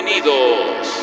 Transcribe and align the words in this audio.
Bienvenidos 0.00 0.97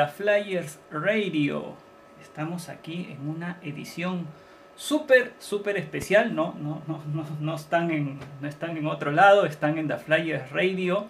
The 0.00 0.06
Flyers 0.06 0.78
Radio? 0.90 1.74
Estamos 2.22 2.70
aquí 2.70 3.08
en 3.10 3.28
una 3.28 3.58
edición 3.60 4.26
súper, 4.74 5.34
súper 5.38 5.76
especial. 5.76 6.34
No, 6.34 6.54
no, 6.58 6.80
no, 6.86 7.02
no, 7.12 7.26
no 7.38 7.54
están 7.54 7.90
en, 7.90 8.18
no 8.40 8.48
están 8.48 8.78
en 8.78 8.86
otro 8.86 9.10
lado, 9.10 9.44
están 9.44 9.76
en 9.76 9.88
The 9.88 9.98
Flyers 9.98 10.52
Radio. 10.52 11.06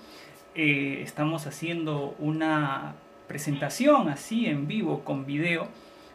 Eh, 0.56 1.02
estamos 1.04 1.46
haciendo 1.46 2.16
una 2.18 2.96
presentación 3.28 4.08
así 4.08 4.46
en 4.46 4.66
vivo 4.66 5.04
con 5.04 5.24
video 5.24 5.68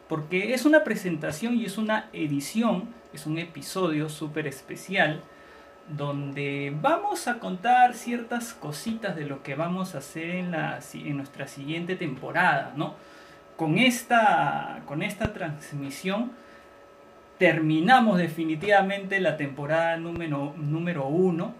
porque 0.06 0.52
es 0.52 0.66
una 0.66 0.84
presentación 0.84 1.56
y 1.56 1.64
es 1.64 1.78
una 1.78 2.10
edición, 2.12 2.90
es 3.14 3.24
un 3.24 3.38
episodio 3.38 4.10
súper 4.10 4.46
especial 4.46 5.22
donde 5.88 6.76
vamos 6.80 7.28
a 7.28 7.38
contar 7.38 7.94
ciertas 7.94 8.54
cositas 8.54 9.14
de 9.14 9.26
lo 9.26 9.42
que 9.42 9.54
vamos 9.54 9.94
a 9.94 9.98
hacer 9.98 10.30
en, 10.30 10.50
la, 10.50 10.80
en 10.94 11.16
nuestra 11.16 11.46
siguiente 11.46 11.96
temporada, 11.96 12.72
¿no? 12.76 12.94
Con 13.56 13.78
esta, 13.78 14.82
con 14.86 15.02
esta 15.02 15.32
transmisión 15.32 16.32
terminamos 17.38 18.18
definitivamente 18.18 19.20
la 19.20 19.36
temporada 19.36 19.96
número, 19.96 20.54
número 20.56 21.06
uno 21.06 21.54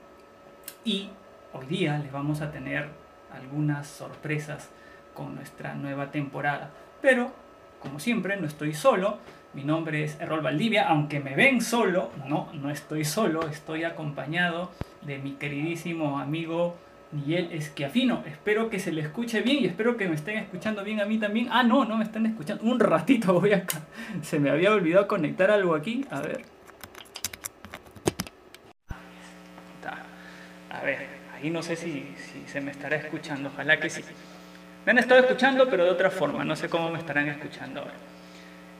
y 0.84 1.10
hoy 1.52 1.66
día 1.66 1.98
les 1.98 2.12
vamos 2.12 2.40
a 2.40 2.50
tener 2.50 2.88
algunas 3.32 3.86
sorpresas 3.86 4.70
con 5.14 5.34
nuestra 5.34 5.74
nueva 5.74 6.10
temporada. 6.10 6.70
Pero, 7.00 7.32
como 7.80 7.98
siempre, 7.98 8.36
no 8.36 8.46
estoy 8.46 8.74
solo. 8.74 9.18
Mi 9.56 9.64
nombre 9.64 10.04
es 10.04 10.20
Errol 10.20 10.42
Valdivia, 10.42 10.86
aunque 10.86 11.18
me 11.18 11.34
ven 11.34 11.62
solo, 11.62 12.10
no, 12.28 12.50
no 12.52 12.68
estoy 12.68 13.06
solo, 13.06 13.48
estoy 13.48 13.84
acompañado 13.84 14.70
de 15.00 15.16
mi 15.16 15.32
queridísimo 15.32 16.18
amigo 16.18 16.76
Miguel 17.10 17.48
Esquiafino. 17.50 18.22
Espero 18.26 18.68
que 18.68 18.78
se 18.78 18.92
le 18.92 19.00
escuche 19.00 19.40
bien 19.40 19.62
y 19.62 19.64
espero 19.64 19.96
que 19.96 20.08
me 20.08 20.14
estén 20.14 20.36
escuchando 20.36 20.84
bien 20.84 21.00
a 21.00 21.06
mí 21.06 21.16
también. 21.16 21.48
Ah, 21.50 21.62
no, 21.62 21.86
no 21.86 21.96
me 21.96 22.04
están 22.04 22.26
escuchando. 22.26 22.64
Un 22.64 22.78
ratito 22.78 23.32
voy 23.40 23.54
acá. 23.54 23.80
Se 24.20 24.38
me 24.38 24.50
había 24.50 24.72
olvidado 24.72 25.08
conectar 25.08 25.50
algo 25.50 25.74
aquí. 25.74 26.04
A 26.10 26.20
ver. 26.20 26.42
A 30.68 30.80
ver, 30.82 30.98
ahí 31.34 31.48
no 31.48 31.62
sé 31.62 31.76
si, 31.76 32.14
si 32.18 32.46
se 32.46 32.60
me 32.60 32.72
estará 32.72 32.96
escuchando. 32.96 33.48
Ojalá 33.48 33.80
que 33.80 33.88
sí. 33.88 34.02
Me 34.84 34.92
han 34.92 34.98
estado 34.98 35.22
escuchando, 35.22 35.66
pero 35.70 35.84
de 35.84 35.90
otra 35.90 36.10
forma. 36.10 36.44
No 36.44 36.54
sé 36.56 36.68
cómo 36.68 36.90
me 36.90 36.98
estarán 36.98 37.28
escuchando 37.28 37.80
ahora. 37.80 37.94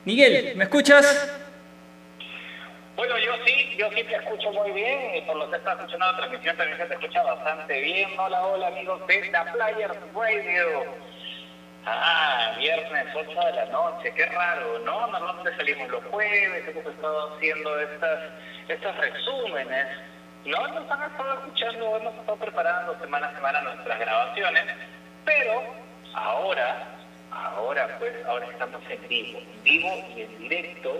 Miguel, 0.07 0.53
¿me 0.55 0.63
escuchas? 0.63 1.05
Bueno, 2.95 3.17
yo 3.17 3.33
sí, 3.45 3.75
yo 3.77 3.89
sí 3.89 4.05
te 4.05 4.15
escucho 4.15 4.53
muy 4.53 4.71
bien 4.71 5.15
y 5.17 5.21
por 5.23 5.35
lo 5.35 5.51
que 5.51 5.57
está 5.57 5.73
escuchando 5.73 6.05
la 6.05 6.15
transmisión 6.15 6.55
también 6.55 6.77
se 6.77 6.85
te 6.85 6.93
escucha 6.93 7.23
bastante 7.23 7.81
bien. 7.81 8.09
Hola, 8.17 8.41
hola 8.45 8.67
amigos 8.67 9.05
de 9.05 9.15
The 9.19 9.51
Players 9.51 9.97
Radio. 10.15 10.85
Ah, 11.85 12.53
viernes 12.57 13.05
8 13.13 13.47
de 13.47 13.51
la 13.51 13.65
noche, 13.65 14.13
qué 14.15 14.25
raro, 14.27 14.79
¿no? 14.85 15.07
Normalmente 15.07 15.57
salimos 15.57 15.89
los 15.89 16.05
jueves, 16.05 16.63
hemos 16.69 16.85
estado 16.85 17.35
haciendo 17.35 17.79
estas, 17.81 18.19
estos 18.69 18.95
resúmenes, 18.95 19.87
¿no? 20.45 20.67
Nos 20.69 20.89
han 20.89 21.11
estado 21.11 21.33
escuchando, 21.33 21.97
hemos 21.97 22.15
estado 22.15 22.37
preparando 22.37 22.97
semana 23.01 23.27
a 23.27 23.35
semana 23.35 23.59
nuestras 23.59 23.99
grabaciones, 23.99 24.63
pero 25.25 25.63
ahora, 26.13 26.96
ahora 27.45 27.97
pues, 27.99 28.13
ahora 28.25 28.47
estamos 28.47 28.81
en 28.89 29.07
vivo, 29.07 29.39
en 29.39 29.63
vivo 29.63 29.89
y 30.15 30.21
en 30.21 30.39
directo. 30.39 30.97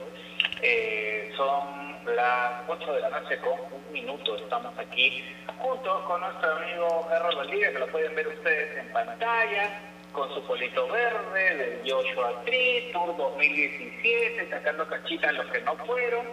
Eh, 0.61 1.31
son 1.35 2.15
las 2.15 2.63
8 2.67 2.93
de 2.93 3.01
la 3.01 3.09
noche 3.09 3.37
con 3.39 3.59
un 3.59 3.91
minuto. 3.91 4.35
Estamos 4.37 4.77
aquí 4.77 5.23
juntos 5.59 6.03
con 6.03 6.21
nuestro 6.21 6.51
amigo 6.57 7.09
Errol 7.13 7.35
Valdivia, 7.35 7.71
que 7.71 7.79
lo 7.79 7.87
pueden 7.87 8.15
ver 8.15 8.27
ustedes 8.27 8.77
en 8.77 8.91
pantalla, 8.91 9.81
con 10.11 10.33
su 10.33 10.43
polito 10.47 10.87
verde 10.87 11.55
del 11.55 11.91
Joshua 11.91 12.41
Tree 12.45 12.91
Tour 12.91 13.15
2017, 13.17 14.49
sacando 14.49 14.87
cachitas 14.87 15.29
a 15.29 15.33
los 15.33 15.51
que 15.51 15.61
no 15.61 15.75
fueron, 15.85 16.25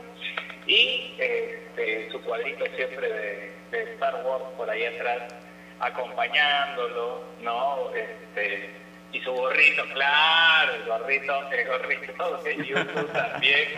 y 0.66 1.14
este, 1.18 2.10
su 2.10 2.20
cuadrito 2.22 2.64
siempre 2.76 3.08
de, 3.12 3.52
de 3.70 3.92
Star 3.94 4.24
Wars 4.24 4.44
por 4.56 4.70
ahí 4.70 4.84
atrás, 4.84 5.34
acompañándolo, 5.80 7.24
¿no? 7.42 7.90
Este, 7.94 8.83
y 9.14 9.20
su 9.22 9.32
gorrito, 9.32 9.84
claro, 9.94 10.74
el 10.74 10.84
gorrito, 10.86 11.50
el 11.52 11.66
gorrito 11.68 12.36
de 12.44 12.56
YouTube 12.56 13.12
también, 13.12 13.68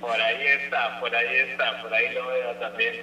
por 0.00 0.18
ahí 0.20 0.46
está, 0.46 1.00
por 1.00 1.14
ahí 1.14 1.36
está, 1.36 1.82
por 1.82 1.92
ahí 1.92 2.14
lo 2.14 2.26
veo 2.28 2.52
también. 2.54 2.94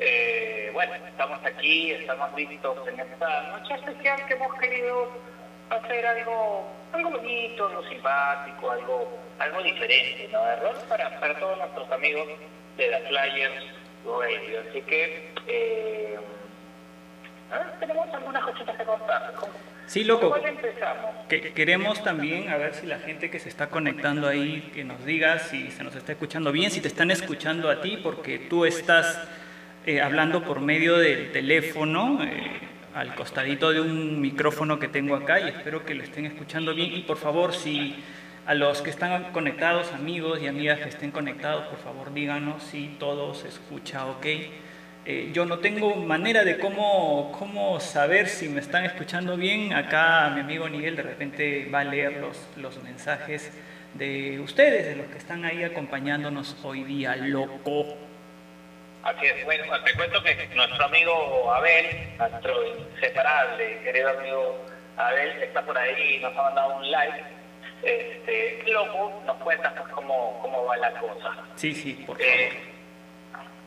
Eh, 0.00 0.70
bueno, 0.72 0.94
estamos 0.94 1.44
aquí, 1.44 1.90
estamos 1.92 2.32
listos 2.36 2.86
en 2.86 3.00
esta 3.00 3.42
noche 3.50 3.74
especial 3.74 4.24
que 4.26 4.34
hemos 4.34 4.54
querido 4.60 5.08
hacer 5.70 6.06
algo, 6.06 6.72
algo 6.92 7.10
bonito, 7.10 7.66
algo 7.66 7.82
simpático, 7.88 8.70
algo, 8.70 9.18
algo 9.40 9.62
diferente, 9.62 10.28
¿no? 10.32 10.46
Error 10.48 10.76
para, 10.88 11.18
para 11.18 11.34
todos 11.40 11.58
nuestros 11.58 11.90
amigos 11.90 12.28
de 12.76 12.88
la 12.90 12.98
Flyers 13.08 13.64
Radio. 14.06 14.60
Así 14.70 14.80
que 14.82 15.34
eh, 15.48 16.18
ah, 17.50 17.72
tenemos 17.80 18.08
algunas 18.14 18.44
cositas 18.44 18.76
que 18.76 18.84
contar. 18.84 19.32
¿Cómo- 19.34 19.52
Sí, 19.88 20.04
loco. 20.04 20.34
Que 21.30 21.52
queremos 21.54 22.04
también, 22.04 22.50
a 22.50 22.58
ver 22.58 22.74
si 22.74 22.86
la 22.86 22.98
gente 22.98 23.30
que 23.30 23.38
se 23.38 23.48
está 23.48 23.70
conectando 23.70 24.28
ahí, 24.28 24.70
que 24.74 24.84
nos 24.84 25.02
diga 25.06 25.38
si 25.38 25.70
se 25.70 25.82
nos 25.82 25.96
está 25.96 26.12
escuchando 26.12 26.52
bien, 26.52 26.70
si 26.70 26.82
te 26.82 26.88
están 26.88 27.10
escuchando 27.10 27.70
a 27.70 27.80
ti, 27.80 27.98
porque 28.02 28.38
tú 28.38 28.66
estás 28.66 29.18
eh, 29.86 30.02
hablando 30.02 30.44
por 30.44 30.60
medio 30.60 30.98
del 30.98 31.32
teléfono, 31.32 32.22
eh, 32.22 32.60
al 32.94 33.14
costadito 33.14 33.72
de 33.72 33.80
un 33.80 34.20
micrófono 34.20 34.78
que 34.78 34.88
tengo 34.88 35.16
acá, 35.16 35.40
y 35.40 35.48
espero 35.48 35.86
que 35.86 35.94
lo 35.94 36.02
estén 36.02 36.26
escuchando 36.26 36.74
bien. 36.74 36.92
Y 36.94 37.00
por 37.00 37.16
favor, 37.16 37.54
si 37.54 37.96
a 38.46 38.52
los 38.54 38.82
que 38.82 38.90
están 38.90 39.32
conectados, 39.32 39.92
amigos 39.94 40.42
y 40.42 40.48
amigas 40.48 40.80
que 40.80 40.90
estén 40.90 41.12
conectados, 41.12 41.66
por 41.68 41.78
favor 41.78 42.12
díganos 42.12 42.62
si 42.62 42.94
todo 42.98 43.34
se 43.34 43.48
escucha 43.48 44.04
ok. 44.04 44.26
Eh, 45.10 45.30
yo 45.32 45.46
no 45.46 45.60
tengo 45.60 45.94
manera 45.96 46.44
de 46.44 46.58
cómo, 46.58 47.32
cómo 47.38 47.80
saber 47.80 48.28
si 48.28 48.46
me 48.50 48.60
están 48.60 48.84
escuchando 48.84 49.38
bien. 49.38 49.72
Acá 49.72 50.28
mi 50.34 50.42
amigo 50.42 50.68
Miguel 50.68 50.96
de 50.96 51.02
repente 51.02 51.66
va 51.72 51.80
a 51.80 51.84
leer 51.84 52.18
los, 52.18 52.46
los 52.58 52.82
mensajes 52.82 53.50
de 53.94 54.38
ustedes, 54.38 54.84
de 54.84 54.96
los 54.96 55.06
que 55.06 55.16
están 55.16 55.46
ahí 55.46 55.64
acompañándonos 55.64 56.62
hoy 56.62 56.84
día, 56.84 57.16
loco. 57.16 57.86
Así 59.02 59.24
es, 59.24 59.46
bueno, 59.46 59.64
te 59.82 59.94
cuento 59.94 60.22
que 60.22 60.46
nuestro 60.54 60.84
amigo 60.84 61.54
Abel, 61.54 61.86
nuestro 62.18 62.54
inseparable, 62.66 63.80
querido 63.82 64.10
amigo 64.10 64.66
Abel, 64.98 65.42
está 65.42 65.62
por 65.62 65.78
ahí 65.78 66.16
y 66.16 66.18
nos 66.18 66.36
ha 66.36 66.42
mandado 66.42 66.76
un 66.76 66.90
like. 66.90 67.24
Este, 67.82 68.62
loco, 68.70 69.22
nos 69.24 69.38
cuenta 69.38 69.74
pues, 69.74 69.88
cómo, 69.88 70.38
cómo 70.42 70.66
va 70.66 70.76
la 70.76 70.92
cosa. 71.00 71.34
Sí, 71.54 71.72
sí, 71.72 71.94
por 72.06 72.18
favor. 72.18 72.30
Eh, 72.30 72.77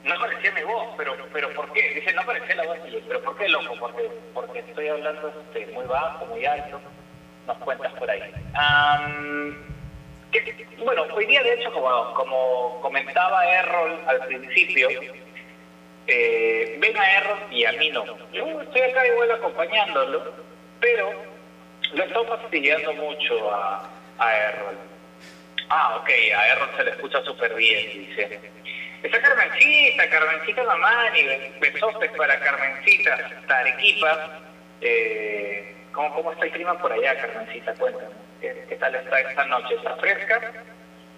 no 0.03 0.15
parecía 0.19 0.51
mi 0.51 0.63
voz, 0.63 0.88
pero, 0.98 1.15
pero 1.31 1.50
¿por 1.50 1.71
qué? 1.71 1.92
Dice, 1.94 2.12
no 2.13 2.24
parecía 2.24 2.56
la 2.56 2.63
voz 2.63 2.81
de 2.81 3.03
pero 3.07 3.21
¿por 3.21 3.36
qué 3.36 3.48
loco? 3.48 3.75
Porque, 3.80 4.09
porque 4.33 4.59
estoy 4.59 4.88
hablando 4.88 5.27
este, 5.30 5.68
muy 5.68 5.86
bajo, 5.86 6.25
muy 6.25 6.44
alto. 6.45 6.81
Nos 7.48 7.57
cuentas 7.57 7.92
por 7.94 8.09
ahí. 8.09 8.21
Que- 10.31 10.65
bueno, 10.77 11.06
hoy 11.13 11.25
día 11.25 11.44
de 11.44 11.53
hecho, 11.53 11.71
como, 11.71 12.13
como 12.13 12.77
comentaba 12.80 13.45
Errol 13.45 14.00
al 14.07 14.19
principio, 14.21 14.89
eh, 16.07 16.75
ven 16.80 16.97
a 16.97 17.12
Errol 17.18 17.39
y 17.50 17.65
a 17.65 17.71
mí 17.74 17.89
no. 17.89 18.06
Yo 18.31 18.62
estoy 18.62 18.81
acá 18.81 19.06
igual 19.07 19.30
acompañándolo, 19.31 20.24
pero 20.80 21.13
lo 21.94 22.04
estoy 22.04 22.25
fastidiando 22.25 22.94
mucho 22.94 23.51
a, 23.54 23.89
a 24.18 24.36
Errol. 24.38 24.77
Ah, 25.69 25.95
ok, 25.97 26.09
a 26.36 26.47
Errol 26.47 26.69
se 26.75 26.83
le 26.83 26.92
escucha 26.92 27.21
súper 27.21 27.54
bien, 27.56 27.92
dice. 27.94 28.39
Está 29.03 29.19
Carmencita, 29.21 30.09
Carmencita 30.09 30.63
Mamani, 30.63 31.24
besotes 31.59 32.12
para 32.12 32.39
Carmencita, 32.39 33.15
hasta 33.15 33.57
Arequipa. 33.59 34.39
Eh, 34.81 35.75
¿Cómo, 35.92 36.13
¿Cómo 36.13 36.31
está 36.31 36.45
el 36.45 36.51
clima 36.51 36.77
por 36.80 36.92
allá, 36.94 37.15
Carmencita? 37.19 37.74
Cuéntame. 37.75 38.09
¿Qué, 38.39 38.65
qué 38.69 38.75
tal 38.75 38.95
está 38.95 39.19
esta 39.19 39.45
noche? 39.45 39.75
¿Está 39.75 39.95
fresca? 39.98 40.42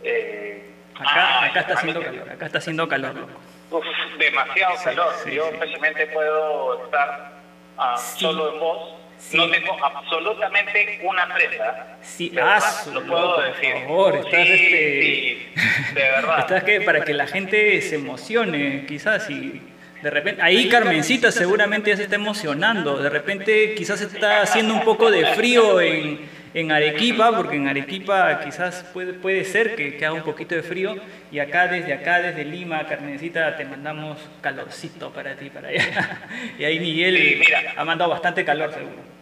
Eh, 0.03 0.69
Acá, 0.95 1.09
ah, 1.15 1.45
acá 1.45 1.59
está 1.61 1.73
haciendo 1.73 2.03
calor, 2.03 2.29
acá 2.29 2.45
está 2.45 2.57
haciendo 2.59 2.87
calor, 2.87 3.15
loco. 3.15 3.39
Uf, 3.71 3.85
demasiado 4.19 4.77
Sí, 4.77 4.83
calor. 4.85 5.13
sí, 5.23 5.31
Yo 5.33 5.49
sí. 5.49 5.57
fácilmente 5.57 6.07
puedo 6.07 6.85
estar 6.85 7.31
ah, 7.77 7.97
solo 7.97 8.53
en 8.53 8.59
voz. 8.59 8.95
Sí. 9.29 9.37
No 9.37 9.49
tengo 9.49 9.77
absolutamente 9.83 10.99
una 11.03 11.33
prenda. 11.33 11.97
Sí, 12.01 12.31
ah, 12.39 12.59
lo 12.93 13.01
puedo 13.03 13.21
loco, 13.21 13.35
por 13.35 13.45
decir. 13.55 13.73
favor, 13.85 14.15
estás, 14.17 14.31
Sí, 14.47 14.53
este- 14.53 15.01
sí, 15.01 15.93
de 15.95 16.01
verdad. 16.01 16.39
Estás 16.39 16.63
que 16.63 16.81
para 16.81 17.03
que 17.03 17.13
la 17.13 17.25
gente 17.27 17.81
se 17.81 17.95
emocione, 17.95 18.85
quizás, 18.85 19.29
y 19.29 19.61
de 20.01 20.09
repente, 20.09 20.41
ahí 20.41 20.67
Carmencita 20.67 21.31
seguramente 21.31 21.89
ya 21.89 21.97
se 21.97 22.03
está 22.03 22.15
emocionando, 22.15 22.97
de 22.97 23.09
repente 23.09 23.73
quizás 23.75 24.01
está 24.01 24.41
haciendo 24.41 24.73
un 24.73 24.81
poco 24.81 25.09
de 25.09 25.25
frío 25.27 25.79
en, 25.79 26.19
en 26.53 26.71
Arequipa, 26.73 27.33
porque 27.35 27.55
en 27.55 27.69
Arequipa 27.69 28.41
quizás 28.43 28.83
puede, 28.93 29.13
puede 29.13 29.45
ser 29.45 29.75
que, 29.75 29.95
que 29.95 30.05
haga 30.05 30.15
un 30.15 30.23
poquito 30.23 30.53
de 30.55 30.61
frío, 30.63 30.97
y 31.31 31.39
acá 31.39 31.67
desde 31.69 31.93
acá, 31.93 32.19
desde 32.19 32.43
Lima, 32.43 32.85
Carmencita, 32.85 33.55
te 33.55 33.63
mandamos 33.63 34.17
calorcito 34.41 35.11
para 35.11 35.35
ti, 35.35 35.49
para 35.49 35.69
allá. 35.69 36.27
Y 36.59 36.65
ahí 36.65 36.79
Miguel 36.79 37.17
Sí, 37.17 37.35
mira. 37.39 37.73
ha 37.77 37.85
mandado 37.85 38.09
bastante 38.11 38.43
calor, 38.43 38.73
seguro. 38.73 39.12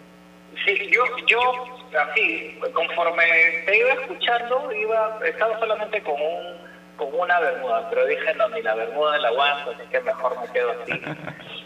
Sí, 0.65 0.89
yo, 0.91 1.03
yo 1.27 1.65
así, 2.09 2.59
conforme 2.73 3.23
te 3.65 3.77
iba 3.77 3.93
escuchando, 3.93 4.71
iba, 4.71 5.19
estaba 5.25 5.59
solamente 5.59 6.01
con 6.01 6.15
un, 6.21 6.57
con 6.97 7.07
una 7.19 7.39
bermuda, 7.39 7.89
pero 7.89 8.05
dije 8.05 8.33
no, 8.35 8.49
ni 8.49 8.61
la 8.61 8.75
bermuda 8.75 9.17
la 9.17 9.29
aguanto, 9.29 9.71
así 9.71 9.83
que 9.91 9.99
mejor 10.01 10.39
me 10.39 10.51
quedo 10.53 10.71
así. 10.83 11.01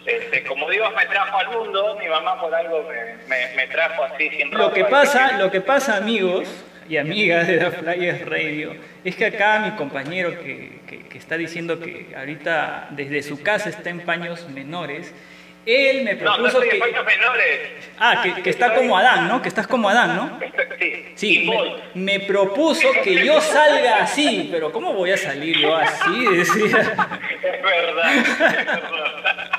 Este, 0.06 0.44
como 0.44 0.70
Dios 0.70 0.88
me 0.96 1.04
trajo 1.08 1.36
al 1.40 1.50
mundo, 1.50 1.98
mi 2.00 2.08
mamá 2.08 2.40
por 2.40 2.54
algo 2.54 2.84
me, 2.84 3.16
me, 3.28 3.56
me 3.56 3.66
trajo 3.70 4.04
así 4.04 4.30
siempre. 4.30 4.60
Lo 4.60 4.72
que 4.72 4.86
pasa, 4.86 5.32
lo 5.40 5.50
que 5.50 5.62
pasa, 5.62 5.98
amigos 5.98 6.48
y 6.88 6.98
amigas 6.98 7.48
de 7.48 7.58
The 7.58 7.72
Flyers 7.72 8.24
Radio, 8.30 8.76
es 9.04 9.16
que 9.16 9.26
acá 9.26 9.58
mi 9.66 9.72
compañero 9.72 10.30
que, 10.44 10.80
que- 10.88 11.00
que 11.10 11.18
está 11.18 11.38
diciendo 11.38 11.80
que 11.80 12.14
ahorita 12.16 12.90
desde 12.92 13.24
su 13.24 13.42
casa 13.42 13.70
está 13.70 13.90
en 13.90 14.02
paños 14.02 14.48
menores, 14.50 15.12
él 15.66 16.04
me 16.04 16.14
No, 16.16 16.38
no 16.38 16.44
propuso 16.44 16.62
que... 16.62 16.80
menores. 16.80 17.60
Ah, 17.98 18.22
que, 18.22 18.42
que 18.42 18.50
está 18.50 18.74
como 18.76 18.98
Adán, 18.98 19.28
¿no? 19.28 19.42
Que 19.42 19.50
estás 19.50 19.68
como 19.68 19.90
Adán, 19.90 20.16
¿no? 20.16 20.40
Sí, 20.80 21.06
Sí, 21.16 21.50
me, 21.96 22.18
me 22.20 22.26
propuso 22.26 22.88
que 23.04 23.26
yo 23.26 23.40
salga 23.42 24.04
así, 24.04 24.50
pero 24.52 24.72
¿cómo 24.72 24.94
voy 24.94 25.12
a 25.12 25.18
salir 25.18 25.58
yo 25.58 25.76
así? 25.76 26.26
Decía. 26.32 26.64
Es 27.42 27.64
verdad, 27.64 28.16
es 28.16 28.38
verdad. 28.38 29.52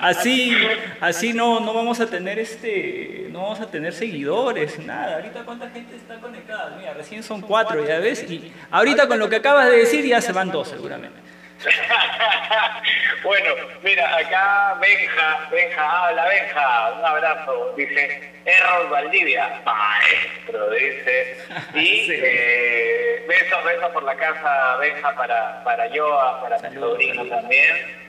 Así, 0.00 0.56
así 1.00 1.32
no, 1.32 1.60
no 1.60 1.74
vamos 1.74 2.00
a 2.00 2.06
tener 2.06 2.38
este, 2.38 3.26
no 3.30 3.42
vamos 3.42 3.60
a 3.60 3.70
tener 3.70 3.92
seguidores, 3.92 4.78
nada. 4.78 5.16
Ahorita 5.16 5.42
cuánta 5.44 5.68
gente 5.70 5.96
está 5.96 6.20
conectada, 6.20 6.76
mira, 6.78 6.94
recién 6.94 7.22
son 7.22 7.40
cuatro, 7.40 7.84
ya 7.86 7.98
ves, 7.98 8.22
y 8.30 8.52
ahorita 8.70 9.08
con 9.08 9.18
lo 9.18 9.28
que 9.28 9.36
acabas 9.36 9.68
de 9.68 9.78
decir 9.78 10.04
ya 10.06 10.20
se 10.20 10.32
van 10.32 10.50
dos 10.50 10.68
seguramente. 10.68 11.23
bueno, 13.22 13.54
mira, 13.82 14.16
acá 14.16 14.74
Benja, 14.80 15.48
Benja, 15.50 16.06
habla 16.06 16.24
Benja, 16.26 16.92
un 16.98 17.04
abrazo, 17.04 17.74
dice 17.76 18.32
Errol 18.44 18.88
Valdivia, 18.90 19.60
maestro, 19.64 20.70
dice, 20.70 21.36
y 21.74 21.86
Sí. 22.06 22.20
eh, 22.22 23.24
besos, 23.28 23.64
besos 23.64 23.90
por 23.92 24.02
la 24.02 24.14
casa, 24.16 24.76
Benja, 24.76 25.14
para, 25.14 25.64
para 25.64 25.88
Joa, 25.94 26.40
para 26.42 26.58
mi 26.58 26.74
sobrino 26.76 27.14
saludos. 27.16 27.40
también. 27.40 28.04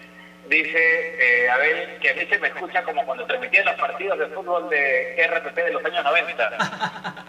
Dice 0.47 0.77
eh, 0.77 1.49
Abel 1.49 1.97
que 1.99 2.09
a 2.11 2.13
mí 2.13 2.25
se 2.29 2.37
me 2.37 2.47
escucha 2.49 2.83
como 2.83 3.03
cuando 3.05 3.25
transmitían 3.25 3.65
los 3.65 3.75
partidos 3.75 4.19
de 4.19 4.27
fútbol 4.27 4.69
de 4.69 5.27
RPP 5.27 5.55
de 5.55 5.71
los 5.73 5.83
años 5.85 6.03
90. 6.03 7.25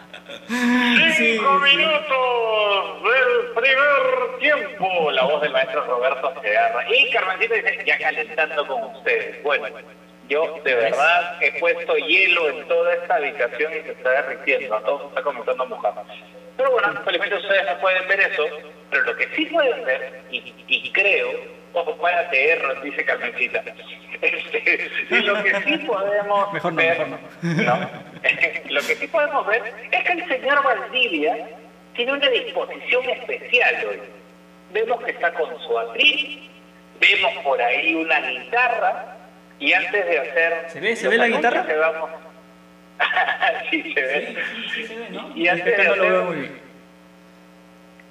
Sí, 0.48 1.12
Cinco 1.16 1.60
sí. 1.64 1.76
minutos 1.76 3.02
del 3.02 3.52
primer 3.54 4.38
tiempo. 4.38 5.10
La 5.12 5.24
voz 5.24 5.40
del 5.40 5.52
maestro 5.52 5.82
Roberto 5.84 6.34
Segarra. 6.42 6.84
Y 6.94 7.10
Carmencita 7.10 7.54
dice, 7.54 7.84
ya 7.86 7.98
calentando 7.98 8.66
con 8.66 8.82
ustedes. 8.96 9.42
Bueno, 9.42 9.66
yo 10.28 10.60
de 10.64 10.74
verdad 10.74 11.42
he 11.42 11.58
puesto 11.58 11.96
hielo 11.96 12.48
en 12.50 12.68
toda 12.68 12.94
esta 12.94 13.14
habitación 13.14 13.72
y 13.72 13.82
se 13.82 13.92
está 13.92 14.10
derritiendo. 14.10 14.78
Todo 14.80 15.00
se 15.00 15.06
está 15.06 15.22
comenzando 15.22 15.62
a 15.62 15.66
mojar. 15.66 15.94
Pero 16.56 16.70
bueno, 16.70 17.00
felizmente 17.04 17.36
ustedes 17.36 17.64
no 17.64 17.78
pueden 17.80 18.06
ver 18.08 18.20
eso. 18.20 18.44
Pero 18.90 19.02
lo 19.04 19.16
que 19.16 19.28
sí 19.34 19.46
pueden 19.46 19.84
ver, 19.84 20.22
y, 20.30 20.54
y 20.68 20.92
creo, 20.92 21.55
ojo, 21.72 21.96
párate, 21.98 22.52
error, 22.52 22.82
dice 22.82 23.04
Carmencita. 23.04 23.62
Este, 24.22 24.90
y 25.10 25.14
lo 25.20 25.42
que 25.42 25.54
sí 25.62 25.78
podemos 25.78 26.52
Mejor 26.54 26.72
no, 26.72 26.76
ver, 26.78 26.98
mejor 26.98 27.08
no. 27.08 27.78
¿no? 27.78 27.90
Lo 28.70 28.80
que 28.80 28.94
sí 28.96 29.06
podemos 29.08 29.46
ver 29.46 29.62
es 29.92 30.04
que 30.04 30.12
el 30.12 30.26
señor 30.28 30.62
Valdivia 30.64 31.48
tiene 31.94 32.12
una 32.12 32.28
disposición 32.28 33.08
especial 33.10 33.74
hoy. 33.88 34.00
Vemos 34.72 35.02
que 35.04 35.12
está 35.12 35.32
con 35.34 35.48
su 35.60 35.78
atril, 35.78 36.50
vemos 37.00 37.32
por 37.44 37.60
ahí 37.62 37.94
una 37.94 38.20
guitarra, 38.20 39.16
y 39.58 39.72
antes 39.72 40.06
de 40.06 40.18
hacer... 40.18 40.64
¿Se 40.68 40.80
ve- 40.80 40.96
se 40.96 41.08
ve 41.08 41.16
la 41.18 41.28
guitarra? 41.28 41.64
vamos- 41.78 42.10
sí, 43.70 43.92
se 43.94 44.00
ve. 44.02 44.26
Sí, 44.26 44.34
sí, 44.34 44.68
sí 44.82 44.86
se 44.88 44.94
ve, 44.98 45.06
¿no? 45.10 45.32
Y 45.36 45.48
antes 45.48 45.76
de 45.76 45.84
lo 45.84 45.92
hacer- 45.92 46.10
veo 46.10 46.24
muy 46.24 46.36
bien. 46.36 46.60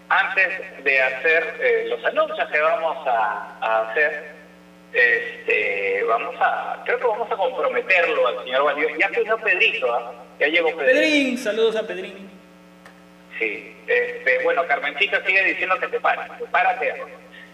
Antes 0.09 0.83
de 0.83 1.01
hacer 1.01 1.57
eh, 1.61 1.85
los 1.89 2.03
anuncios 2.05 2.49
que 2.49 2.59
vamos 2.59 3.07
a, 3.07 3.57
a 3.61 3.89
hacer, 3.89 4.35
este, 4.93 6.03
vamos 6.07 6.35
a, 6.39 6.81
creo 6.85 6.99
que 6.99 7.07
vamos 7.07 7.31
a 7.31 7.35
comprometerlo 7.35 8.27
al 8.27 8.43
señor 8.43 8.63
Valdivia. 8.65 8.95
Ya 8.99 9.19
vino 9.19 9.37
Pedrito, 9.37 9.93
¿ah? 9.93 10.13
ya 10.39 10.47
llegó 10.47 10.69
Pedrito. 10.75 10.85
Pedrín, 10.85 11.37
saludos 11.37 11.75
a 11.75 11.87
Pedrín. 11.87 12.29
Sí, 13.39 13.75
este, 13.87 14.43
bueno, 14.43 14.65
Carmencita 14.67 15.23
sigue 15.25 15.43
diciendo 15.43 15.77
que 15.79 15.87
te 15.87 15.99
pares, 15.99 16.31
párate. 16.51 16.93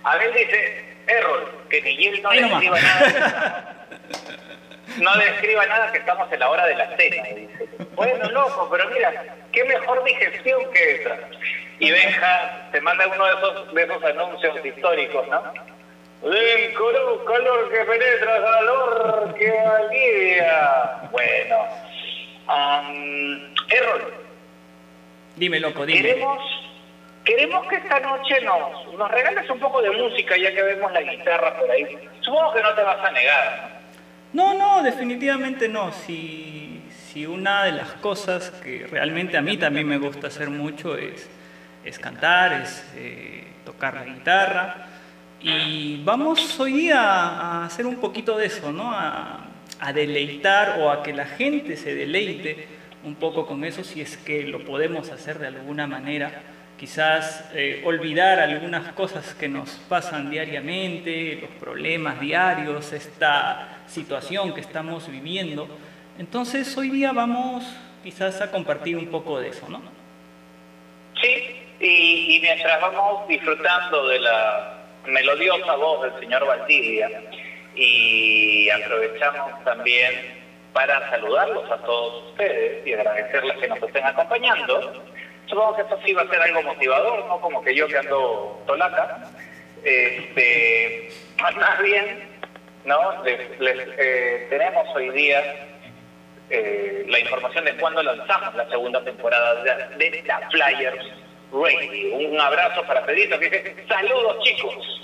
Abel 0.03 0.33
dice, 0.33 0.85
Errol, 1.07 1.65
que 1.69 1.81
ni 1.81 2.07
él 2.07 2.21
no 2.21 2.31
le 2.31 2.41
escriba 2.41 2.79
nada. 2.79 3.87
No 4.97 5.15
le 5.15 5.29
escriba 5.29 5.65
nada 5.65 5.91
que 5.91 5.99
estamos 5.99 6.31
en 6.31 6.39
la 6.39 6.49
hora 6.49 6.65
de 6.65 6.75
la 6.75 6.95
cena, 6.97 7.23
dice. 7.35 7.69
Bueno, 7.95 8.29
loco, 8.31 8.67
pero 8.71 8.89
mira, 8.89 9.11
qué 9.51 9.63
mejor 9.65 10.03
digestión 10.03 10.61
que 10.71 10.95
esa. 10.95 11.17
Y 11.79 11.91
Benja 11.91 12.69
te 12.71 12.81
manda 12.81 13.07
uno 13.07 13.25
de 13.25 13.33
esos, 13.33 13.73
de 13.73 13.83
esos 13.83 14.03
anuncios 14.03 14.65
históricos, 14.65 15.27
¿no? 15.27 15.41
Con 16.21 16.95
un 16.95 17.25
calor 17.25 17.71
que 17.71 17.79
penetra, 17.79 18.41
calor 18.41 19.35
que 19.37 19.59
alivia. 19.59 21.09
Bueno, 21.11 21.67
um, 22.47 23.53
Errol, 23.69 24.21
Dime, 25.35 25.59
loco, 25.59 25.85
dime. 25.85 26.01
Queremos, 26.01 26.39
queremos 27.23 27.67
que 27.67 27.75
esta 27.77 27.99
noche 27.99 28.41
nos, 28.41 28.93
nos 28.93 29.09
regales 29.09 29.49
un 29.49 29.59
poco 29.59 29.81
de 29.81 29.89
música, 29.91 30.37
ya 30.37 30.53
que 30.53 30.61
vemos 30.61 30.91
la 30.91 31.01
guitarra 31.01 31.57
por 31.57 31.71
ahí. 31.71 31.97
Supongo 32.19 32.53
que 32.53 32.61
no 32.61 32.73
te 32.75 32.83
vas 32.83 33.03
a 33.03 33.11
negar. 33.11 33.80
Definitivamente 34.83 35.67
no. 35.67 35.91
Si, 35.91 36.81
si 37.07 37.25
una 37.25 37.65
de 37.65 37.73
las 37.73 37.93
cosas 37.93 38.51
que 38.63 38.87
realmente 38.87 39.37
a 39.37 39.41
mí 39.41 39.57
también 39.57 39.87
me 39.87 39.97
gusta 39.97 40.27
hacer 40.27 40.49
mucho 40.49 40.97
es, 40.97 41.29
es 41.83 41.99
cantar, 41.99 42.61
es 42.61 42.83
eh, 42.95 43.45
tocar 43.65 43.93
la 43.95 44.05
guitarra. 44.05 44.87
Y 45.41 46.01
vamos 46.03 46.59
hoy 46.59 46.73
día 46.73 47.01
a 47.01 47.65
hacer 47.65 47.85
un 47.85 47.95
poquito 47.95 48.37
de 48.37 48.45
eso, 48.45 48.71
¿no? 48.71 48.91
A, 48.91 49.47
a 49.79 49.93
deleitar 49.93 50.79
o 50.79 50.91
a 50.91 51.01
que 51.01 51.13
la 51.13 51.25
gente 51.25 51.75
se 51.75 51.95
deleite 51.95 52.67
un 53.03 53.15
poco 53.15 53.47
con 53.47 53.63
eso 53.63 53.83
si 53.83 54.01
es 54.01 54.17
que 54.17 54.43
lo 54.43 54.63
podemos 54.63 55.09
hacer 55.09 55.39
de 55.39 55.47
alguna 55.47 55.87
manera. 55.87 56.43
Quizás 56.81 57.47
eh, 57.53 57.83
olvidar 57.85 58.39
algunas 58.39 58.91
cosas 58.93 59.35
que 59.35 59.47
nos 59.47 59.69
pasan 59.87 60.31
diariamente, 60.31 61.37
los 61.39 61.51
problemas 61.51 62.19
diarios, 62.19 62.91
esta 62.91 63.83
situación 63.85 64.51
que 64.51 64.61
estamos 64.61 65.07
viviendo. 65.07 65.67
Entonces 66.17 66.75
hoy 66.75 66.89
día 66.89 67.11
vamos 67.11 67.63
quizás 68.01 68.41
a 68.41 68.49
compartir 68.49 68.97
un 68.97 69.11
poco 69.11 69.39
de 69.39 69.49
eso, 69.49 69.69
¿no? 69.69 69.79
Sí, 71.21 71.61
y, 71.79 72.37
y 72.37 72.39
mientras 72.41 72.81
vamos 72.81 73.27
disfrutando 73.27 74.07
de 74.07 74.19
la 74.19 74.79
melodiosa 75.05 75.75
voz 75.75 76.01
del 76.01 76.19
señor 76.19 76.47
Valdivia, 76.47 77.11
y 77.75 78.71
aprovechamos 78.71 79.63
también 79.63 80.41
para 80.73 81.11
saludarlos 81.11 81.69
a 81.69 81.77
todos 81.77 82.31
ustedes 82.31 82.87
y 82.87 82.93
agradecerles 82.93 83.57
que 83.59 83.67
nos 83.67 83.83
estén 83.83 84.03
acompañando. 84.03 85.03
Supongo 85.51 85.75
que 85.75 85.81
esto 85.81 85.99
sí 86.05 86.13
va 86.13 86.21
a 86.21 86.29
ser 86.29 86.41
algo 86.41 86.63
motivador, 86.63 87.25
¿no? 87.25 87.41
Como 87.41 87.61
que 87.61 87.75
yo 87.75 87.85
que 87.85 87.97
ando 87.97 88.63
tolaca. 88.65 89.29
Este, 89.83 91.11
más 91.41 91.81
bien, 91.83 92.23
¿no? 92.85 93.21
Les, 93.25 93.59
les, 93.59 93.89
eh, 93.97 94.47
tenemos 94.49 94.87
hoy 94.95 95.09
día 95.09 95.43
eh, 96.49 97.05
la 97.05 97.19
información 97.19 97.65
de 97.65 97.75
cuándo 97.75 98.01
lanzamos 98.01 98.55
la 98.55 98.69
segunda 98.69 99.03
temporada 99.03 99.61
de, 99.61 99.97
de 99.97 100.21
The 100.21 100.33
Flyers 100.51 101.05
Radio. 101.51 102.29
Un 102.29 102.39
abrazo 102.39 102.83
para 102.83 103.05
Pedrito 103.05 103.37
que 103.37 103.49
dice, 103.49 103.85
saludos 103.89 104.41
chicos. 104.43 105.01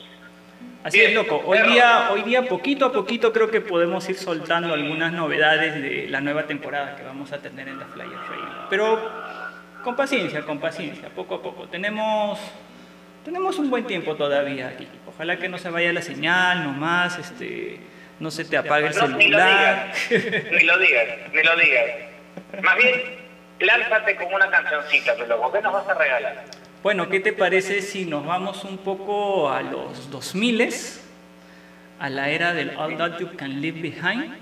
Así 0.85 1.01
es, 1.01 1.13
loco. 1.13 1.41
Hoy 1.45 1.59
día, 1.73 2.09
hoy 2.13 2.21
día, 2.21 2.43
poquito 2.43 2.85
a 2.85 2.93
poquito, 2.93 3.33
creo 3.33 3.51
que 3.51 3.59
podemos 3.59 4.07
ir 4.07 4.15
soltando 4.15 4.73
algunas 4.73 5.11
novedades 5.11 5.81
de 5.81 6.07
la 6.07 6.21
nueva 6.21 6.43
temporada 6.43 6.95
que 6.95 7.03
vamos 7.03 7.33
a 7.33 7.39
tener 7.39 7.67
en 7.67 7.77
la 7.77 7.85
Flyer 7.87 8.07
Radio. 8.07 8.67
Pero 8.69 9.26
con 9.87 9.95
paciencia, 9.95 10.41
con 10.41 10.59
paciencia, 10.59 11.07
poco 11.07 11.35
a 11.35 11.41
poco. 11.41 11.65
Tenemos, 11.69 12.37
tenemos 13.23 13.57
un 13.57 13.69
buen 13.69 13.85
tiempo 13.85 14.17
todavía 14.17 14.67
aquí. 14.67 14.85
Ojalá 15.07 15.37
que 15.39 15.47
no 15.47 15.57
se 15.57 15.69
vaya 15.69 15.93
la 15.93 16.01
señal 16.01 16.65
nomás, 16.65 17.17
este, 17.17 17.79
no 18.19 18.29
se 18.29 18.43
te 18.43 18.57
apague 18.57 18.87
el 18.87 18.95
No, 18.97 19.07
ni 19.07 19.29
lo 19.29 19.37
celular. 19.37 19.93
digas, 20.09 20.51
ni 20.51 20.63
lo 20.65 20.77
digas, 20.77 21.05
ni 21.33 21.41
lo 21.41 21.55
digas. 21.55 21.85
Más 22.61 22.75
bien, 22.75 23.01
lánzate 23.59 24.17
con 24.17 24.33
una 24.33 24.49
cancioncita, 24.49 25.13
pero 25.17 25.49
¿qué 25.53 25.61
nos 25.61 25.71
vas 25.71 25.87
a 25.87 25.93
regalar? 25.93 26.43
Bueno, 26.83 27.07
¿qué 27.07 27.21
te 27.21 27.31
parece 27.31 27.81
si 27.81 28.03
nos 28.05 28.25
vamos 28.25 28.65
un 28.65 28.79
poco 28.79 29.49
a 29.49 29.61
los 29.61 30.11
2000 30.11 30.69
a 32.01 32.09
la 32.09 32.29
era 32.29 32.53
del 32.53 32.75
All 32.77 32.97
That 32.97 33.19
You 33.19 33.37
Can 33.37 33.61
Leave 33.61 33.79
Behind? 33.79 34.35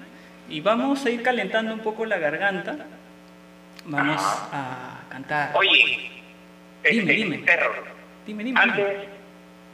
Y 0.49 0.61
vamos 0.61 1.05
a 1.05 1.11
ir 1.11 1.21
calentando 1.21 1.71
un 1.71 1.81
poco 1.81 2.03
la 2.03 2.17
garganta. 2.17 2.77
Vamos 3.85 4.19
a 4.51 4.94
cantar. 5.15 5.51
Oye, 5.55 6.11
Dime, 6.83 7.01
este, 7.01 7.13
dime. 7.13 7.37
Terror, 7.39 7.83
Dime, 8.25 8.43
dime. 8.43 8.59
antes, 8.59 8.85
dime. 8.89 9.05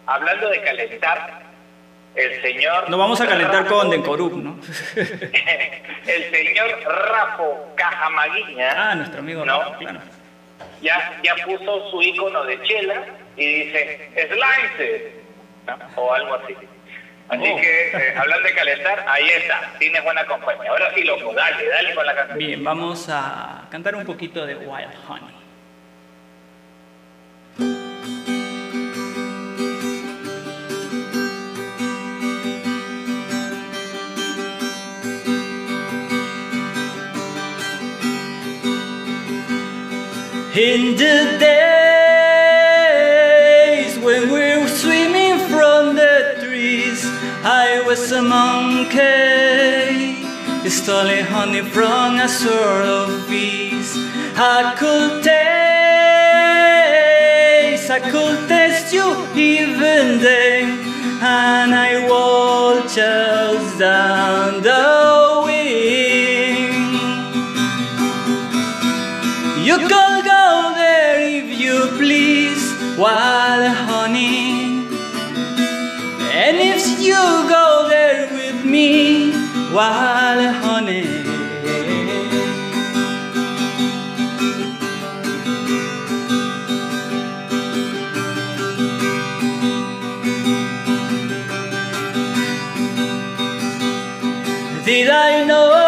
hablando 0.05 0.50
de 0.50 0.62
calentar, 0.62 1.41
el 2.15 2.41
señor... 2.41 2.89
Nos 2.89 3.00
vamos 3.00 3.19
a 3.21 3.27
calentar 3.27 3.65
con 3.65 3.79
Rafa- 3.88 3.89
Denkorup, 3.91 4.33
¿no? 4.33 4.60
el 4.95 6.31
señor 6.31 6.81
Rafo 6.86 7.74
Cajamaguiña 7.75 8.91
Ah, 8.91 8.95
nuestro 8.95 9.19
amigo 9.19 9.43
No. 9.45 9.60
Rafa, 9.60 9.77
claro. 9.77 10.00
ya, 10.81 11.19
ya 11.24 11.36
puso 11.45 11.89
su 11.89 12.01
icono 12.01 12.43
de 12.45 12.62
chela 12.63 13.05
y 13.36 13.63
dice 13.63 14.10
Slice 14.29 15.13
¿no? 15.67 15.77
o 15.95 16.13
algo 16.13 16.36
así. 16.36 16.55
Así 17.31 17.43
Oh. 17.50 17.55
que, 17.55 17.88
eh, 17.93 18.13
hablando 18.17 18.45
de 18.45 18.53
calentar, 18.53 19.05
ahí 19.07 19.29
está, 19.29 19.71
tienes 19.79 20.03
buena 20.03 20.25
compañía. 20.25 20.69
Ahora 20.69 20.93
sí, 20.93 21.01
loco, 21.03 21.33
dale, 21.33 21.65
dale 21.65 21.95
con 21.95 22.05
la 22.05 22.13
canción. 22.15 22.38
Bien, 22.38 22.63
vamos 22.63 23.07
a 23.09 23.67
cantar 23.71 23.95
un 23.95 24.05
poquito 24.05 24.45
de 24.45 24.55
Wild 24.55 24.93
Honey. 25.07 25.35
In 40.53 40.95
the 40.97 41.38
days 41.39 41.70
a 48.21 48.23
monkey, 48.23 50.15
stealing 50.69 51.25
honey 51.25 51.61
from 51.61 52.19
a 52.19 52.27
sort 52.27 52.85
of 52.85 53.27
beast. 53.29 53.97
I 54.37 54.75
could 54.77 55.23
taste, 55.23 55.39
I 57.89 57.99
could 58.11 58.47
taste 58.47 58.93
you 58.93 59.07
even 59.35 60.19
then, 60.19 60.79
and 61.21 61.73
I 61.73 62.07
walked 62.07 62.95
just 62.95 63.79
down 63.79 64.61
the 64.61 65.41
wing. 65.45 66.73
You 69.67 69.77
could 69.77 70.25
go 70.25 70.71
there 70.81 71.19
if 71.39 71.47
you 71.59 71.75
please, 71.97 72.63
wild 72.97 73.63
wild 79.73 80.55
honey. 80.55 81.03
Did 94.83 95.09
I 95.09 95.45
know 95.45 95.83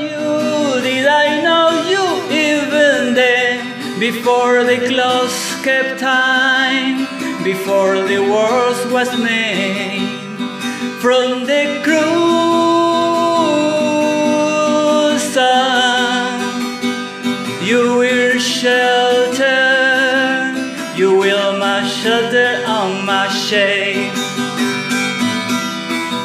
you? 0.00 0.80
Did 0.82 1.06
I 1.06 1.40
know 1.46 1.68
you 1.92 2.04
even 2.34 3.14
then? 3.14 4.00
Before 4.00 4.64
the 4.64 4.78
clocks 4.88 5.62
kept 5.62 6.00
time, 6.00 7.06
before 7.44 8.00
the 8.02 8.18
world 8.18 8.90
was 8.90 9.10
made, 9.16 10.08
from 11.00 11.46
the 11.46 11.80
cruel 11.84 12.15
shade. 23.46 24.10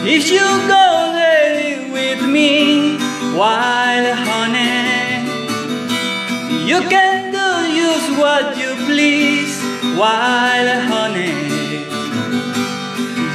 If 0.04 0.32
you 0.32 0.48
go 0.75 1.12
there 1.13 1.92
with 1.94 2.28
me, 2.28 2.98
wild 3.38 4.18
honey, 4.25 5.30
you 6.66 6.80
can 6.90 7.32
do 7.38 7.48
use 7.86 8.08
what 8.18 8.58
you 8.58 8.74
please, 8.90 9.54
wild 10.01 10.70
honey. 10.90 11.38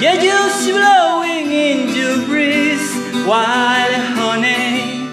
Yeah, 0.03 0.17
just 0.21 0.67
blowing 0.69 1.47
in 1.53 1.95
your 1.95 2.27
breeze, 2.27 2.91
wild 3.25 4.03
honey, 4.19 5.07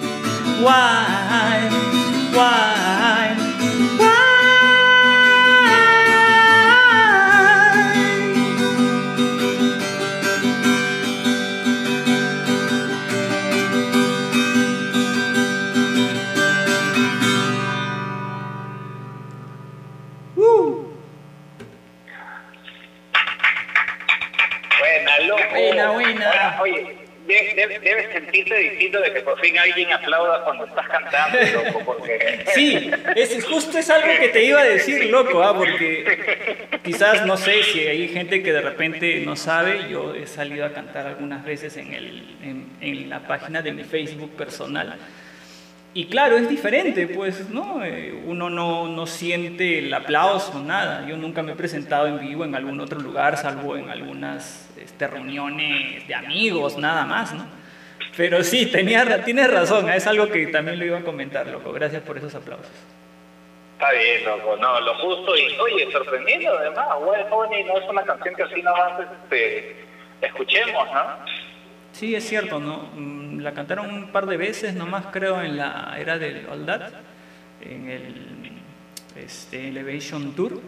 wild, 0.65 1.71
wild, 2.35 2.72
alguien 29.63 29.91
aplauda 29.91 30.43
cuando 30.43 30.65
estás 30.65 30.87
cantando, 30.87 31.37
loco, 31.53 31.81
porque... 31.85 32.43
Sí, 32.53 32.91
es, 33.15 33.43
justo 33.45 33.77
es 33.77 33.89
algo 33.89 34.07
que 34.19 34.29
te 34.29 34.43
iba 34.43 34.59
a 34.59 34.63
decir, 34.63 35.05
loco, 35.09 35.41
¿ah? 35.41 35.55
porque 35.55 36.79
quizás 36.83 37.25
no 37.25 37.35
sé 37.35 37.63
si 37.63 37.79
hay 37.79 38.07
gente 38.07 38.43
que 38.43 38.53
de 38.53 38.61
repente 38.61 39.21
no 39.25 39.35
sabe, 39.35 39.89
yo 39.89 40.13
he 40.13 40.27
salido 40.27 40.65
a 40.65 40.71
cantar 40.71 41.07
algunas 41.07 41.43
veces 41.43 41.77
en, 41.77 41.93
el, 41.93 42.37
en, 42.43 42.69
en 42.81 43.09
la 43.09 43.21
página 43.21 43.61
de 43.61 43.71
mi 43.71 43.83
Facebook 43.83 44.35
personal. 44.35 44.97
Y 45.95 46.05
claro, 46.05 46.37
es 46.37 46.49
diferente, 46.49 47.07
pues, 47.07 47.49
¿no? 47.49 47.83
Eh, 47.83 48.23
uno 48.25 48.49
no, 48.49 48.87
no 48.87 49.05
siente 49.05 49.77
el 49.77 49.93
aplauso, 49.93 50.59
nada. 50.59 51.07
Yo 51.07 51.17
nunca 51.17 51.43
me 51.43 51.51
he 51.51 51.55
presentado 51.55 52.07
en 52.07 52.19
vivo 52.19 52.43
en 52.45 52.55
algún 52.55 52.79
otro 52.79 52.99
lugar, 52.99 53.37
salvo 53.37 53.77
en 53.77 53.89
algunas 53.91 54.69
este, 54.75 55.05
reuniones 55.05 56.07
de 56.07 56.15
amigos, 56.15 56.79
nada 56.79 57.05
más, 57.05 57.33
¿no? 57.33 57.45
Pero 58.15 58.43
sí, 58.43 58.67
tenía, 58.67 59.23
tienes 59.23 59.51
razón, 59.51 59.89
es 59.89 60.05
algo 60.05 60.27
que 60.27 60.47
también 60.47 60.77
lo 60.79 60.85
iba 60.85 60.99
a 60.99 61.03
comentar, 61.03 61.47
loco. 61.47 61.71
Gracias 61.73 62.03
por 62.03 62.17
esos 62.17 62.33
aplausos. 62.35 62.69
Está 63.73 63.91
bien, 63.91 64.23
loco, 64.23 64.55
no, 64.57 64.79
lo 64.81 64.95
justo 64.95 65.35
y, 65.35 65.57
oye, 65.59 65.91
sorprendiendo 65.91 66.57
además, 66.57 66.87
Wild 67.01 67.25
Honey 67.31 67.63
no 67.63 67.77
es 67.77 67.89
una 67.89 68.03
canción 68.03 68.35
que 68.35 68.43
así 68.43 68.61
nomás 68.61 68.93
este, 68.99 69.75
escuchemos, 70.21 70.87
¿no? 70.93 71.03
Sí, 71.91 72.15
es 72.15 72.27
cierto, 72.27 72.59
¿no? 72.59 72.89
Mm, 72.95 73.39
La 73.41 73.53
cantaron 73.53 73.89
un 73.89 74.11
par 74.11 74.25
de 74.25 74.37
veces 74.37 74.73
nomás, 74.73 75.07
creo, 75.11 75.41
en 75.41 75.57
la 75.57 75.95
era 75.99 76.17
del 76.17 76.47
All 76.49 76.65
That, 76.65 76.91
en 77.61 77.89
el 77.89 78.51
este, 79.15 79.69
Elevation 79.69 80.35
Tour. 80.35 80.61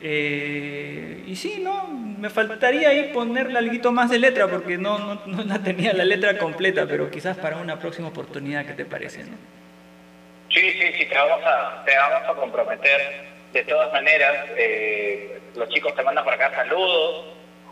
Eh, 0.00 1.24
y 1.26 1.34
sí, 1.34 1.60
¿no? 1.62 1.88
Me 1.88 2.30
faltaría 2.30 2.90
ahí 2.90 3.10
ponerle 3.12 3.58
algo 3.58 3.92
más 3.92 4.10
de 4.10 4.18
letra 4.18 4.46
porque 4.46 4.78
no, 4.78 4.98
no, 4.98 5.22
no 5.26 5.42
la 5.44 5.58
tenía 5.58 5.92
la 5.92 6.04
letra 6.04 6.38
completa, 6.38 6.86
pero 6.86 7.10
quizás 7.10 7.36
para 7.36 7.56
una 7.56 7.78
próxima 7.78 8.08
oportunidad, 8.08 8.64
¿qué 8.64 8.74
te 8.74 8.84
parece? 8.84 9.24
No? 9.24 9.36
Sí, 10.50 10.60
sí, 10.72 10.92
sí, 10.98 11.06
te 11.06 11.14
vamos 11.14 11.44
a, 11.44 11.84
te 11.84 11.96
vamos 11.96 12.28
a 12.28 12.34
comprometer. 12.34 13.28
De 13.52 13.64
todas 13.64 13.92
maneras, 13.92 14.46
eh, 14.56 15.40
los 15.56 15.68
chicos 15.68 15.94
te 15.94 16.02
mandan 16.02 16.24
por 16.24 16.34
acá 16.34 16.50
saludos. 16.54 17.26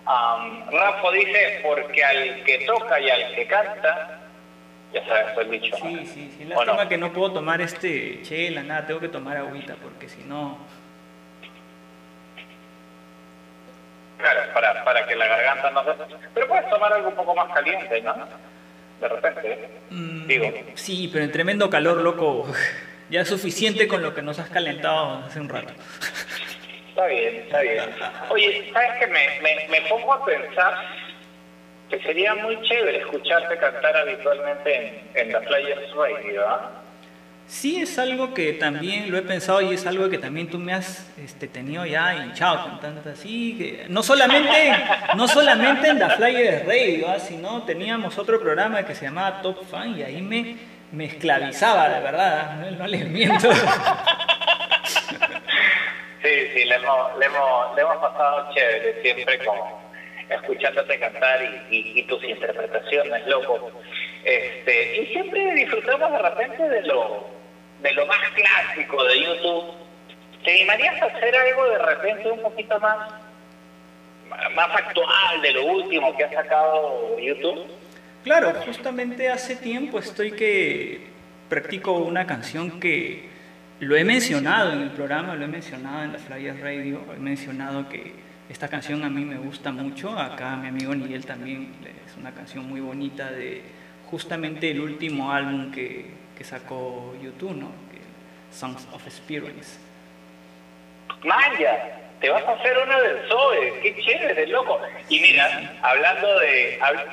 Am, 0.06 0.71
Rafa 0.71 1.11
dice, 1.12 1.61
porque 1.62 2.04
al 2.04 2.45
que 2.45 2.64
toca 2.66 3.00
y 3.00 3.11
al 3.11 3.35
que 3.35 3.47
canta, 3.47 4.21
ya 4.92 5.04
sabes, 5.06 5.38
el 5.38 5.50
dicho. 5.50 5.76
Sí, 5.76 6.06
sí, 6.06 6.35
sí. 6.38 6.45
¿O 6.54 6.64
Lástima 6.64 6.85
no? 6.85 6.88
que 6.88 6.97
no 6.99 7.12
puedo 7.12 7.33
tomar 7.33 7.61
este 7.61 8.23
chela, 8.23 8.62
nada, 8.62 8.87
tengo 8.87 9.00
que 9.00 9.09
tomar 9.09 9.37
agüita 9.37 9.76
porque 9.83 10.09
si 10.09 10.23
no... 10.25 10.59
claro, 14.18 14.40
para, 14.52 14.85
para 14.85 15.06
que 15.06 15.16
la 15.16 15.26
garganta 15.26 15.70
no 15.70 15.85
se... 15.85 15.90
Pero 16.35 16.49
puedes 16.49 16.68
tomar 16.68 16.92
algo 16.92 17.08
un 17.08 17.14
poco 17.14 17.35
más 17.35 17.52
caliente, 17.52 18.00
¿no? 18.02 18.14
De 19.00 19.08
repente, 19.08 19.52
¿eh? 19.52 19.68
Mm, 19.90 20.26
digo. 20.26 20.52
Sí, 20.75 21.08
pero 21.12 21.25
en 21.25 21.32
tremendo 21.32 21.70
calor, 21.70 21.99
loco. 21.99 22.46
Ya 23.08 23.20
es 23.20 23.28
suficiente 23.28 23.87
con 23.87 24.02
lo 24.02 24.12
que 24.16 24.20
nos 24.20 24.37
has 24.40 24.50
calentado 24.50 25.23
hace 25.25 25.38
un 25.38 25.49
rato. 25.49 25.73
Está 26.88 27.06
bien, 27.06 27.37
está 27.37 27.61
bien. 27.61 27.85
Oye, 28.30 28.68
¿sabes 28.73 28.90
qué? 28.99 29.06
Me, 29.06 29.40
me, 29.42 29.68
me 29.68 29.88
pongo 29.88 30.12
a 30.12 30.25
pensar 30.25 30.75
que 31.88 32.00
sería 32.00 32.35
muy 32.35 32.61
chévere 32.62 32.99
escucharte 32.99 33.56
cantar 33.58 33.96
habitualmente 33.96 34.75
en, 34.75 35.11
en 35.14 35.32
The 35.32 35.40
Players 35.46 35.94
Radio, 35.94 36.49
¿ah? 36.49 36.70
Sí, 37.48 37.80
es 37.80 37.96
algo 37.98 38.34
que 38.34 38.54
también 38.54 39.10
lo 39.10 39.18
he 39.18 39.22
pensado 39.22 39.62
y 39.62 39.72
es 39.72 39.86
algo 39.86 40.10
que 40.10 40.18
también 40.18 40.50
tú 40.50 40.58
me 40.58 40.72
has 40.72 41.08
este, 41.16 41.46
tenido 41.46 41.86
ya 41.86 42.16
hinchado 42.16 42.66
cantando 42.66 43.08
así. 43.08 43.56
Que 43.56 43.86
no, 43.88 44.02
solamente, 44.02 44.72
no 45.16 45.28
solamente 45.28 45.88
en 45.88 45.98
The 45.98 46.10
Flyers 46.10 46.66
Radio, 46.66 47.08
¿ah? 47.08 47.20
sino 47.20 47.62
teníamos 47.62 48.18
otro 48.18 48.40
programa 48.40 48.84
que 48.84 48.96
se 48.96 49.04
llamaba 49.04 49.42
Top 49.42 49.64
Fan 49.70 49.96
y 49.96 50.02
ahí 50.02 50.20
me, 50.22 50.56
me 50.90 51.04
esclavizaba, 51.04 51.88
de 51.88 52.00
verdad, 52.00 52.50
¿ah? 52.50 52.70
no, 52.76 52.86
les 52.86 53.08
miento. 53.08 53.48
Sí, 56.22 56.32
sí, 56.54 56.64
le 56.64 56.74
hemos, 56.74 57.16
le 57.18 57.26
hemos, 57.26 57.76
le 57.76 57.82
hemos 57.82 57.96
pasado 57.98 58.52
chévere, 58.52 59.00
siempre 59.00 59.38
como 59.44 59.92
escuchándote 60.28 60.98
cantar 60.98 61.38
y 61.70 62.02
tus 62.08 62.24
interpretaciones, 62.24 63.24
loco. 63.28 63.70
Este, 64.26 65.02
y 65.02 65.06
siempre 65.12 65.54
disfrutamos 65.54 66.10
de 66.10 66.18
repente 66.18 66.68
de 66.68 66.82
lo, 66.82 67.36
de 67.87 67.93
lo 67.93 68.07
más 68.07 68.19
clásico 68.35 69.05
de 69.05 69.21
YouTube. 69.21 69.64
¿Te 70.45 70.55
animarías 70.55 71.00
a 71.02 71.07
hacer 71.07 71.35
algo 71.35 71.69
de 71.71 71.78
repente 71.78 72.31
un 72.31 72.43
poquito 72.43 72.81
más, 72.81 73.11
más 74.55 74.71
actual 74.75 75.43
de 75.43 75.52
lo 75.52 75.66
último 75.66 76.16
que 76.16 76.25
ha 76.25 76.33
sacado 76.33 77.19
YouTube? 77.19 77.64
Claro, 78.25 78.52
justamente 78.66 79.28
hace 79.28 79.55
tiempo 79.55 80.00
estoy 80.00 80.33
que 80.33 81.07
practico 81.49 81.93
una 81.93 82.26
canción 82.26 82.81
que 82.81 83.28
lo 83.78 83.95
he 83.97 84.05
mencionado 84.05 84.73
en 84.73 84.83
el 84.83 84.90
programa, 84.90 85.37
lo 85.37 85.45
he 85.45 85.49
mencionado 85.49 86.02
en 86.02 86.12
la 86.12 86.19
Flyers 86.19 86.61
Radio, 86.61 87.05
he 87.14 87.21
mencionado 87.21 87.88
que 87.88 88.14
esta 88.49 88.69
canción 88.69 89.05
a 89.05 89.09
mí 89.09 89.25
me 89.25 89.37
gusta 89.37 89.71
mucho, 89.71 90.19
acá 90.19 90.57
mi 90.57 90.69
amigo 90.69 90.93
Miguel 90.95 91.25
también 91.25 91.73
es 92.05 92.16
una 92.16 92.33
canción 92.33 92.69
muy 92.69 92.81
bonita 92.81 93.31
de 93.31 93.62
justamente 94.11 94.71
el 94.73 94.81
último 94.81 95.31
álbum 95.31 95.71
que, 95.71 96.25
que 96.37 96.45
sacó 96.45 97.14
YouTube, 97.23 97.55
¿no? 97.57 97.71
Songs 98.52 98.87
of 98.93 99.07
Experience. 99.07 99.78
Maya, 101.25 101.99
te 102.21 102.28
vas 102.31 102.45
a 102.45 102.52
hacer 102.52 102.76
una 102.78 103.00
del 103.00 103.16
Zoe, 103.28 103.81
qué 103.83 103.97
chévere, 104.02 104.47
loco. 104.47 104.81
Y 105.09 105.21
mira, 105.21 105.76
hablando 105.83 106.38
de... 106.40 106.78
hab- 106.81 107.05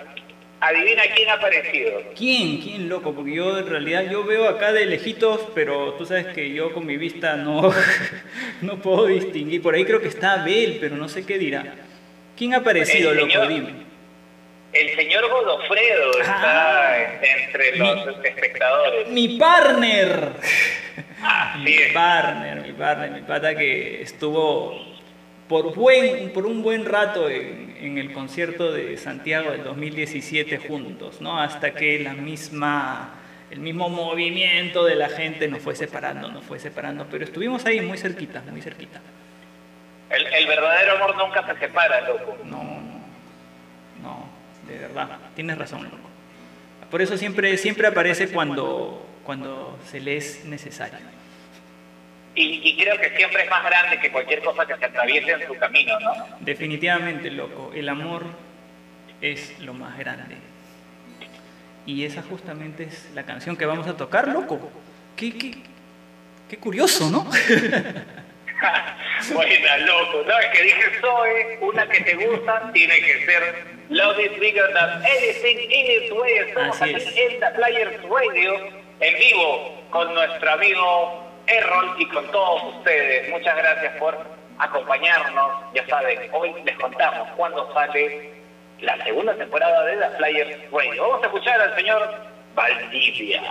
Adivina 0.65 1.01
quién 1.13 1.27
ha 1.27 1.34
aparecido. 1.34 2.00
¿Quién? 2.18 2.62
¿Quién 2.62 2.88
loco? 2.88 3.13
Porque 3.13 3.34
yo 3.34 3.58
en 3.58 3.68
realidad 3.68 4.10
yo 4.10 4.24
veo 4.24 4.48
acá 4.48 4.72
de 4.72 4.86
lejitos, 4.86 5.42
pero 5.53 5.96
tú 5.96 6.06
sabes 6.06 6.27
que 6.27 6.53
yo 6.53 6.72
con 6.74 6.86
mi 6.86 6.96
vista 6.96 7.36
no, 7.36 7.70
no 8.62 8.77
puedo 8.82 9.08
distinguir. 9.08 9.62
Por 9.62 9.75
ahí 9.75 9.84
creo 9.84 10.00
que 10.00 10.08
está 10.08 10.42
Abel, 10.42 10.77
pero 10.80 10.96
no 10.96 11.10
sé 11.10 11.25
qué 11.25 11.38
dirá. 11.38 11.65
¿Quién 12.38 12.53
ha 12.53 12.58
aparecido, 12.60 13.13
loco? 13.13 13.46
Dime. 13.46 13.74
El 14.74 14.96
señor 14.96 15.30
Godofredo 15.30 16.12
está 16.20 16.94
Ah. 16.94 16.98
entre 17.22 17.77
los 17.77 18.08
espectadores. 18.25 19.08
Mi 19.10 19.38
partner. 19.38 20.32
Mi 21.60 21.75
partner, 21.94 22.62
mi 22.62 22.72
partner, 22.74 23.12
mi 23.12 23.22
pata 23.22 23.56
que 23.56 24.01
estuvo 24.01 24.77
por, 25.48 25.74
buen, 25.75 26.31
por 26.33 26.46
un 26.46 26.64
buen 26.64 26.86
rato 26.86 27.29
en, 27.29 27.77
en 27.79 27.98
el 27.98 28.12
concierto 28.14 28.72
de 28.72 28.98
Santiago 28.98 29.51
del 29.51 29.64
2017 29.64 30.57
juntos, 30.57 31.22
¿no? 31.22 31.40
Hasta 31.40 31.74
que 31.75 32.00
la 32.00 32.14
misma, 32.14 33.14
el 33.51 33.59
mismo 33.59 33.90
movimiento 33.90 34.83
de 34.86 34.96
la 34.96 35.09
gente 35.09 35.48
nos 35.48 35.62
fue 35.62 35.75
separando, 35.75 36.29
nos 36.29 36.44
fue 36.44 36.59
separando, 36.59 37.05
pero 37.09 37.24
estuvimos 37.24 37.66
ahí 37.66 37.79
muy 37.81 37.98
cerquita, 37.98 38.42
muy 38.50 38.62
cerquita. 38.62 39.00
El, 40.09 40.25
el 40.25 40.48
verdadero 40.48 40.94
amor 40.96 41.16
nunca 41.18 41.46
se 41.46 41.59
separa, 41.59 42.01
loco. 42.01 42.38
No, 42.46 42.93
de 44.67 44.77
verdad, 44.77 45.17
tienes 45.35 45.57
razón, 45.57 45.83
loco. 45.83 46.09
Por 46.89 47.01
eso 47.01 47.17
siempre, 47.17 47.57
siempre 47.57 47.87
aparece 47.87 48.27
cuando, 48.29 49.05
cuando 49.23 49.79
se 49.89 49.99
le 49.99 50.17
es 50.17 50.45
necesario. 50.45 50.99
Y, 52.35 52.61
y 52.63 52.77
creo 52.77 52.99
que 52.99 53.15
siempre 53.15 53.43
es 53.43 53.49
más 53.49 53.63
grande 53.63 53.99
que 53.99 54.11
cualquier 54.11 54.41
cosa 54.43 54.65
que 54.65 54.75
se 54.77 54.85
atraviese 54.85 55.31
en 55.31 55.47
su 55.47 55.55
camino, 55.55 55.99
¿no? 55.99 56.13
Definitivamente, 56.39 57.29
loco, 57.31 57.71
el 57.75 57.89
amor 57.89 58.25
es 59.21 59.59
lo 59.59 59.73
más 59.73 59.97
grande. 59.97 60.37
Y 61.85 62.05
esa 62.05 62.21
justamente 62.21 62.83
es 62.83 63.09
la 63.13 63.23
canción 63.23 63.57
que 63.57 63.65
vamos 63.65 63.87
a 63.87 63.97
tocar, 63.97 64.27
loco. 64.27 64.71
Qué, 65.15 65.37
qué, 65.37 65.55
qué 66.49 66.57
curioso, 66.57 67.09
¿no? 67.09 67.29
Buena, 69.33 69.77
loco. 69.77 70.23
No, 70.25 70.39
es 70.39 70.47
que 70.47 70.63
dije 70.63 70.81
Zoe, 71.01 71.57
una 71.61 71.87
que 71.87 72.01
te 72.01 72.15
gusta, 72.15 72.71
tiene 72.73 72.99
que 72.99 73.25
ser 73.25 73.73
Love 73.89 74.19
is 74.19 74.39
bigger 74.39 74.67
than 74.73 75.03
anything 75.05 75.57
in 75.59 76.03
its 76.03 76.11
way. 76.11 76.37
Estamos 76.37 76.81
Así 76.81 76.95
aquí 76.95 77.03
es. 77.03 77.33
en 77.33 77.39
The 77.39 77.47
Players 77.55 78.01
Radio, 78.03 78.55
en 79.01 79.19
vivo, 79.19 79.83
con 79.91 80.13
nuestro 80.13 80.51
amigo 80.51 81.31
Errol 81.47 81.95
y 81.99 82.07
con 82.07 82.25
todos 82.31 82.75
ustedes. 82.75 83.29
Muchas 83.29 83.55
gracias 83.55 83.95
por 83.97 84.17
acompañarnos. 84.59 85.51
Ya 85.75 85.85
saben, 85.87 86.29
hoy 86.31 86.53
les 86.63 86.77
contamos 86.77 87.27
cuándo 87.35 87.71
sale 87.73 88.31
la 88.79 88.97
segunda 89.03 89.35
temporada 89.35 89.83
de 89.85 89.97
The 89.97 90.09
Players 90.17 90.71
Radio. 90.71 91.03
Vamos 91.09 91.23
a 91.23 91.27
escuchar 91.27 91.61
al 91.61 91.75
señor 91.75 92.15
Valdivia. 92.55 93.41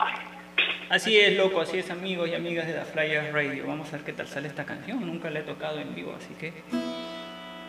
Así 0.89 1.19
es, 1.19 1.37
loco, 1.37 1.61
así 1.61 1.79
es, 1.79 1.91
amigos 1.91 2.29
y 2.29 2.35
amigas 2.35 2.67
de 2.67 2.75
la 2.75 2.85
Flyers 2.85 3.33
Radio. 3.33 3.67
Vamos 3.67 3.89
a 3.89 3.93
ver 3.93 4.03
qué 4.05 4.13
tal 4.13 4.29
sale 4.29 4.49
esta 4.49 4.65
canción. 4.65 5.07
Nunca 5.07 5.31
la 5.31 5.41
he 5.41 5.43
tocado 5.43 5.81
en 5.81 5.95
vivo, 5.95 6.15
así 6.15 6.35
que 6.35 6.53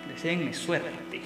deseenme 0.10 0.54
suerte. 0.54 1.22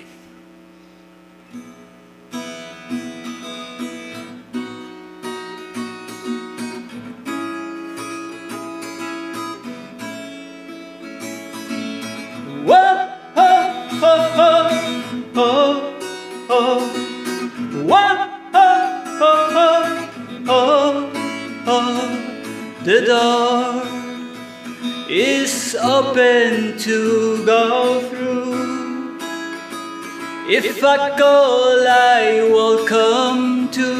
Oh, 15.39 15.93
oh. 16.49 16.86
The 22.87 23.01
door 23.03 23.83
is 25.09 25.75
open 25.75 26.77
to 26.77 27.45
go 27.45 27.99
through. 28.07 29.19
If 30.47 30.81
I 30.81 31.09
call, 31.19 31.85
I 31.85 32.47
will 32.49 32.87
come 32.87 33.67
to. 33.71 33.91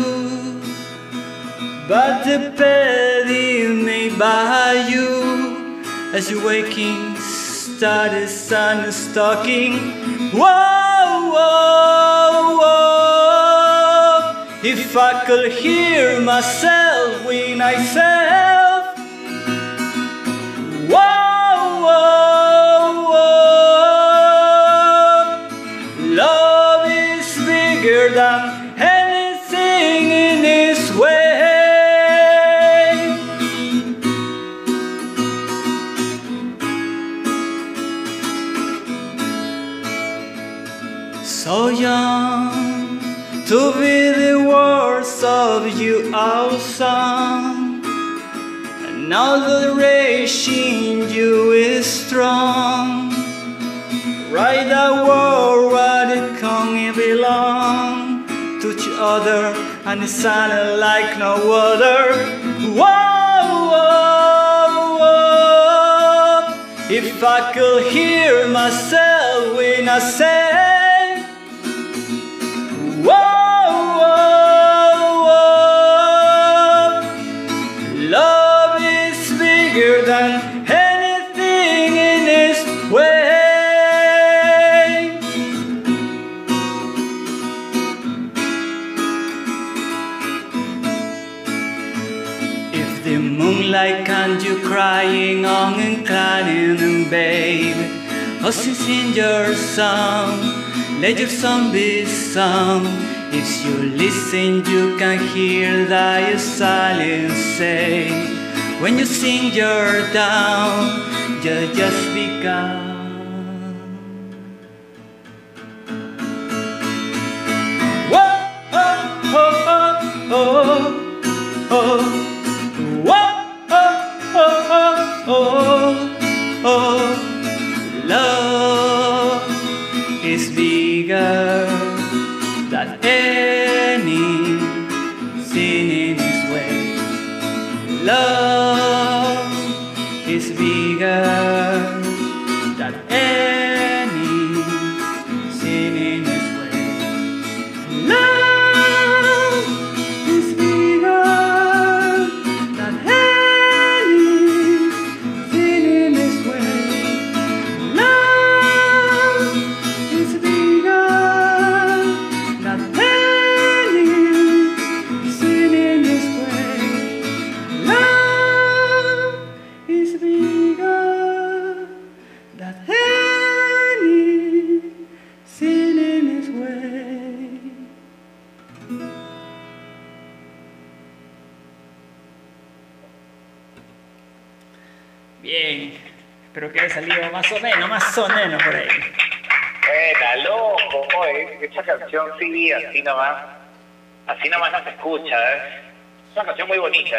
But 1.89 2.23
the 2.23 2.53
petty 2.55 3.67
made 3.67 4.17
by 4.17 4.87
you 4.87 5.83
as 6.13 6.31
you're 6.31 6.45
waking, 6.45 7.17
start 7.17 8.11
the 8.11 8.25
sun 8.29 8.89
is. 8.93 10.31
Whoa, 10.31 11.33
whoa, 11.35 12.55
whoa. 12.61 14.45
If 14.63 14.95
I 14.95 15.25
could 15.25 15.51
hear 15.51 16.21
myself 16.21 17.25
when 17.25 17.59
I 17.61 17.83
self. 17.83 18.66
Than 28.17 28.73
anything 28.79 30.09
in 30.09 30.41
this 30.41 30.91
way. 30.95 31.27
So 41.23 41.67
young 41.67 42.99
to 43.45 43.71
be 43.73 44.11
the 44.21 44.45
words 44.49 45.23
of 45.23 45.79
you. 45.79 46.11
And 46.13 47.56
now 49.07 49.39
the 49.47 49.73
rage 49.73 50.49
in 50.49 51.09
you 51.09 51.51
is 51.51 51.85
strong. 51.85 53.09
Right 54.29 54.67
the 54.67 55.05
world 55.07 55.71
where 55.71 56.09
it 56.11 56.39
can 56.39 56.93
belong 56.93 58.27
to 58.59 58.71
each 58.73 58.87
other 58.99 59.55
and 59.85 60.03
it 60.03 60.09
sounded 60.09 60.77
like 60.77 61.17
no 61.17 61.35
other. 61.53 62.15
Whoa, 62.75 63.71
whoa, 63.71 64.97
whoa. 64.99 66.39
If 66.89 67.23
I 67.23 67.53
could 67.53 67.91
hear 67.93 68.49
myself 68.49 69.55
when 69.55 69.87
I 69.87 69.99
say, 69.99 71.23
whoa, 73.07 73.36
crying 96.37 96.79
and 96.79 97.09
babe. 97.09 97.75
Oh 98.43 98.51
sing 98.51 99.13
your 99.13 99.55
song. 99.55 100.39
Let 101.01 101.19
your 101.19 101.29
song 101.29 101.71
be 101.71 102.05
sung. 102.05 102.85
If 103.31 103.65
you 103.65 103.97
listen 103.97 104.65
you 104.65 104.97
can 104.97 105.19
hear 105.35 105.85
thy 105.85 106.37
silence 106.37 107.33
say. 107.57 108.09
When 108.81 108.97
you 108.97 109.05
sing 109.05 109.53
you're 109.53 110.13
down. 110.13 111.05
You 111.43 111.73
just 111.73 112.13
begun 112.13 112.86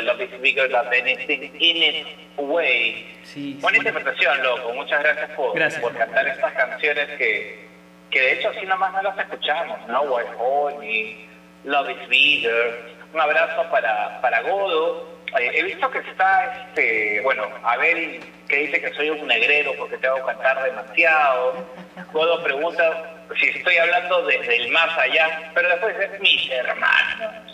Love 0.03 0.20
is 0.22 0.40
bigger 0.40 0.68
than 0.68 0.87
anything 0.92 1.42
in 1.59 1.77
its 1.83 2.09
way. 2.37 3.18
Sí, 3.24 3.59
Buena 3.61 3.77
sí. 3.79 3.87
interpretación, 3.87 4.42
loco, 4.42 4.72
muchas 4.74 5.03
gracias 5.03 5.31
por, 5.31 5.55
Gracias. 5.55 5.81
por 5.83 5.96
cantar 5.96 6.27
estas 6.29 6.53
canciones 6.53 7.09
que, 7.18 7.68
que 8.11 8.20
de 8.20 8.33
hecho 8.35 8.51
así 8.51 8.64
nomás 8.66 8.92
no 8.92 9.03
las 9.03 9.18
escuchamos, 9.18 9.87
¿no? 9.88 10.03
White 10.03 10.31
Honey, 10.38 11.29
Love 11.64 11.90
is 11.90 12.09
bigger. 12.09 12.98
Un 13.12 13.20
abrazo 13.20 13.64
para, 13.70 14.20
para 14.20 14.42
Godo. 14.42 15.18
Eh, 15.38 15.51
he 15.55 15.62
visto 15.64 15.90
que 15.90 15.98
está, 15.98 16.68
este, 16.68 17.20
bueno, 17.22 17.42
Abel 17.64 18.20
que 18.48 18.57
dice 18.57 18.81
que 18.81 18.94
soy 18.94 19.11
un 19.11 19.27
negrero 19.27 19.72
porque 19.79 19.98
tengo 19.98 20.16
que 20.16 20.22
cantar 20.22 20.62
demasiado. 20.64 21.66
Godo 22.12 22.42
pregunta 22.42 23.14
si 23.38 23.48
estoy 23.48 23.77
hablando 23.77 24.24
desde 24.27 24.57
el 24.57 24.70
más 24.70 24.96
allá, 24.96 25.51
pero 25.55 25.68
después 25.68 25.98
dice 25.98 26.18
mis 26.20 26.51
hermanos. 26.51 27.47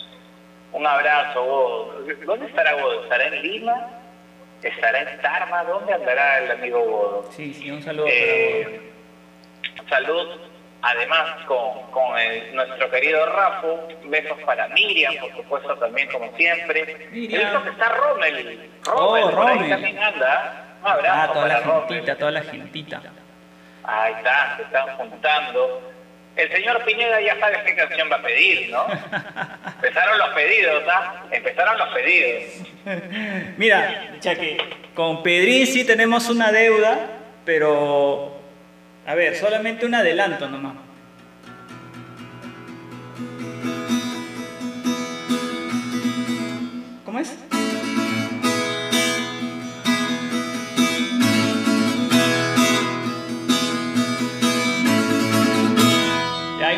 Un 0.75 0.85
abrazo, 0.85 1.41
Godo. 1.41 2.01
¿Dónde 2.25 2.47
estará 2.47 2.73
Godo? 2.73 3.03
¿Estará 3.03 3.27
en 3.27 3.41
Lima? 3.41 3.87
¿Estará 4.61 4.99
en 5.09 5.21
Tarma? 5.21 5.63
¿Dónde 5.63 5.93
andará 5.93 6.39
el 6.39 6.51
amigo 6.51 6.81
Godo? 6.83 7.31
Sí, 7.31 7.53
sí, 7.53 7.71
un 7.71 7.81
saludo 7.81 8.03
para 8.05 8.15
Eh, 8.17 8.91
salud, 9.89 10.27
además, 10.81 11.45
con, 11.47 11.81
con 11.91 12.17
el- 12.19 12.53
nuestro 12.55 12.91
querido 12.91 13.25
Rafa. 13.25 13.67
Besos 14.03 14.37
para 14.45 14.67
Miriam, 14.69 15.15
por 15.17 15.31
supuesto, 15.37 15.75
también, 15.77 16.09
como 16.11 16.29
siempre. 16.35 17.07
Miriam. 17.09 17.63
Que 17.63 17.69
está 17.69 17.89
Rommel. 17.89 18.69
Oh, 18.87 18.91
Rommel, 18.91 19.23
por 19.35 19.47
ahí 19.47 19.53
Rommel. 19.55 19.69
también 19.69 19.99
anda. 20.03 20.61
Un 20.81 20.87
Ah, 20.87 20.91
abrazo 20.91 21.33
toda 21.33 21.47
la 21.47 21.53
para 21.55 21.65
Rommel. 21.67 21.87
gentita, 21.87 22.15
toda 22.17 22.31
la 22.31 22.41
gentita. 22.41 23.01
Ahí 23.85 24.13
está, 24.13 24.57
se 24.57 24.63
están 24.63 24.97
juntando. 24.97 25.91
El 26.35 26.51
señor 26.51 26.83
Piñeda 26.83 27.21
ya 27.21 27.39
sabe 27.39 27.63
qué 27.65 27.75
canción 27.75 28.09
va 28.11 28.17
a 28.17 28.21
pedir, 28.21 28.69
¿no? 28.69 28.85
Empezaron 29.75 30.17
los 30.17 30.29
pedidos, 30.29 30.83
¿ah? 30.89 31.23
Empezaron 31.31 31.77
los 31.77 31.89
pedidos. 31.89 32.43
Mira, 33.57 34.11
con 34.93 35.23
Pedrín 35.23 35.65
sí 35.65 35.85
tenemos 35.85 36.29
una 36.29 36.51
deuda, 36.51 37.07
pero 37.45 38.37
a 39.07 39.15
ver, 39.15 39.35
solamente 39.35 39.85
un 39.85 39.95
adelanto 39.95 40.49
nomás. 40.49 40.73
¿Cómo 47.05 47.19
es? 47.19 47.54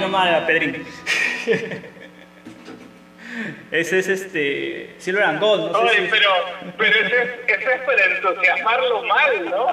Nomás, 0.07 0.41
Pedrín. 0.43 0.85
Ese 3.71 3.99
es 3.99 4.07
este. 4.07 4.95
Silver 4.97 5.23
and 5.23 5.39
Gold, 5.39 5.71
no 5.71 5.79
sé 5.81 5.85
Oye, 5.85 6.05
si- 6.05 6.07
pero, 6.09 6.29
pero 6.77 6.95
ese, 6.95 7.21
es- 7.21 7.59
ese 7.61 7.73
es 7.75 7.81
para 7.81 8.05
entusiasmarlo 8.05 9.03
mal, 9.03 9.45
¿no? 9.49 9.67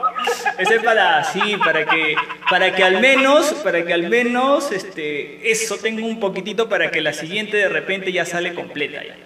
Ese 0.58 0.74
es 0.74 0.82
para 0.82 1.24
sí, 1.24 1.56
para 1.64 1.84
que 1.86 2.14
para 2.50 2.74
que 2.74 2.84
al 2.84 3.00
menos, 3.00 3.52
para 3.64 3.84
que 3.84 3.92
al 3.94 4.08
menos 4.10 4.70
este 4.72 5.50
eso 5.50 5.78
tenga 5.78 6.04
un 6.04 6.20
poquitito 6.20 6.68
para 6.68 6.90
que 6.90 7.00
la 7.00 7.12
siguiente 7.12 7.56
de 7.56 7.68
repente 7.68 8.12
ya 8.12 8.24
sale 8.26 8.52
completa 8.54 9.02
ya. 9.02 9.16